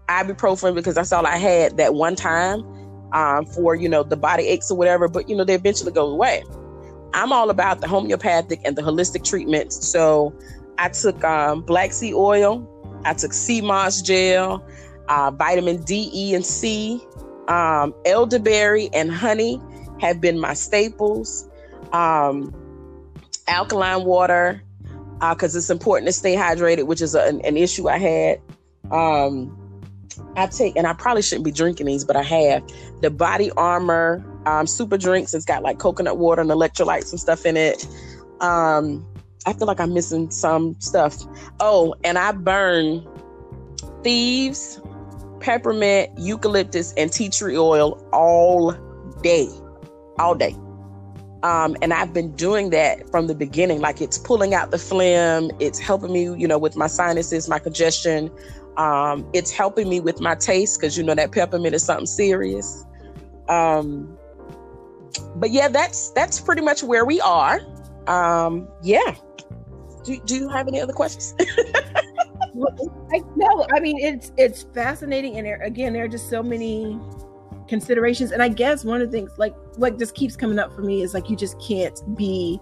ibuprofen 0.09 0.73
because 0.73 0.95
that's 0.95 1.11
all 1.11 1.25
I 1.25 1.37
had 1.37 1.77
that 1.77 1.93
one 1.93 2.15
time 2.15 2.63
um, 3.13 3.45
for 3.45 3.75
you 3.75 3.87
know 3.87 4.03
the 4.03 4.17
body 4.17 4.47
aches 4.47 4.71
or 4.71 4.77
whatever. 4.77 5.07
But 5.07 5.29
you 5.29 5.35
know 5.35 5.43
they 5.43 5.55
eventually 5.55 5.91
go 5.91 6.07
away. 6.07 6.43
I'm 7.13 7.31
all 7.31 7.49
about 7.49 7.81
the 7.81 7.87
homeopathic 7.87 8.61
and 8.65 8.75
the 8.75 8.81
holistic 8.81 9.23
treatments. 9.23 9.87
So 9.87 10.33
I 10.77 10.89
took 10.89 11.23
um, 11.23 11.61
black 11.61 11.93
seed 11.93 12.13
oil. 12.13 12.67
I 13.05 13.13
took 13.13 13.33
sea 13.33 13.61
moss 13.61 14.01
gel, 14.01 14.65
uh, 15.07 15.31
vitamin 15.31 15.81
D, 15.83 16.09
E, 16.13 16.35
and 16.35 16.45
C, 16.45 17.01
um, 17.47 17.93
elderberry 18.05 18.89
and 18.93 19.11
honey 19.11 19.61
have 20.01 20.19
been 20.19 20.39
my 20.39 20.53
staples. 20.53 21.46
Um, 21.91 22.53
alkaline 23.47 24.03
water, 24.03 24.61
because 25.19 25.55
uh, 25.55 25.59
it's 25.59 25.69
important 25.69 26.07
to 26.07 26.13
stay 26.13 26.35
hydrated, 26.35 26.85
which 26.85 27.01
is 27.01 27.15
a, 27.15 27.21
an, 27.27 27.41
an, 27.41 27.57
issue 27.57 27.87
I 27.87 27.97
had. 27.97 28.41
Um, 28.91 29.55
I 30.35 30.47
take, 30.47 30.75
and 30.75 30.85
I 30.85 30.93
probably 30.93 31.21
shouldn't 31.21 31.45
be 31.45 31.51
drinking 31.51 31.85
these, 31.85 32.03
but 32.03 32.15
I 32.15 32.23
have 32.23 32.63
the 33.01 33.09
Body 33.09 33.51
Armor 33.51 34.23
um, 34.45 34.67
super 34.67 34.97
drinks. 34.97 35.33
It's 35.33 35.45
got 35.45 35.63
like 35.63 35.79
coconut 35.79 36.17
water 36.17 36.41
and 36.41 36.49
electrolytes 36.49 37.11
and 37.11 37.19
stuff 37.19 37.45
in 37.45 37.57
it. 37.57 37.87
Um, 38.39 39.05
I 39.45 39.53
feel 39.53 39.67
like 39.67 39.79
I'm 39.79 39.93
missing 39.93 40.29
some 40.29 40.79
stuff. 40.79 41.15
Oh, 41.59 41.95
and 42.03 42.17
I 42.17 42.31
burn 42.33 43.07
thieves, 44.03 44.81
peppermint, 45.39 46.11
eucalyptus, 46.17 46.93
and 46.97 47.11
tea 47.11 47.29
tree 47.29 47.57
oil 47.57 48.03
all 48.11 48.73
day 49.21 49.49
all 50.19 50.35
day. 50.35 50.55
Um, 51.43 51.77
and 51.81 51.93
I've 51.93 52.13
been 52.13 52.35
doing 52.35 52.71
that 52.71 53.09
from 53.09 53.27
the 53.27 53.35
beginning. 53.35 53.79
Like 53.79 54.01
it's 54.01 54.17
pulling 54.17 54.53
out 54.53 54.71
the 54.71 54.77
phlegm, 54.77 55.51
it's 55.59 55.79
helping 55.79 56.11
me, 56.11 56.23
you 56.23 56.47
know, 56.47 56.57
with 56.57 56.75
my 56.75 56.87
sinuses, 56.87 57.47
my 57.47 57.59
congestion. 57.59 58.31
Um, 58.77 59.27
it's 59.33 59.51
helping 59.51 59.89
me 59.89 59.99
with 59.99 60.19
my 60.19 60.35
taste 60.35 60.79
because 60.79 60.97
you 60.97 61.03
know 61.03 61.15
that 61.15 61.31
peppermint 61.31 61.75
is 61.75 61.83
something 61.83 62.05
serious. 62.05 62.85
Um, 63.49 64.17
but 65.35 65.51
yeah, 65.51 65.67
that's 65.67 66.11
that's 66.11 66.39
pretty 66.39 66.61
much 66.61 66.83
where 66.83 67.05
we 67.05 67.21
are. 67.21 67.59
Um, 68.07 68.67
yeah. 68.83 69.15
Do, 70.03 70.17
do 70.25 70.35
you 70.35 70.49
have 70.49 70.67
any 70.67 70.79
other 70.79 70.93
questions? 70.93 71.33
I, 73.13 73.21
no, 73.35 73.67
I 73.73 73.79
mean 73.79 73.97
it's 73.99 74.31
it's 74.37 74.63
fascinating, 74.73 75.37
and 75.37 75.45
there, 75.45 75.61
again, 75.61 75.93
there 75.93 76.05
are 76.05 76.09
just 76.09 76.29
so 76.29 76.41
many 76.41 76.99
considerations. 77.67 78.31
And 78.31 78.41
I 78.41 78.49
guess 78.49 78.83
one 78.83 79.01
of 79.01 79.11
the 79.11 79.17
things, 79.17 79.31
like 79.37 79.55
what 79.75 79.97
just 79.97 80.15
keeps 80.15 80.35
coming 80.35 80.59
up 80.59 80.73
for 80.75 80.81
me, 80.81 81.01
is 81.01 81.13
like 81.13 81.29
you 81.29 81.35
just 81.35 81.59
can't 81.61 81.99
be 82.15 82.59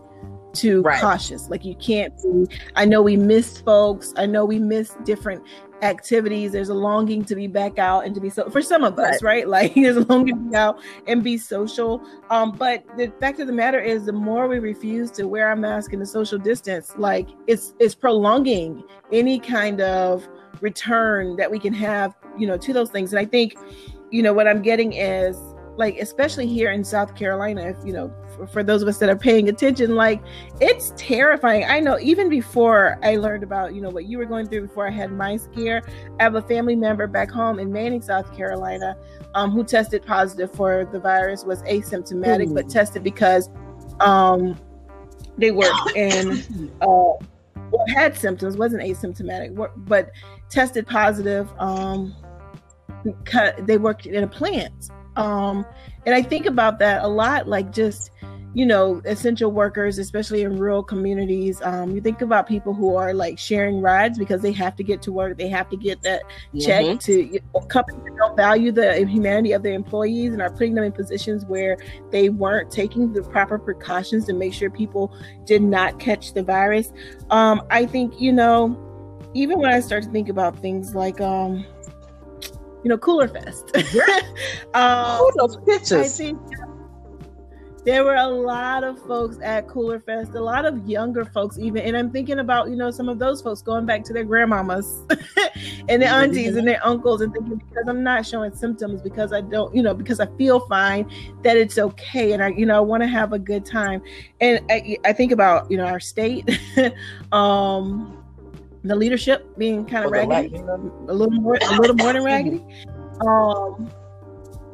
too 0.53 0.81
right. 0.81 0.99
cautious. 0.99 1.49
Like 1.49 1.65
you 1.65 1.75
can't 1.75 2.15
be. 2.23 2.47
I 2.75 2.85
know 2.85 3.01
we 3.01 3.17
miss 3.17 3.59
folks. 3.59 4.13
I 4.17 4.25
know 4.25 4.45
we 4.45 4.57
miss 4.57 4.95
different 5.03 5.43
activities. 5.81 6.53
There's 6.53 6.69
a 6.69 6.73
longing 6.73 7.25
to 7.25 7.35
be 7.35 7.47
back 7.47 7.77
out 7.77 8.05
and 8.05 8.15
to 8.15 8.21
be 8.21 8.29
so 8.29 8.49
for 8.49 8.61
some 8.61 8.83
of 8.83 8.97
us, 8.97 9.21
right? 9.21 9.47
Like 9.55 9.75
there's 9.75 9.97
a 9.97 10.01
longing 10.01 10.35
to 10.35 10.49
be 10.49 10.55
out 10.55 10.79
and 11.07 11.23
be 11.23 11.37
social. 11.37 12.01
Um, 12.29 12.51
but 12.53 12.83
the 12.97 13.11
fact 13.19 13.39
of 13.39 13.47
the 13.47 13.53
matter 13.53 13.79
is, 13.79 14.05
the 14.05 14.13
more 14.13 14.47
we 14.47 14.59
refuse 14.59 15.11
to 15.11 15.27
wear 15.27 15.47
our 15.47 15.55
mask 15.55 15.93
and 15.93 16.01
the 16.01 16.05
social 16.05 16.37
distance, 16.37 16.93
like 16.97 17.29
it's 17.47 17.73
it's 17.79 17.95
prolonging 17.95 18.83
any 19.11 19.39
kind 19.39 19.81
of 19.81 20.27
return 20.61 21.35
that 21.35 21.49
we 21.49 21.59
can 21.59 21.73
have, 21.73 22.15
you 22.37 22.47
know, 22.47 22.57
to 22.57 22.73
those 22.73 22.89
things. 22.89 23.13
And 23.13 23.19
I 23.19 23.25
think 23.25 23.55
you 24.11 24.21
know 24.21 24.33
what 24.33 24.47
i'm 24.47 24.61
getting 24.61 24.93
is 24.93 25.37
like 25.77 25.97
especially 25.97 26.47
here 26.47 26.71
in 26.71 26.83
south 26.83 27.15
carolina 27.15 27.61
if 27.61 27.77
you 27.85 27.93
know 27.93 28.13
for, 28.35 28.47
for, 28.47 28.63
those 28.63 28.81
of 28.81 28.87
us 28.87 28.97
that 28.97 29.09
are 29.09 29.15
paying 29.15 29.47
attention 29.47 29.95
like 29.95 30.21
it's 30.59 30.93
terrifying. 30.97 31.63
I 31.65 31.79
know 31.79 31.97
even 31.99 32.29
before 32.29 32.99
i 33.03 33.15
learned 33.15 33.43
about 33.43 33.73
you 33.73 33.81
know 33.81 33.89
what 33.89 34.05
you 34.05 34.17
were 34.17 34.25
going 34.25 34.47
through 34.47 34.61
before 34.61 34.87
i 34.87 34.91
had 34.91 35.11
my 35.11 35.37
scare 35.37 35.83
i 36.19 36.23
have 36.23 36.35
a 36.35 36.41
family 36.41 36.75
member 36.75 37.07
back 37.07 37.29
home 37.29 37.59
in 37.59 37.71
manning 37.71 38.01
south 38.01 38.35
carolina 38.35 38.97
um, 39.33 39.51
who 39.51 39.63
tested 39.63 40.05
positive 40.05 40.51
for 40.51 40.87
the 40.91 40.99
virus 40.99 41.43
was 41.43 41.61
asymptomatic 41.63 42.53
but 42.53 42.69
tested 42.69 43.03
because 43.03 43.49
um, 43.99 44.57
they 45.37 45.51
worked 45.51 45.75
in 45.95 46.71
uh, 46.81 47.13
well, 47.71 47.85
had 47.93 48.15
symptoms 48.15 48.57
wasn't 48.57 48.81
asymptomatic 48.81 49.55
but 49.87 50.11
tested 50.49 50.87
positive 50.87 51.49
um, 51.59 52.15
they 53.59 53.77
worked 53.77 54.05
in 54.05 54.23
a 54.23 54.27
plant. 54.27 54.89
Um, 55.15 55.65
and 56.05 56.13
I 56.13 56.21
think 56.21 56.45
about 56.45 56.79
that 56.79 57.03
a 57.03 57.07
lot, 57.07 57.47
like 57.47 57.71
just, 57.71 58.11
you 58.53 58.65
know, 58.65 59.01
essential 59.05 59.51
workers, 59.51 59.97
especially 59.97 60.43
in 60.43 60.57
rural 60.57 60.83
communities. 60.83 61.61
Um, 61.61 61.91
you 61.91 61.99
think 61.99 62.21
about 62.21 62.47
people 62.47 62.73
who 62.73 62.95
are 62.95 63.13
like 63.13 63.37
sharing 63.37 63.81
rides 63.81 64.17
because 64.17 64.41
they 64.41 64.51
have 64.53 64.75
to 64.77 64.83
get 64.83 65.01
to 65.03 65.11
work, 65.11 65.37
they 65.37 65.49
have 65.49 65.69
to 65.69 65.77
get 65.77 66.01
that 66.03 66.23
check 66.59 66.85
mm-hmm. 66.85 66.97
to 66.99 67.33
you 67.33 67.39
know, 67.53 67.61
companies 67.61 68.03
don't 68.17 68.35
value 68.35 68.71
the 68.71 69.05
humanity 69.05 69.51
of 69.51 69.63
their 69.63 69.73
employees 69.73 70.31
and 70.31 70.41
are 70.41 70.51
putting 70.51 70.73
them 70.75 70.83
in 70.83 70.91
positions 70.91 71.45
where 71.45 71.77
they 72.11 72.29
weren't 72.29 72.71
taking 72.71 73.11
the 73.13 73.23
proper 73.23 73.59
precautions 73.59 74.25
to 74.25 74.33
make 74.33 74.53
sure 74.53 74.69
people 74.69 75.13
did 75.45 75.61
not 75.61 75.99
catch 75.99 76.33
the 76.33 76.43
virus. 76.43 76.93
Um, 77.29 77.61
I 77.69 77.85
think, 77.85 78.21
you 78.21 78.31
know, 78.31 78.81
even 79.33 79.59
when 79.59 79.69
I 79.69 79.81
start 79.81 80.03
to 80.03 80.09
think 80.11 80.29
about 80.29 80.57
things 80.59 80.95
like 80.95 81.19
um, 81.19 81.65
you 82.85 82.89
know, 82.89 82.99
Cooler 82.99 83.27
Fest. 83.27 83.75
um, 83.75 83.81
oh, 84.75 85.31
those 85.35 85.57
pictures. 85.57 86.21
There 87.83 88.03
were 88.03 88.15
a 88.15 88.27
lot 88.27 88.83
of 88.83 88.99
folks 89.05 89.37
at 89.43 89.67
Cooler 89.67 89.99
Fest, 89.99 90.33
a 90.35 90.39
lot 90.39 90.65
of 90.65 90.87
younger 90.87 91.25
folks 91.25 91.57
even, 91.59 91.81
and 91.83 91.97
I'm 91.97 92.11
thinking 92.11 92.39
about 92.39 92.69
you 92.69 92.75
know 92.75 92.91
some 92.91 93.09
of 93.09 93.17
those 93.17 93.41
folks 93.41 93.61
going 93.61 93.87
back 93.87 94.03
to 94.05 94.13
their 94.13 94.25
grandmamas 94.25 94.85
and 95.89 96.01
their 96.01 96.11
aunties 96.11 96.55
and 96.55 96.67
their 96.67 96.83
uncles 96.85 97.21
and 97.21 97.31
thinking 97.33 97.57
because 97.57 97.85
I'm 97.87 98.03
not 98.03 98.25
showing 98.25 98.55
symptoms 98.55 99.01
because 99.01 99.33
I 99.33 99.41
don't 99.41 99.75
you 99.75 99.83
know 99.83 99.93
because 99.93 100.19
I 100.19 100.25
feel 100.35 100.61
fine 100.61 101.11
that 101.43 101.57
it's 101.57 101.77
okay 101.77 102.33
and 102.33 102.43
I 102.43 102.49
you 102.49 102.65
know 102.65 102.77
I 102.77 102.79
want 102.79 103.03
to 103.03 103.07
have 103.07 103.33
a 103.33 103.39
good 103.39 103.65
time 103.65 104.01
and 104.41 104.59
I, 104.71 104.97
I 105.05 105.13
think 105.13 105.31
about 105.31 105.69
you 105.69 105.77
know 105.77 105.85
our 105.85 105.99
state, 105.99 106.59
um, 107.31 108.24
the 108.85 108.95
leadership 108.95 109.57
being 109.57 109.85
kind 109.85 110.05
of 110.05 110.11
raggedy, 110.11 110.55
a 110.55 111.13
little 111.13 111.31
more 111.31 111.57
a 111.61 111.75
little 111.79 111.95
more 111.95 112.13
than 112.13 112.23
raggedy. 112.31 112.65
Um, 113.25 113.91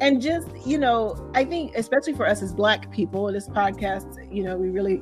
and 0.02 0.20
just 0.20 0.48
you 0.66 0.78
know 0.78 1.30
i 1.36 1.46
think 1.46 1.74
especially 1.76 2.14
for 2.14 2.28
us 2.28 2.42
as 2.42 2.54
black 2.54 2.92
people 2.92 3.32
this 3.32 3.48
podcast 3.48 4.18
you 4.34 4.44
know 4.44 4.58
we 4.58 4.70
really 4.70 5.02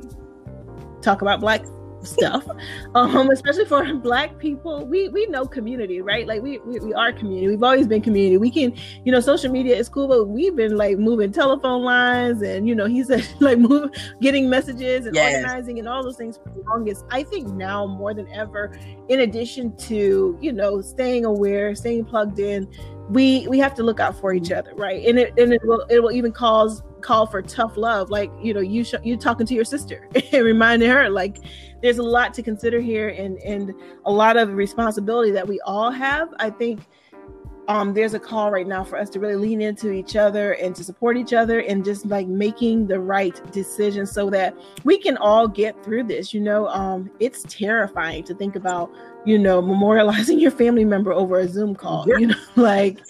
talk 1.02 1.22
about 1.22 1.40
black 1.40 1.66
stuff. 2.04 2.46
Um 2.96 3.30
especially 3.30 3.66
for 3.66 3.94
black 3.96 4.38
people 4.40 4.86
we 4.86 5.10
we 5.10 5.28
know 5.28 5.46
community 5.46 6.02
right? 6.02 6.26
Like 6.28 6.42
we, 6.42 6.58
we 6.60 6.80
we 6.80 6.94
are 6.94 7.12
community. 7.12 7.48
We've 7.48 7.64
always 7.64 7.88
been 7.88 8.02
community. 8.02 8.38
We 8.38 8.50
can 8.50 8.74
you 9.06 9.12
know 9.12 9.20
social 9.20 9.52
media 9.52 9.76
is 9.76 9.90
cool 9.90 10.08
but 10.08 10.26
we've 10.26 10.56
been 10.56 10.76
like 10.76 10.98
moving 10.98 11.32
telephone 11.32 11.84
lines 11.84 12.42
and 12.42 12.68
you 12.68 12.76
know 12.76 12.86
he 12.86 13.04
said 13.04 13.28
like 13.40 13.60
move 13.60 13.92
getting 14.22 14.50
messages 14.50 15.06
and 15.06 15.16
yes. 15.16 15.36
organizing 15.36 15.80
and 15.80 15.88
all 15.88 16.04
those 16.04 16.18
things 16.18 16.38
for 16.38 16.50
the 16.50 16.64
longest. 16.70 17.06
I 17.12 17.24
think 17.24 17.50
now 17.50 17.86
more 17.86 18.14
than 18.14 18.28
ever 18.30 18.72
in 19.08 19.22
addition 19.22 19.76
to 19.78 20.38
you 20.42 20.52
know 20.52 20.82
staying 20.82 21.26
aware 21.26 21.76
staying 21.76 22.06
plugged 22.06 22.40
in 22.40 22.68
we 23.10 23.48
we 23.48 23.58
have 23.60 23.74
to 23.76 23.84
look 23.84 24.00
out 24.00 24.20
for 24.20 24.34
each 24.34 24.52
other 24.52 24.74
right? 24.76 25.06
And 25.06 25.20
it 25.20 25.34
and 25.38 25.54
it 25.54 25.62
will 25.64 25.86
it 25.90 26.02
will 26.02 26.12
even 26.12 26.32
cause 26.32 26.82
call 27.02 27.26
for 27.26 27.42
tough 27.42 27.78
love. 27.78 28.10
Like 28.10 28.32
you 28.42 28.54
know 28.54 28.60
you 28.60 28.84
sh- 28.84 28.96
you 29.04 29.18
talking 29.18 29.46
to 29.46 29.54
your 29.54 29.66
sister 29.66 30.08
and 30.32 30.44
reminding 30.44 30.90
her 30.90 31.10
like 31.10 31.40
there's 31.82 31.98
a 31.98 32.04
lot 32.04 32.34
to 32.34 32.44
consider 32.44 32.80
here 32.80 33.10
and 33.10 33.38
and 33.40 33.74
a 34.06 34.12
lot 34.12 34.38
of 34.38 34.54
responsibility 34.54 35.32
that 35.32 35.48
we 35.48 35.60
all 35.62 35.92
have 35.92 36.30
i 36.40 36.50
think 36.50 36.82
um, 37.70 37.94
there's 37.94 38.16
a 38.16 38.20
call 38.20 38.50
right 38.50 38.66
now 38.66 38.84
for 38.84 38.98
us 38.98 39.12
to 39.12 39.20
really 39.20 39.36
lean 39.36 39.62
into 39.62 39.92
each 39.92 40.16
other 40.16 40.54
and 40.54 40.76
to 40.76 40.84
support 40.84 41.18
each 41.18 41.34
other 41.34 41.60
and 41.60 41.86
just 41.86 42.04
like 42.08 42.28
making 42.28 42.88
the 42.88 43.00
right 43.00 43.40
decisions 43.54 44.12
so 44.12 44.28
that 44.32 44.58
we 44.84 44.98
can 44.98 45.18
all 45.18 45.48
get 45.48 45.82
through 45.84 46.06
this. 46.06 46.34
You 46.34 46.42
know, 46.42 46.68
um, 46.70 47.12
it's 47.20 47.44
terrifying 47.44 48.24
to 48.24 48.34
think 48.34 48.56
about, 48.56 48.92
you 49.24 49.38
know, 49.38 49.62
memorializing 49.62 50.42
your 50.42 50.50
family 50.50 50.84
member 50.84 51.14
over 51.14 51.38
a 51.38 51.48
Zoom 51.48 51.76
call, 51.76 52.08
you 52.08 52.28
know, 52.28 52.36
like, 52.56 53.02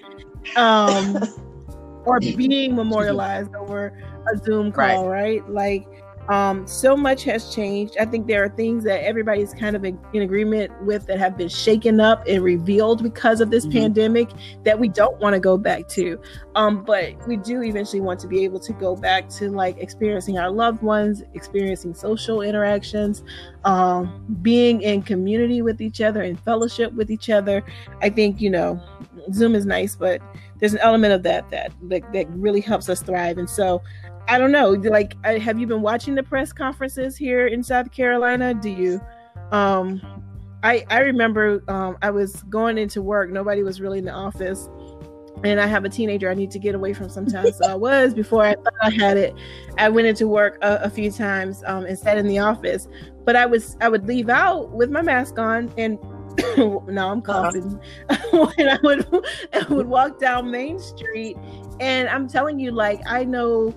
um, 0.58 1.18
or 2.06 2.20
being 2.20 2.76
memorialized 2.76 3.56
over 3.56 3.98
a 4.34 4.38
Zoom 4.40 4.74
call, 4.74 5.08
right? 5.08 5.42
right? 5.42 5.50
Like, 5.50 5.99
um, 6.30 6.68
so 6.68 6.96
much 6.96 7.24
has 7.24 7.54
changed. 7.54 7.98
I 8.00 8.06
think 8.06 8.28
there 8.28 8.44
are 8.44 8.50
things 8.50 8.84
that 8.84 9.04
everybody's 9.04 9.52
kind 9.54 9.76
of 9.76 9.84
in, 9.84 10.00
in 10.14 10.22
agreement 10.22 10.72
with 10.84 11.08
that 11.08 11.18
have 11.18 11.36
been 11.36 11.50
shaken 11.50 12.00
up 12.00 12.24
and 12.28 12.44
revealed 12.44 13.02
because 13.02 13.42
of 13.42 13.50
this 13.50 13.66
mm-hmm. 13.66 13.80
pandemic 13.80 14.30
that 14.64 14.78
we 14.78 14.90
don't 14.90 15.20
want 15.20 15.34
to 15.34 15.40
go 15.40 15.58
back 15.58 15.88
to. 15.90 16.22
Um, 16.56 16.84
but 16.84 17.16
we 17.28 17.38
do 17.38 17.64
eventually 17.64 18.02
want 18.02 18.20
to 18.20 18.28
be 18.28 18.44
able 18.44 18.60
to 18.60 18.74
go 18.74 18.96
back 18.96 19.28
to 19.30 19.50
like 19.50 19.80
experiencing 19.80 20.38
our 20.38 20.52
loved 20.52 20.84
ones, 20.84 21.24
experiencing 21.34 21.96
social 21.96 22.42
interactions, 22.42 23.24
um, 23.66 24.38
being 24.44 24.84
in 24.84 25.02
community 25.02 25.64
with 25.64 25.82
each 25.82 26.00
other 26.00 26.22
and 26.22 26.40
fellowship 26.42 26.94
with 26.94 27.10
each 27.10 27.32
other. 27.32 27.64
I 28.04 28.10
think, 28.12 28.40
you 28.40 28.52
know, 28.52 28.80
Zoom 29.34 29.56
is 29.56 29.66
nice, 29.66 29.96
but 29.96 30.22
there's 30.60 30.74
an 30.74 30.80
element 30.80 31.14
of 31.14 31.24
that 31.24 31.50
that 31.50 31.72
that, 31.84 32.14
that 32.14 32.30
really 32.30 32.62
helps 32.62 32.90
us 32.90 33.02
thrive. 33.02 33.38
And 33.38 33.50
so 33.50 33.82
I 34.30 34.38
don't 34.38 34.52
know. 34.52 34.70
Like, 34.70 35.24
have 35.26 35.60
you 35.60 35.66
been 35.66 35.82
watching 35.82 36.14
the 36.14 36.22
press 36.22 36.54
conferences 36.54 37.18
here 37.18 37.48
in 37.48 37.64
South 37.64 37.92
Carolina? 37.92 38.54
Do 38.54 38.70
you? 38.70 39.02
Um, 39.52 40.02
I 40.62 40.86
I 40.90 41.00
remember 41.00 41.64
um, 41.68 41.98
I 42.04 42.12
was 42.12 42.44
going 42.44 42.78
into 42.78 43.02
work. 43.02 43.32
Nobody 43.32 43.64
was 43.64 43.82
really 43.82 43.98
in 43.98 44.06
the 44.06 44.14
office, 44.14 44.70
and 45.44 45.60
I 45.60 45.66
have 45.66 45.84
a 45.84 45.90
teenager 45.90 46.30
I 46.30 46.36
need 46.36 46.52
to 46.52 46.60
get 46.60 46.76
away 46.76 46.94
from 46.94 47.10
sometimes. 47.10 47.58
so 47.58 47.72
I 47.72 47.74
was 47.90 48.14
before 48.14 48.44
I 48.44 48.54
thought 48.54 48.74
I 48.84 48.92
had 48.92 49.18
it. 49.18 49.34
I 49.80 49.90
went 49.90 50.06
into 50.06 50.28
work 50.28 50.60
a, 50.62 50.76
a 50.84 50.90
few 50.92 51.12
times 51.12 51.64
um, 51.66 51.86
and 51.86 51.98
sat 51.98 52.20
in 52.20 52.28
the 52.28 52.38
office, 52.38 52.88
but 53.26 53.36
I 53.36 53.48
was 53.48 53.78
I 53.82 53.90
would 53.90 54.08
leave 54.08 54.30
out 54.30 54.70
with 54.72 54.92
my 54.92 55.02
mask 55.02 55.40
on 55.40 55.74
and. 55.78 55.98
now 56.88 57.12
I'm 57.12 57.20
uh-huh. 57.20 57.22
coughing. 57.22 57.82
Uh-huh. 58.10 58.46
when 58.56 58.70
I 58.70 58.78
would 58.84 59.26
I 59.54 59.74
would 59.74 59.88
walk 59.88 60.20
down 60.20 60.52
Main 60.52 60.78
Street, 60.78 61.36
and 61.80 62.08
I'm 62.08 62.28
telling 62.28 62.60
you, 62.60 62.72
like 62.72 63.02
I 63.08 63.26
know 63.26 63.76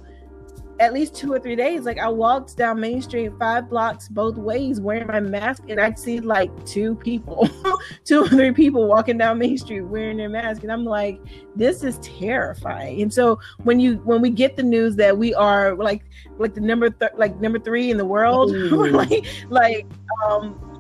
at 0.80 0.92
least 0.92 1.14
two 1.14 1.32
or 1.32 1.38
three 1.38 1.56
days. 1.56 1.84
Like 1.84 1.98
I 1.98 2.08
walked 2.08 2.56
down 2.56 2.80
Main 2.80 3.02
Street 3.02 3.32
five 3.38 3.68
blocks 3.68 4.08
both 4.08 4.36
ways 4.36 4.80
wearing 4.80 5.06
my 5.06 5.20
mask, 5.20 5.64
and 5.68 5.80
I'd 5.80 5.98
see 5.98 6.20
like 6.20 6.50
two 6.66 6.94
people, 6.96 7.48
two 8.04 8.24
or 8.24 8.28
three 8.28 8.52
people 8.52 8.86
walking 8.86 9.18
down 9.18 9.38
Main 9.38 9.58
Street 9.58 9.82
wearing 9.82 10.16
their 10.16 10.28
mask, 10.28 10.62
and 10.62 10.72
I'm 10.72 10.84
like, 10.84 11.20
this 11.54 11.82
is 11.84 11.98
terrifying. 11.98 13.02
And 13.02 13.12
so 13.12 13.38
when 13.64 13.80
you 13.80 13.96
when 14.04 14.20
we 14.20 14.30
get 14.30 14.56
the 14.56 14.62
news 14.62 14.96
that 14.96 15.16
we 15.16 15.34
are 15.34 15.74
like 15.74 16.04
like 16.38 16.54
the 16.54 16.60
number 16.60 16.90
th- 16.90 17.12
like 17.16 17.40
number 17.40 17.58
three 17.58 17.90
in 17.90 17.96
the 17.96 18.06
world, 18.06 18.50
like 18.92 19.26
like 19.48 19.86
um 20.26 20.72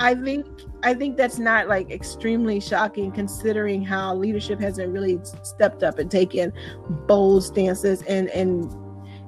I 0.00 0.14
think 0.14 0.46
I 0.82 0.94
think 0.94 1.16
that's 1.16 1.38
not 1.38 1.66
like 1.66 1.90
extremely 1.90 2.60
shocking 2.60 3.10
considering 3.10 3.82
how 3.82 4.14
leadership 4.14 4.60
hasn't 4.60 4.92
really 4.92 5.18
stepped 5.42 5.82
up 5.82 5.98
and 5.98 6.10
taken 6.10 6.52
bold 7.06 7.42
stances 7.42 8.02
and 8.02 8.28
and 8.30 8.72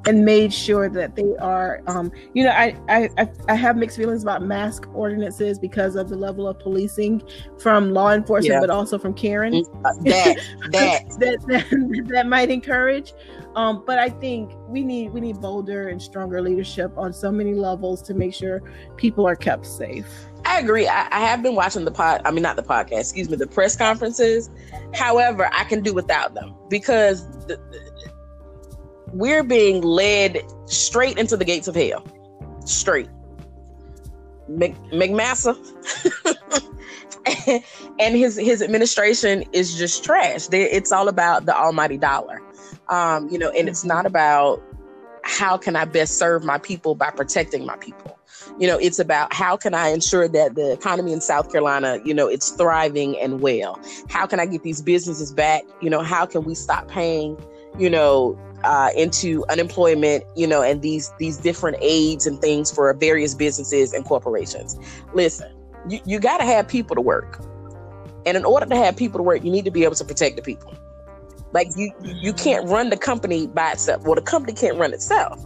and 0.06 0.24
made 0.24 0.52
sure 0.52 0.88
that 0.88 1.14
they 1.14 1.36
are 1.36 1.82
um, 1.86 2.10
you 2.34 2.44
know 2.44 2.50
I, 2.50 2.76
I 2.88 3.28
i 3.48 3.54
have 3.54 3.76
mixed 3.76 3.96
feelings 3.96 4.22
about 4.22 4.42
mask 4.42 4.88
ordinances 4.94 5.58
because 5.58 5.96
of 5.96 6.08
the 6.08 6.16
level 6.16 6.48
of 6.48 6.58
policing 6.58 7.22
from 7.58 7.92
law 7.92 8.12
enforcement 8.12 8.54
yeah. 8.54 8.60
but 8.60 8.70
also 8.70 8.98
from 8.98 9.14
karen 9.14 9.52
mm, 9.52 9.84
uh, 9.84 9.92
that 10.04 10.36
that. 10.70 11.18
that, 11.18 11.46
that 11.48 12.06
that 12.08 12.26
might 12.26 12.50
encourage 12.50 13.12
um, 13.56 13.82
but 13.86 13.98
i 13.98 14.08
think 14.08 14.52
we 14.68 14.82
need 14.82 15.10
we 15.10 15.20
need 15.20 15.40
bolder 15.40 15.88
and 15.88 16.00
stronger 16.00 16.40
leadership 16.40 16.92
on 16.96 17.12
so 17.12 17.30
many 17.30 17.52
levels 17.52 18.00
to 18.02 18.14
make 18.14 18.32
sure 18.32 18.62
people 18.96 19.26
are 19.26 19.36
kept 19.36 19.66
safe 19.66 20.26
I 20.46 20.58
agree. 20.58 20.88
I, 20.88 21.06
I, 21.12 21.20
have 21.20 21.42
been 21.42 21.54
watching 21.54 21.84
the 21.84 21.90
pod. 21.90 22.22
I 22.24 22.30
mean, 22.30 22.42
not 22.42 22.56
the 22.56 22.62
podcast. 22.62 23.00
Excuse 23.00 23.28
me, 23.28 23.36
the 23.36 23.46
press 23.46 23.76
conferences. 23.76 24.48
However, 24.94 25.50
I 25.52 25.64
can 25.64 25.82
do 25.82 25.92
without 25.92 26.34
them 26.34 26.54
because 26.68 27.28
the, 27.46 27.60
we're 29.12 29.42
being 29.42 29.82
led 29.82 30.42
straight 30.66 31.18
into 31.18 31.36
the 31.36 31.44
gates 31.44 31.68
of 31.68 31.74
hell. 31.74 32.04
Straight. 32.64 33.08
Mc, 34.48 34.74
McMaster 34.90 35.56
and 38.00 38.16
his 38.16 38.36
his 38.36 38.62
administration 38.62 39.44
is 39.52 39.76
just 39.76 40.04
trash. 40.04 40.48
it's 40.52 40.90
all 40.90 41.08
about 41.08 41.46
the 41.46 41.56
almighty 41.56 41.96
dollar, 41.96 42.42
um, 42.88 43.28
you 43.30 43.38
know, 43.38 43.50
and 43.50 43.68
it's 43.68 43.84
not 43.84 44.06
about 44.06 44.60
how 45.22 45.56
can 45.56 45.76
I 45.76 45.84
best 45.84 46.18
serve 46.18 46.44
my 46.44 46.58
people 46.58 46.94
by 46.94 47.10
protecting 47.10 47.64
my 47.64 47.76
people. 47.76 48.18
You 48.58 48.66
know, 48.66 48.78
it's 48.78 48.98
about 48.98 49.32
how 49.32 49.56
can 49.56 49.74
I 49.74 49.88
ensure 49.88 50.28
that 50.28 50.54
the 50.54 50.72
economy 50.72 51.12
in 51.12 51.20
South 51.20 51.50
Carolina, 51.50 51.98
you 52.04 52.12
know, 52.12 52.26
it's 52.26 52.50
thriving 52.50 53.18
and 53.18 53.40
well. 53.40 53.80
How 54.08 54.26
can 54.26 54.40
I 54.40 54.46
get 54.46 54.62
these 54.62 54.82
businesses 54.82 55.32
back? 55.32 55.62
You 55.80 55.90
know, 55.90 56.02
how 56.02 56.26
can 56.26 56.44
we 56.44 56.54
stop 56.54 56.88
paying, 56.88 57.38
you 57.78 57.88
know, 57.88 58.38
uh, 58.64 58.90
into 58.96 59.44
unemployment, 59.48 60.24
you 60.36 60.46
know, 60.46 60.62
and 60.62 60.82
these 60.82 61.12
these 61.18 61.38
different 61.38 61.76
aids 61.80 62.26
and 62.26 62.40
things 62.40 62.70
for 62.70 62.92
various 62.94 63.34
businesses 63.34 63.92
and 63.92 64.04
corporations. 64.04 64.78
Listen, 65.14 65.50
you, 65.88 66.00
you 66.04 66.18
got 66.18 66.38
to 66.38 66.44
have 66.44 66.68
people 66.68 66.94
to 66.94 67.02
work, 67.02 67.42
and 68.26 68.36
in 68.36 68.44
order 68.44 68.66
to 68.66 68.76
have 68.76 68.96
people 68.96 69.18
to 69.18 69.22
work, 69.22 69.44
you 69.44 69.50
need 69.50 69.64
to 69.64 69.70
be 69.70 69.84
able 69.84 69.94
to 69.94 70.04
protect 70.04 70.36
the 70.36 70.42
people. 70.42 70.74
Like 71.52 71.68
you 71.76 71.92
you 72.02 72.32
can't 72.32 72.68
run 72.68 72.90
the 72.90 72.96
company 72.96 73.46
by 73.46 73.72
itself. 73.72 74.04
Well, 74.04 74.14
the 74.14 74.22
company 74.22 74.52
can't 74.52 74.76
run 74.76 74.92
itself. 74.92 75.44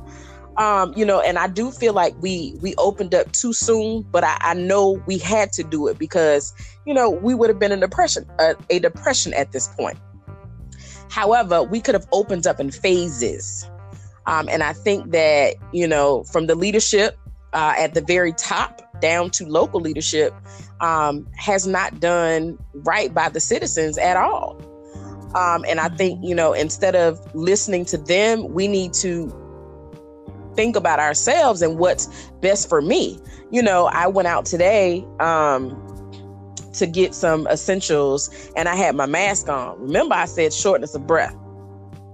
Um, 0.57 0.93
you 0.97 1.05
know, 1.05 1.21
and 1.21 1.37
I 1.37 1.49
do 1.49 1.71
feel 1.71 1.95
like 1.95 2.15
we 2.21 2.57
we 2.61 2.75
opened 2.77 3.15
up 3.15 3.33
too 3.33 3.53
soon, 3.53 4.03
but 4.13 4.23
I, 4.23 4.37
I 4.41 4.55
know 4.55 5.03
we 5.07 5.19
had 5.19 5.53
to 5.55 5.65
do 5.65 5.89
it 5.89 5.99
because 5.99 6.53
you 6.87 6.95
know 6.95 7.11
we 7.11 7.35
would 7.35 7.49
have 7.49 7.59
been 7.59 7.73
in 7.73 7.81
depression, 7.81 8.27
uh, 8.39 8.55
a 8.71 8.79
depression 8.79 9.35
at 9.35 9.53
this 9.53 9.69
point. 9.69 9.99
However, 11.15 11.63
we 11.63 11.81
could 11.81 11.95
have 11.95 12.09
opened 12.11 12.45
up 12.45 12.59
in 12.59 12.73
phases. 12.73 13.71
Um, 14.27 14.49
and 14.49 14.65
I 14.65 14.73
think 14.73 15.13
that, 15.13 15.55
you 15.73 15.87
know, 15.87 16.25
from 16.25 16.49
the 16.49 16.57
leadership 16.57 17.17
uh, 17.53 17.75
at 17.79 17.95
the 17.95 18.01
very 18.01 18.33
top 18.33 19.01
down 19.01 19.31
to 19.31 19.47
local 19.47 19.81
leadership 19.81 20.35
um, 20.81 21.25
has 21.37 21.69
not 21.69 22.01
done 22.01 22.59
right 22.75 23.15
by 23.15 23.29
the 23.29 23.39
citizens 23.39 23.97
at 23.97 24.17
all. 24.17 24.61
Um, 25.37 25.65
and 25.69 25.79
I 25.79 25.89
think, 25.89 26.19
you 26.25 26.35
know, 26.35 26.53
instead 26.53 26.97
of 26.97 27.21
listening 27.33 27.85
to 27.87 27.97
them, 27.97 28.53
we 28.53 28.67
need 28.67 28.93
to 28.95 29.33
think 30.57 30.75
about 30.75 30.99
ourselves 30.99 31.63
and 31.63 31.79
what's 31.79 32.09
best 32.41 32.69
for 32.69 32.83
me. 32.83 33.21
You 33.53 33.63
know, 33.63 33.87
I 33.87 34.09
went 34.09 34.27
out 34.27 34.47
today 34.47 35.07
um, 35.21 35.81
to 36.75 36.87
get 36.87 37.15
some 37.15 37.47
essentials 37.49 38.31
and 38.57 38.69
I 38.69 38.77
had 38.77 38.95
my 38.95 39.07
mask 39.07 39.49
on. 39.49 39.81
Remember, 39.81 40.15
I 40.15 40.27
said 40.27 40.53
shortness 40.53 40.95
of 40.95 41.07
breath. 41.07 41.35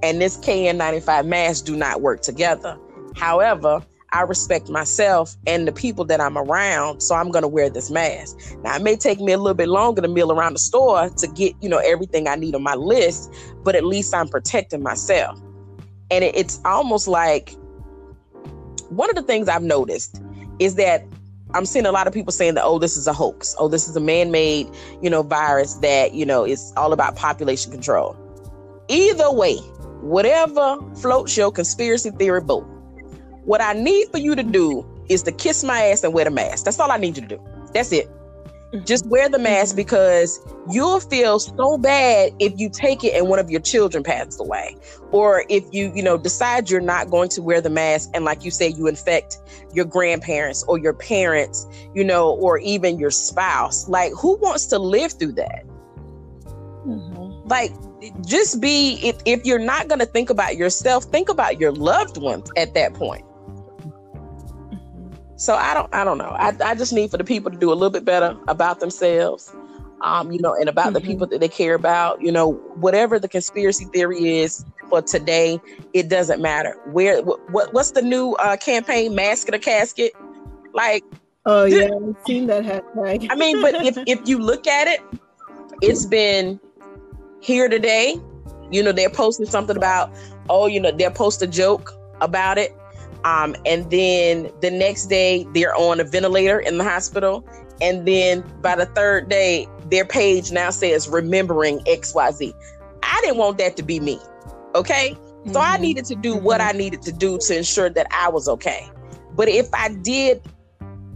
And 0.02 0.20
this 0.20 0.38
KN95 0.38 1.26
mask 1.26 1.66
do 1.66 1.76
not 1.76 2.00
work 2.00 2.22
together. 2.22 2.78
However, 3.16 3.84
I 4.12 4.22
respect 4.22 4.68
myself 4.68 5.36
and 5.46 5.68
the 5.68 5.72
people 5.72 6.04
that 6.06 6.20
I'm 6.20 6.36
around, 6.36 7.00
so 7.00 7.14
I'm 7.14 7.30
gonna 7.30 7.48
wear 7.48 7.70
this 7.70 7.90
mask. 7.90 8.36
Now 8.62 8.76
it 8.76 8.82
may 8.82 8.96
take 8.96 9.20
me 9.20 9.32
a 9.32 9.38
little 9.38 9.54
bit 9.54 9.68
longer 9.68 10.02
to 10.02 10.08
mill 10.08 10.32
around 10.32 10.54
the 10.54 10.58
store 10.58 11.10
to 11.10 11.26
get, 11.28 11.54
you 11.60 11.68
know, 11.68 11.78
everything 11.78 12.26
I 12.26 12.34
need 12.34 12.54
on 12.54 12.62
my 12.62 12.74
list, 12.74 13.32
but 13.62 13.74
at 13.76 13.84
least 13.84 14.14
I'm 14.14 14.28
protecting 14.28 14.82
myself. 14.82 15.38
And 16.10 16.24
it's 16.24 16.60
almost 16.64 17.06
like 17.06 17.54
one 18.88 19.08
of 19.10 19.16
the 19.16 19.22
things 19.22 19.48
I've 19.48 19.62
noticed 19.62 20.20
is 20.58 20.74
that 20.74 21.04
I'm 21.54 21.66
seeing 21.66 21.86
a 21.86 21.92
lot 21.92 22.06
of 22.06 22.12
people 22.12 22.32
saying 22.32 22.54
that, 22.54 22.64
oh, 22.64 22.78
this 22.78 22.96
is 22.96 23.06
a 23.06 23.12
hoax. 23.12 23.56
Oh, 23.58 23.68
this 23.68 23.88
is 23.88 23.96
a 23.96 24.00
man-made, 24.00 24.68
you 25.02 25.10
know, 25.10 25.22
virus 25.22 25.74
that, 25.76 26.14
you 26.14 26.24
know, 26.24 26.44
is 26.44 26.72
all 26.76 26.92
about 26.92 27.16
population 27.16 27.72
control. 27.72 28.16
Either 28.88 29.30
way, 29.32 29.56
whatever 30.00 30.78
floats 30.96 31.36
your 31.36 31.50
conspiracy 31.50 32.10
theory 32.10 32.40
boat, 32.40 32.64
what 33.44 33.60
I 33.60 33.72
need 33.72 34.08
for 34.10 34.18
you 34.18 34.34
to 34.34 34.42
do 34.42 34.86
is 35.08 35.22
to 35.24 35.32
kiss 35.32 35.64
my 35.64 35.82
ass 35.86 36.04
and 36.04 36.14
wear 36.14 36.24
the 36.24 36.30
mask. 36.30 36.64
That's 36.64 36.78
all 36.78 36.90
I 36.92 36.96
need 36.96 37.16
you 37.16 37.22
to 37.22 37.36
do. 37.36 37.42
That's 37.72 37.92
it. 37.92 38.08
Just 38.84 39.06
wear 39.06 39.28
the 39.28 39.38
mask 39.38 39.74
because 39.74 40.38
you'll 40.70 41.00
feel 41.00 41.40
so 41.40 41.76
bad 41.76 42.32
if 42.38 42.52
you 42.56 42.70
take 42.70 43.02
it 43.02 43.14
and 43.14 43.28
one 43.28 43.40
of 43.40 43.50
your 43.50 43.60
children 43.60 44.04
passes 44.04 44.38
away. 44.38 44.76
Or 45.10 45.44
if 45.48 45.64
you, 45.72 45.92
you 45.94 46.02
know, 46.02 46.16
decide 46.16 46.70
you're 46.70 46.80
not 46.80 47.10
going 47.10 47.30
to 47.30 47.42
wear 47.42 47.60
the 47.60 47.70
mask 47.70 48.10
and 48.14 48.24
like 48.24 48.44
you 48.44 48.52
say, 48.52 48.68
you 48.68 48.86
infect 48.86 49.38
your 49.72 49.84
grandparents 49.84 50.62
or 50.68 50.78
your 50.78 50.92
parents, 50.92 51.66
you 51.94 52.04
know, 52.04 52.30
or 52.30 52.58
even 52.58 52.98
your 52.98 53.10
spouse. 53.10 53.88
Like 53.88 54.12
who 54.12 54.36
wants 54.36 54.66
to 54.66 54.78
live 54.78 55.12
through 55.12 55.32
that? 55.32 55.64
Mm-hmm. 56.86 57.48
Like 57.48 57.72
just 58.24 58.60
be 58.60 59.00
if, 59.02 59.16
if 59.24 59.44
you're 59.44 59.58
not 59.58 59.88
going 59.88 59.98
to 59.98 60.06
think 60.06 60.30
about 60.30 60.56
yourself, 60.56 61.04
think 61.04 61.28
about 61.28 61.60
your 61.60 61.72
loved 61.72 62.18
ones 62.18 62.50
at 62.56 62.74
that 62.74 62.94
point. 62.94 63.24
So 65.40 65.54
I 65.54 65.72
don't 65.72 65.88
I 65.94 66.04
don't 66.04 66.18
know. 66.18 66.36
I, 66.38 66.54
I 66.62 66.74
just 66.74 66.92
need 66.92 67.10
for 67.10 67.16
the 67.16 67.24
people 67.24 67.50
to 67.50 67.56
do 67.56 67.72
a 67.72 67.74
little 67.74 67.88
bit 67.88 68.04
better 68.04 68.36
about 68.46 68.80
themselves. 68.80 69.50
Um, 70.02 70.30
you 70.30 70.38
know, 70.38 70.54
and 70.54 70.68
about 70.68 70.86
mm-hmm. 70.86 70.94
the 70.94 71.00
people 71.00 71.26
that 71.28 71.40
they 71.40 71.48
care 71.48 71.74
about, 71.74 72.20
you 72.20 72.30
know, 72.30 72.52
whatever 72.74 73.18
the 73.18 73.28
conspiracy 73.28 73.86
theory 73.86 74.40
is 74.40 74.66
for 74.90 75.00
today, 75.00 75.58
it 75.94 76.10
doesn't 76.10 76.42
matter. 76.42 76.76
Where 76.92 77.22
what 77.22 77.72
what's 77.72 77.92
the 77.92 78.02
new 78.02 78.32
uh, 78.34 78.58
campaign, 78.58 79.14
mask 79.14 79.48
in 79.48 79.54
a 79.54 79.58
casket? 79.58 80.12
Like 80.74 81.04
Oh 81.46 81.64
yeah, 81.64 81.86
I've 81.86 82.16
seen 82.26 82.46
that 82.48 82.64
hashtag. 82.64 83.28
I 83.30 83.34
mean, 83.34 83.62
but 83.62 83.76
if 83.76 83.96
if 84.06 84.20
you 84.28 84.36
look 84.36 84.66
at 84.66 84.88
it, 84.88 85.00
it's 85.80 86.04
been 86.04 86.60
here 87.40 87.70
today. 87.70 88.20
You 88.70 88.82
know, 88.82 88.92
they're 88.92 89.08
posting 89.08 89.46
something 89.46 89.76
about, 89.76 90.14
oh, 90.50 90.66
you 90.66 90.80
know, 90.80 90.92
they'll 90.92 91.10
post 91.10 91.40
a 91.40 91.46
joke 91.46 91.94
about 92.20 92.58
it 92.58 92.76
um, 93.24 93.54
and 93.66 93.90
then 93.90 94.50
the 94.60 94.70
next 94.70 95.06
day, 95.06 95.46
they're 95.54 95.74
on 95.74 96.00
a 96.00 96.04
ventilator 96.04 96.60
in 96.60 96.78
the 96.78 96.84
hospital. 96.84 97.46
And 97.80 98.06
then 98.06 98.44
by 98.62 98.76
the 98.76 98.86
third 98.86 99.28
day, 99.28 99.66
their 99.90 100.04
page 100.04 100.52
now 100.52 100.70
says 100.70 101.08
remembering 101.08 101.80
XYZ. 101.80 102.52
I 103.02 103.20
didn't 103.22 103.38
want 103.38 103.58
that 103.58 103.76
to 103.76 103.82
be 103.82 104.00
me. 104.00 104.18
Okay. 104.74 105.10
Mm-hmm. 105.12 105.52
So 105.52 105.60
I 105.60 105.74
mm-hmm. 105.74 105.82
needed 105.82 106.04
to 106.06 106.14
do 106.14 106.36
mm-hmm. 106.36 106.44
what 106.44 106.60
I 106.60 106.72
needed 106.72 107.02
to 107.02 107.12
do 107.12 107.38
to 107.38 107.56
ensure 107.56 107.90
that 107.90 108.06
I 108.10 108.28
was 108.28 108.48
okay. 108.48 108.90
But 109.34 109.48
if 109.48 109.68
I 109.72 109.94
did 109.94 110.42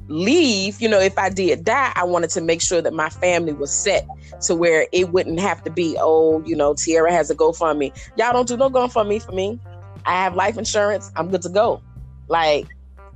leave, 0.08 0.80
you 0.80 0.88
know, 0.88 1.00
if 1.00 1.18
I 1.18 1.30
did 1.30 1.64
die, 1.64 1.92
I 1.94 2.04
wanted 2.04 2.30
to 2.30 2.40
make 2.40 2.60
sure 2.60 2.82
that 2.82 2.92
my 2.92 3.10
family 3.10 3.52
was 3.52 3.72
set 3.72 4.06
to 4.42 4.54
where 4.54 4.86
it 4.92 5.10
wouldn't 5.10 5.40
have 5.40 5.62
to 5.64 5.70
be, 5.70 5.96
oh, 5.98 6.42
you 6.44 6.56
know, 6.56 6.74
Tierra 6.74 7.12
has 7.12 7.30
a 7.30 7.34
GoFundMe. 7.34 7.94
Y'all 8.16 8.32
don't 8.32 8.48
do 8.48 8.56
no 8.56 8.70
GoFundMe 8.70 9.22
for 9.22 9.32
me. 9.32 9.58
I 10.06 10.12
have 10.22 10.34
life 10.34 10.58
insurance. 10.58 11.10
I'm 11.16 11.30
good 11.30 11.42
to 11.42 11.48
go. 11.48 11.82
Like, 12.28 12.66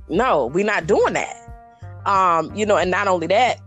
no, 0.09 0.47
we're 0.47 0.65
not 0.65 0.87
doing 0.87 1.13
that. 1.13 1.35
Um, 2.05 2.53
you 2.55 2.65
know, 2.65 2.77
and 2.77 2.89
not 2.89 3.07
only 3.07 3.27
that, 3.27 3.59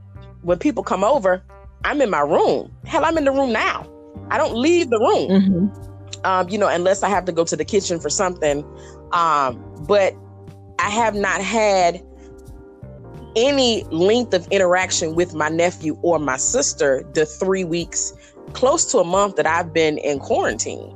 when 0.43 0.59
people 0.59 0.82
come 0.82 1.05
over, 1.05 1.43
I'm 1.84 2.01
in 2.01 2.11
my 2.11 2.20
room. 2.20 2.74
Hell, 2.84 3.05
I'm 3.05 3.16
in 3.18 3.24
the 3.24 3.32
room 3.32 3.53
now. 3.53 3.88
I 4.30 4.38
don't 4.38 4.55
leave 4.55 4.90
the 4.90 4.99
room. 4.99 5.30
Mm-hmm. 5.30 6.24
Um, 6.24 6.49
you 6.49 6.59
know, 6.59 6.68
unless 6.68 7.03
I 7.03 7.09
have 7.09 7.24
to 7.24 7.32
go 7.32 7.45
to 7.45 7.57
the 7.57 7.64
kitchen 7.64 7.99
for 7.99 8.09
something. 8.09 8.64
Um, 9.12 9.62
but 9.86 10.14
I 10.78 10.88
have 10.88 11.14
not 11.14 11.40
had 11.40 12.01
any 13.34 13.84
length 13.84 14.34
of 14.34 14.47
interaction 14.49 15.14
with 15.14 15.34
my 15.34 15.49
nephew 15.49 15.99
or 16.03 16.18
my 16.18 16.36
sister 16.36 17.09
the 17.14 17.26
three 17.26 17.64
weeks, 17.64 18.12
close 18.53 18.84
to 18.93 18.99
a 18.99 19.05
month 19.05 19.36
that 19.36 19.47
I've 19.47 19.72
been 19.72 19.99
in 19.99 20.18
quarantine. 20.18 20.95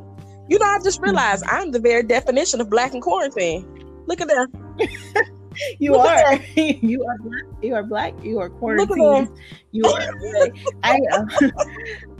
You 0.48 0.58
know, 0.58 0.66
I 0.66 0.78
just 0.82 1.00
realized 1.00 1.44
mm-hmm. 1.44 1.56
I'm 1.56 1.70
the 1.72 1.80
very 1.80 2.02
definition 2.02 2.60
of 2.60 2.70
black 2.70 2.94
in 2.94 3.00
quarantine. 3.00 3.66
Look 4.06 4.20
at 4.20 4.28
that. 4.28 5.26
you 5.78 5.92
Look 5.92 6.06
are. 6.06 6.38
you 6.56 7.04
are 7.04 7.18
black. 7.18 7.44
You 7.62 7.74
are 7.74 7.82
black. 7.82 8.14
You 8.22 8.38
are 8.40 8.50
quarantined. 8.50 9.28
You 9.72 9.84
are. 9.86 10.00
I. 10.82 10.98
Uh, 11.12 11.24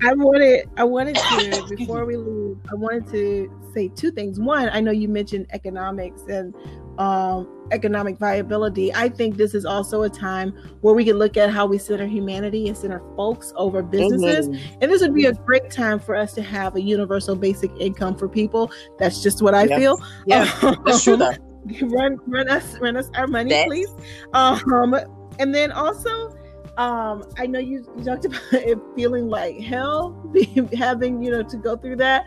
I 0.03 0.15
wanted. 0.15 0.69
I 0.77 0.85
wanted 0.85 1.17
to 1.17 1.77
before 1.77 2.05
we 2.05 2.17
leave. 2.17 2.59
I 2.71 2.75
wanted 2.75 3.07
to 3.13 3.51
say 3.75 3.89
two 3.89 4.11
things. 4.11 4.39
One, 4.39 4.69
I 4.71 4.81
know 4.81 4.91
you 4.91 5.09
mentioned 5.09 5.47
economics 5.51 6.23
and 6.29 6.55
um, 6.99 7.49
economic 7.73 8.19
viability. 8.19 8.95
I 8.95 9.09
think 9.09 9.37
this 9.37 9.55
is 9.55 9.65
also 9.65 10.03
a 10.03 10.11
time 10.11 10.53
where 10.81 10.95
we 10.95 11.05
can 11.05 11.19
look 11.19 11.37
at 11.37 11.51
how 11.51 11.67
we 11.67 11.79
center 11.79 12.07
humanity 12.07 12.69
and 12.69 12.77
center 12.77 13.03
folks 13.17 13.53
over 13.57 13.83
businesses. 13.83 14.49
Mm-hmm. 14.49 14.79
And 14.81 14.91
this 14.91 15.03
would 15.03 15.15
be 15.15 15.27
a 15.27 15.33
great 15.33 15.71
time 15.71 15.99
for 15.99 16.15
us 16.15 16.33
to 16.35 16.43
have 16.43 16.77
a 16.77 16.81
universal 16.81 17.37
basic 17.37 17.71
income 17.79 18.17
for 18.17 18.29
people. 18.29 18.71
That's 18.99 19.23
just 19.23 19.43
what 19.43 19.55
I 19.55 19.67
feel. 19.67 19.99
Yeah, 20.27 20.45
that's 20.85 21.05
true. 21.05 21.17
Though. 21.17 21.35
run 21.83 22.19
run 22.27 22.49
us 22.49 22.79
run 22.79 22.97
us 22.97 23.11
our 23.15 23.27
money, 23.27 23.65
please. 23.67 23.93
Um, 24.33 24.95
and 25.39 25.55
then 25.55 25.73
also, 25.73 26.37
um, 26.77 27.25
I 27.39 27.47
know 27.47 27.59
you, 27.59 27.87
you 27.97 28.05
talked 28.05 28.25
about 28.27 28.41
it 28.53 28.79
feeling 28.95 29.29
like 29.29 29.59
hell, 29.61 30.15
having 30.75 31.23
you 31.23 31.31
know 31.31 31.43
to 31.43 31.57
go 31.57 31.77
through 31.77 31.97
that. 31.97 32.27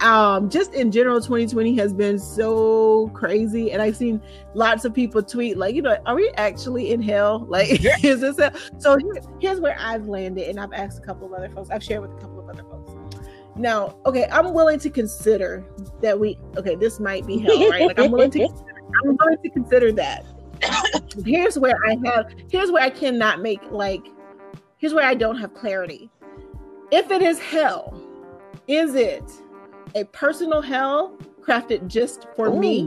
Um, 0.00 0.48
just 0.48 0.74
in 0.74 0.92
general, 0.92 1.20
2020 1.20 1.76
has 1.76 1.92
been 1.92 2.18
so 2.18 3.08
crazy, 3.08 3.72
and 3.72 3.82
I've 3.82 3.96
seen 3.96 4.22
lots 4.54 4.84
of 4.84 4.94
people 4.94 5.22
tweet 5.22 5.56
like, 5.56 5.74
you 5.74 5.82
know, 5.82 5.96
are 6.06 6.14
we 6.14 6.30
actually 6.36 6.92
in 6.92 7.02
hell? 7.02 7.44
Like, 7.48 7.70
is 8.04 8.20
this 8.20 8.38
hell? 8.38 8.52
So 8.78 8.96
here, 8.96 9.22
here's 9.40 9.60
where 9.60 9.76
I've 9.78 10.06
landed, 10.06 10.48
and 10.48 10.60
I've 10.60 10.72
asked 10.72 10.98
a 10.98 11.02
couple 11.02 11.26
of 11.26 11.32
other 11.32 11.50
folks. 11.50 11.70
I've 11.70 11.82
shared 11.82 12.02
with 12.02 12.12
a 12.12 12.20
couple 12.20 12.40
of 12.40 12.48
other 12.48 12.62
folks. 12.62 12.92
Now, 13.58 13.98
okay, 14.06 14.28
I'm 14.30 14.54
willing 14.54 14.78
to 14.78 14.90
consider 14.90 15.66
that 16.00 16.18
we 16.18 16.38
okay, 16.56 16.76
this 16.76 17.00
might 17.00 17.26
be 17.26 17.38
hell, 17.38 17.68
right? 17.68 17.86
Like 17.86 17.98
I'm 17.98 18.12
willing 18.12 18.30
to 18.30 18.48
I'm 19.04 19.16
going 19.16 19.38
to 19.42 19.50
consider 19.50 19.92
that. 19.92 20.24
here's 21.24 21.58
where 21.58 21.76
I 21.86 21.96
have 22.04 22.34
here's 22.50 22.70
where 22.70 22.82
I 22.82 22.90
cannot 22.90 23.40
make 23.40 23.60
like 23.70 24.06
here's 24.78 24.92
where 24.92 25.06
I 25.06 25.14
don't 25.14 25.38
have 25.38 25.54
clarity. 25.54 26.10
If 26.90 27.10
it 27.10 27.22
is 27.22 27.38
hell, 27.38 28.00
is 28.66 28.94
it 28.94 29.30
a 29.94 30.04
personal 30.04 30.62
hell 30.62 31.16
crafted 31.48 31.86
just 31.88 32.26
for 32.36 32.48
Ooh. 32.48 32.58
me 32.58 32.80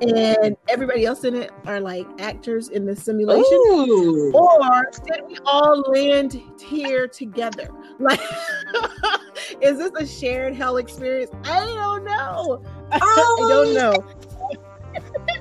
and 0.00 0.56
everybody 0.68 1.04
else 1.04 1.24
in 1.24 1.34
it 1.34 1.52
are 1.66 1.78
like 1.78 2.06
actors 2.18 2.70
in 2.70 2.86
the 2.86 2.96
simulation 2.96 3.44
Ooh. 3.52 4.32
or 4.32 4.90
did 5.04 5.20
we 5.26 5.36
all 5.44 5.80
land 5.80 6.40
here 6.58 7.06
together 7.06 7.68
like 7.98 8.20
is 9.60 9.76
this 9.76 9.90
a 9.98 10.06
shared 10.06 10.54
hell 10.54 10.78
experience 10.78 11.30
i 11.44 11.60
don't 11.60 12.04
know 12.04 12.62
i 12.92 13.36
don't 13.48 13.74
know 13.74 13.92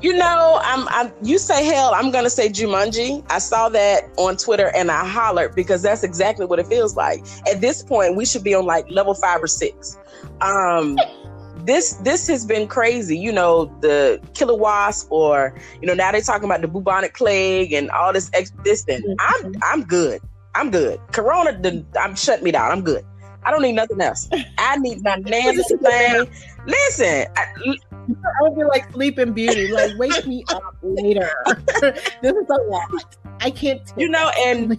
you 0.01 0.13
know, 0.13 0.59
I'm, 0.63 0.87
I'm. 0.89 1.13
You 1.21 1.37
say 1.37 1.63
hell, 1.65 1.93
I'm 1.93 2.11
gonna 2.11 2.29
say 2.29 2.49
Jumanji. 2.49 3.23
I 3.29 3.39
saw 3.39 3.69
that 3.69 4.09
on 4.17 4.37
Twitter 4.37 4.71
and 4.75 4.89
I 4.89 5.07
hollered 5.07 5.55
because 5.55 5.81
that's 5.81 6.03
exactly 6.03 6.45
what 6.45 6.59
it 6.59 6.67
feels 6.67 6.95
like. 6.95 7.23
At 7.47 7.61
this 7.61 7.83
point, 7.83 8.15
we 8.15 8.25
should 8.25 8.43
be 8.43 8.53
on 8.53 8.65
like 8.65 8.89
level 8.89 9.13
five 9.13 9.43
or 9.43 9.47
six. 9.47 9.97
Um, 10.41 10.97
this 11.65 11.93
this 12.03 12.27
has 12.27 12.45
been 12.45 12.67
crazy. 12.67 13.17
You 13.17 13.31
know, 13.31 13.65
the 13.81 14.19
killer 14.33 14.55
wasp, 14.55 15.11
or 15.11 15.53
you 15.81 15.87
know, 15.87 15.93
now 15.93 16.11
they're 16.11 16.21
talking 16.21 16.45
about 16.45 16.61
the 16.61 16.67
bubonic 16.67 17.13
plague 17.13 17.71
and 17.73 17.89
all 17.91 18.11
this. 18.11 18.29
Ex- 18.33 18.53
this 18.63 18.83
thing. 18.83 19.03
I'm 19.19 19.43
mm-hmm. 19.43 19.61
I'm 19.63 19.83
good. 19.83 20.21
I'm 20.55 20.69
good. 20.71 20.99
Corona, 21.11 21.57
the, 21.57 21.85
I'm 21.99 22.15
shutting 22.15 22.43
me 22.43 22.51
down. 22.51 22.71
I'm 22.71 22.83
good. 22.83 23.05
I 23.43 23.51
don't 23.51 23.61
need 23.61 23.73
nothing 23.73 24.01
else. 24.01 24.29
I 24.57 24.77
need 24.77 25.03
my 25.03 25.15
nasty 25.25 25.77
thing. 25.77 26.27
Listen, 26.65 27.25
I, 27.35 27.45
I 27.63 28.41
would 28.41 28.55
be 28.55 28.63
like 28.63 28.91
Sleeping 28.91 29.33
Beauty, 29.33 29.71
like 29.71 29.97
wake 29.97 30.25
me 30.27 30.43
up 30.49 30.75
later. 30.83 31.29
this 31.81 32.35
is 32.35 32.49
a 32.49 32.61
lot. 32.69 33.17
I 33.39 33.49
can't. 33.49 33.81
You 33.97 34.09
know, 34.09 34.31
and 34.37 34.77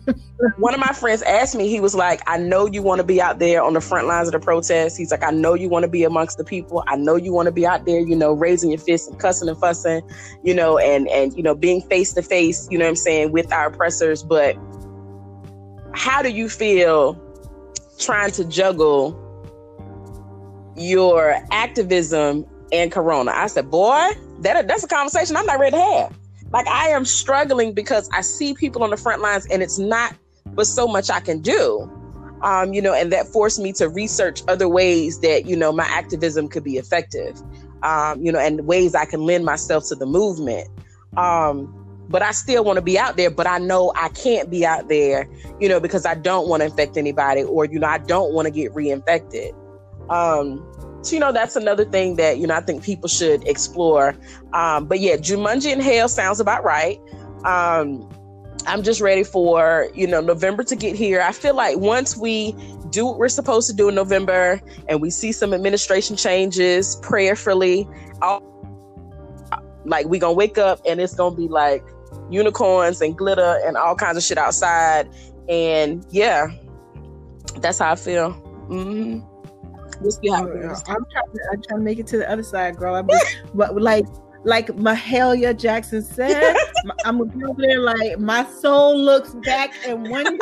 one 0.58 0.74
of 0.74 0.80
my 0.80 0.92
friends 0.92 1.22
asked 1.22 1.56
me. 1.56 1.68
He 1.68 1.80
was 1.80 1.94
like, 1.94 2.20
"I 2.26 2.38
know 2.38 2.66
you 2.66 2.82
want 2.82 3.00
to 3.00 3.04
be 3.04 3.20
out 3.20 3.40
there 3.40 3.62
on 3.62 3.72
the 3.72 3.80
front 3.80 4.06
lines 4.06 4.28
of 4.28 4.32
the 4.32 4.38
protest." 4.38 4.96
He's 4.96 5.10
like, 5.10 5.24
"I 5.24 5.30
know 5.30 5.54
you 5.54 5.68
want 5.68 5.82
to 5.82 5.88
be 5.88 6.04
amongst 6.04 6.38
the 6.38 6.44
people. 6.44 6.84
I 6.86 6.96
know 6.96 7.16
you 7.16 7.32
want 7.32 7.46
to 7.46 7.52
be 7.52 7.66
out 7.66 7.84
there, 7.84 8.00
you 8.00 8.14
know, 8.14 8.32
raising 8.32 8.70
your 8.70 8.78
fists 8.78 9.08
and 9.08 9.18
cussing 9.18 9.48
and 9.48 9.58
fussing, 9.58 10.02
you 10.44 10.54
know, 10.54 10.78
and 10.78 11.08
and 11.08 11.36
you 11.36 11.42
know, 11.42 11.54
being 11.54 11.82
face 11.82 12.12
to 12.12 12.22
face, 12.22 12.68
you 12.70 12.78
know, 12.78 12.84
what 12.84 12.90
I'm 12.90 12.96
saying, 12.96 13.32
with 13.32 13.52
our 13.52 13.66
oppressors. 13.66 14.22
But 14.22 14.56
how 15.94 16.22
do 16.22 16.30
you 16.30 16.48
feel 16.48 17.20
trying 18.04 18.32
to 18.32 18.44
juggle?" 18.44 19.18
your 20.76 21.38
activism 21.50 22.46
and 22.72 22.90
corona. 22.90 23.30
I 23.32 23.46
said, 23.46 23.70
boy, 23.70 24.10
that 24.40 24.66
that's 24.66 24.84
a 24.84 24.88
conversation 24.88 25.36
I'm 25.36 25.46
not 25.46 25.58
ready 25.58 25.76
to 25.76 25.82
have. 25.82 26.18
Like 26.52 26.66
I 26.66 26.88
am 26.88 27.04
struggling 27.04 27.72
because 27.72 28.08
I 28.12 28.20
see 28.22 28.54
people 28.54 28.82
on 28.82 28.90
the 28.90 28.96
front 28.96 29.22
lines 29.22 29.46
and 29.46 29.62
it's 29.62 29.78
not 29.78 30.14
but 30.46 30.66
so 30.66 30.86
much 30.86 31.10
I 31.10 31.20
can 31.20 31.40
do. 31.40 31.90
Um, 32.42 32.72
you 32.72 32.82
know, 32.82 32.92
and 32.92 33.12
that 33.12 33.28
forced 33.28 33.60
me 33.60 33.72
to 33.74 33.88
research 33.88 34.42
other 34.48 34.68
ways 34.68 35.20
that, 35.20 35.46
you 35.46 35.56
know, 35.56 35.70
my 35.72 35.84
activism 35.84 36.48
could 36.48 36.64
be 36.64 36.76
effective. 36.76 37.40
Um, 37.82 38.22
you 38.22 38.32
know, 38.32 38.38
and 38.38 38.66
ways 38.66 38.94
I 38.94 39.04
can 39.04 39.22
lend 39.22 39.44
myself 39.44 39.88
to 39.88 39.94
the 39.94 40.06
movement. 40.06 40.68
Um, 41.16 41.81
but 42.12 42.22
I 42.22 42.30
still 42.32 42.62
want 42.62 42.76
to 42.76 42.82
be 42.82 42.98
out 42.98 43.16
there, 43.16 43.30
but 43.30 43.46
I 43.46 43.58
know 43.58 43.92
I 43.96 44.10
can't 44.10 44.50
be 44.50 44.64
out 44.66 44.88
there, 44.88 45.26
you 45.58 45.68
know, 45.68 45.80
because 45.80 46.04
I 46.04 46.14
don't 46.14 46.46
want 46.46 46.60
to 46.60 46.66
infect 46.66 46.98
anybody 46.98 47.42
or, 47.42 47.64
you 47.64 47.78
know, 47.78 47.88
I 47.88 47.98
don't 47.98 48.34
want 48.34 48.46
to 48.46 48.52
get 48.52 48.72
reinfected. 48.74 49.52
Um, 50.10 50.68
so, 51.02 51.14
you 51.14 51.20
know, 51.20 51.32
that's 51.32 51.56
another 51.56 51.86
thing 51.86 52.16
that, 52.16 52.38
you 52.38 52.46
know, 52.46 52.54
I 52.54 52.60
think 52.60 52.84
people 52.84 53.08
should 53.08 53.48
explore. 53.48 54.14
Um, 54.52 54.86
but 54.86 55.00
yeah, 55.00 55.16
Jumanji 55.16 55.72
and 55.72 55.82
Hell 55.82 56.08
sounds 56.08 56.38
about 56.38 56.62
right. 56.62 57.00
Um, 57.44 58.08
I'm 58.66 58.82
just 58.82 59.00
ready 59.00 59.24
for, 59.24 59.88
you 59.94 60.06
know, 60.06 60.20
November 60.20 60.62
to 60.64 60.76
get 60.76 60.94
here. 60.94 61.22
I 61.22 61.32
feel 61.32 61.56
like 61.56 61.78
once 61.78 62.16
we 62.16 62.54
do 62.90 63.06
what 63.06 63.18
we're 63.18 63.30
supposed 63.30 63.68
to 63.70 63.74
do 63.74 63.88
in 63.88 63.94
November 63.94 64.60
and 64.86 65.00
we 65.00 65.10
see 65.10 65.32
some 65.32 65.54
administration 65.54 66.14
changes 66.14 66.96
prayerfully, 66.96 67.88
like 69.84 70.06
we 70.06 70.18
gonna 70.18 70.32
wake 70.32 70.58
up 70.58 70.80
and 70.86 71.00
it's 71.00 71.14
gonna 71.14 71.34
be 71.34 71.48
like 71.48 71.82
unicorns 72.32 73.00
and 73.00 73.16
glitter 73.16 73.60
and 73.64 73.76
all 73.76 73.94
kinds 73.94 74.16
of 74.16 74.22
shit 74.22 74.38
outside. 74.38 75.08
And 75.48 76.06
yeah, 76.10 76.48
that's 77.56 77.78
how 77.78 77.92
I 77.92 77.96
feel. 77.96 78.32
Mm-hmm. 78.68 79.20
We'll 80.00 80.10
see 80.10 80.28
how 80.28 80.46
it 80.46 80.62
goes. 80.62 80.82
I'm 80.88 81.04
trying, 81.10 81.32
to, 81.32 81.40
I'm 81.52 81.62
trying 81.62 81.80
to 81.80 81.84
make 81.84 81.98
it 81.98 82.06
to 82.08 82.18
the 82.18 82.30
other 82.30 82.42
side, 82.42 82.76
girl. 82.76 82.94
I'm 82.94 83.08
just, 83.08 83.42
but 83.54 83.80
like 83.80 84.06
like 84.44 84.68
Mahalia 84.68 85.56
Jackson 85.56 86.02
said, 86.02 86.56
I'm 87.04 87.18
gonna 87.18 87.30
be 87.30 87.44
over 87.44 87.62
there 87.62 87.80
like 87.80 88.18
my 88.18 88.44
soul 88.44 88.98
looks 88.98 89.34
back 89.44 89.70
and 89.86 90.08
wonders 90.08 90.40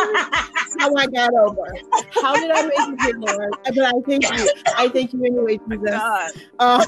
how 0.79 0.95
I 0.97 1.07
got 1.07 1.35
over. 1.35 1.75
How 2.23 2.35
did 2.35 2.51
I 2.51 2.63
make 2.63 2.79
it 2.79 3.01
here, 3.01 3.19
Lord? 3.19 3.55
But 3.65 3.79
I 3.79 3.93
thank 4.07 4.39
you. 4.39 4.51
I 4.77 4.89
thank 4.89 5.13
you 5.13 5.25
anyway, 5.25 5.59
Jesus. 5.69 6.01
Um, 6.59 6.85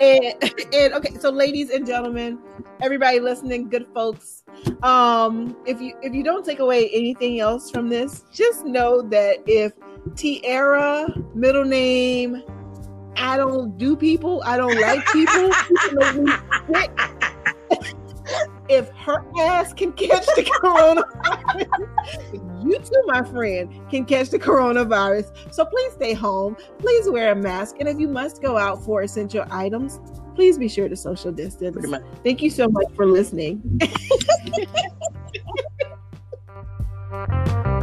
and, 0.00 0.34
and 0.72 0.94
okay, 0.94 1.14
so 1.18 1.30
ladies 1.30 1.70
and 1.70 1.86
gentlemen, 1.86 2.38
everybody 2.82 3.20
listening, 3.20 3.68
good 3.68 3.86
folks. 3.94 4.44
Um, 4.82 5.56
if 5.66 5.80
you 5.80 5.94
if 6.02 6.12
you 6.14 6.22
don't 6.22 6.44
take 6.44 6.58
away 6.58 6.90
anything 6.90 7.40
else 7.40 7.70
from 7.70 7.88
this, 7.88 8.24
just 8.32 8.64
know 8.64 9.02
that 9.02 9.38
if 9.46 9.72
Tiara 10.16 11.08
middle 11.34 11.64
name 11.64 12.42
I 13.16 13.36
don't 13.36 13.76
do 13.78 13.96
people. 13.96 14.42
I 14.44 14.56
don't 14.56 14.80
like 14.80 15.04
people. 15.06 15.50
if 18.68 18.88
her 18.90 19.24
ass 19.40 19.72
can 19.72 19.92
catch 19.92 20.26
the 20.26 20.42
coronavirus, 20.42 22.64
you 22.64 22.78
too, 22.78 23.02
my 23.06 23.22
friend, 23.22 23.70
can 23.90 24.04
catch 24.04 24.30
the 24.30 24.38
coronavirus. 24.38 25.52
So 25.52 25.64
please 25.64 25.92
stay 25.92 26.14
home. 26.14 26.56
Please 26.78 27.08
wear 27.08 27.32
a 27.32 27.36
mask. 27.36 27.76
And 27.80 27.88
if 27.88 27.98
you 27.98 28.08
must 28.08 28.42
go 28.42 28.56
out 28.56 28.84
for 28.84 29.02
essential 29.02 29.44
items, 29.50 30.00
please 30.34 30.58
be 30.58 30.68
sure 30.68 30.88
to 30.88 30.96
social 30.96 31.32
distance. 31.32 31.86
Thank 32.22 32.42
you 32.42 32.50
so 32.50 32.68
much 32.68 32.86
for 32.94 33.06
listening. 33.06 33.80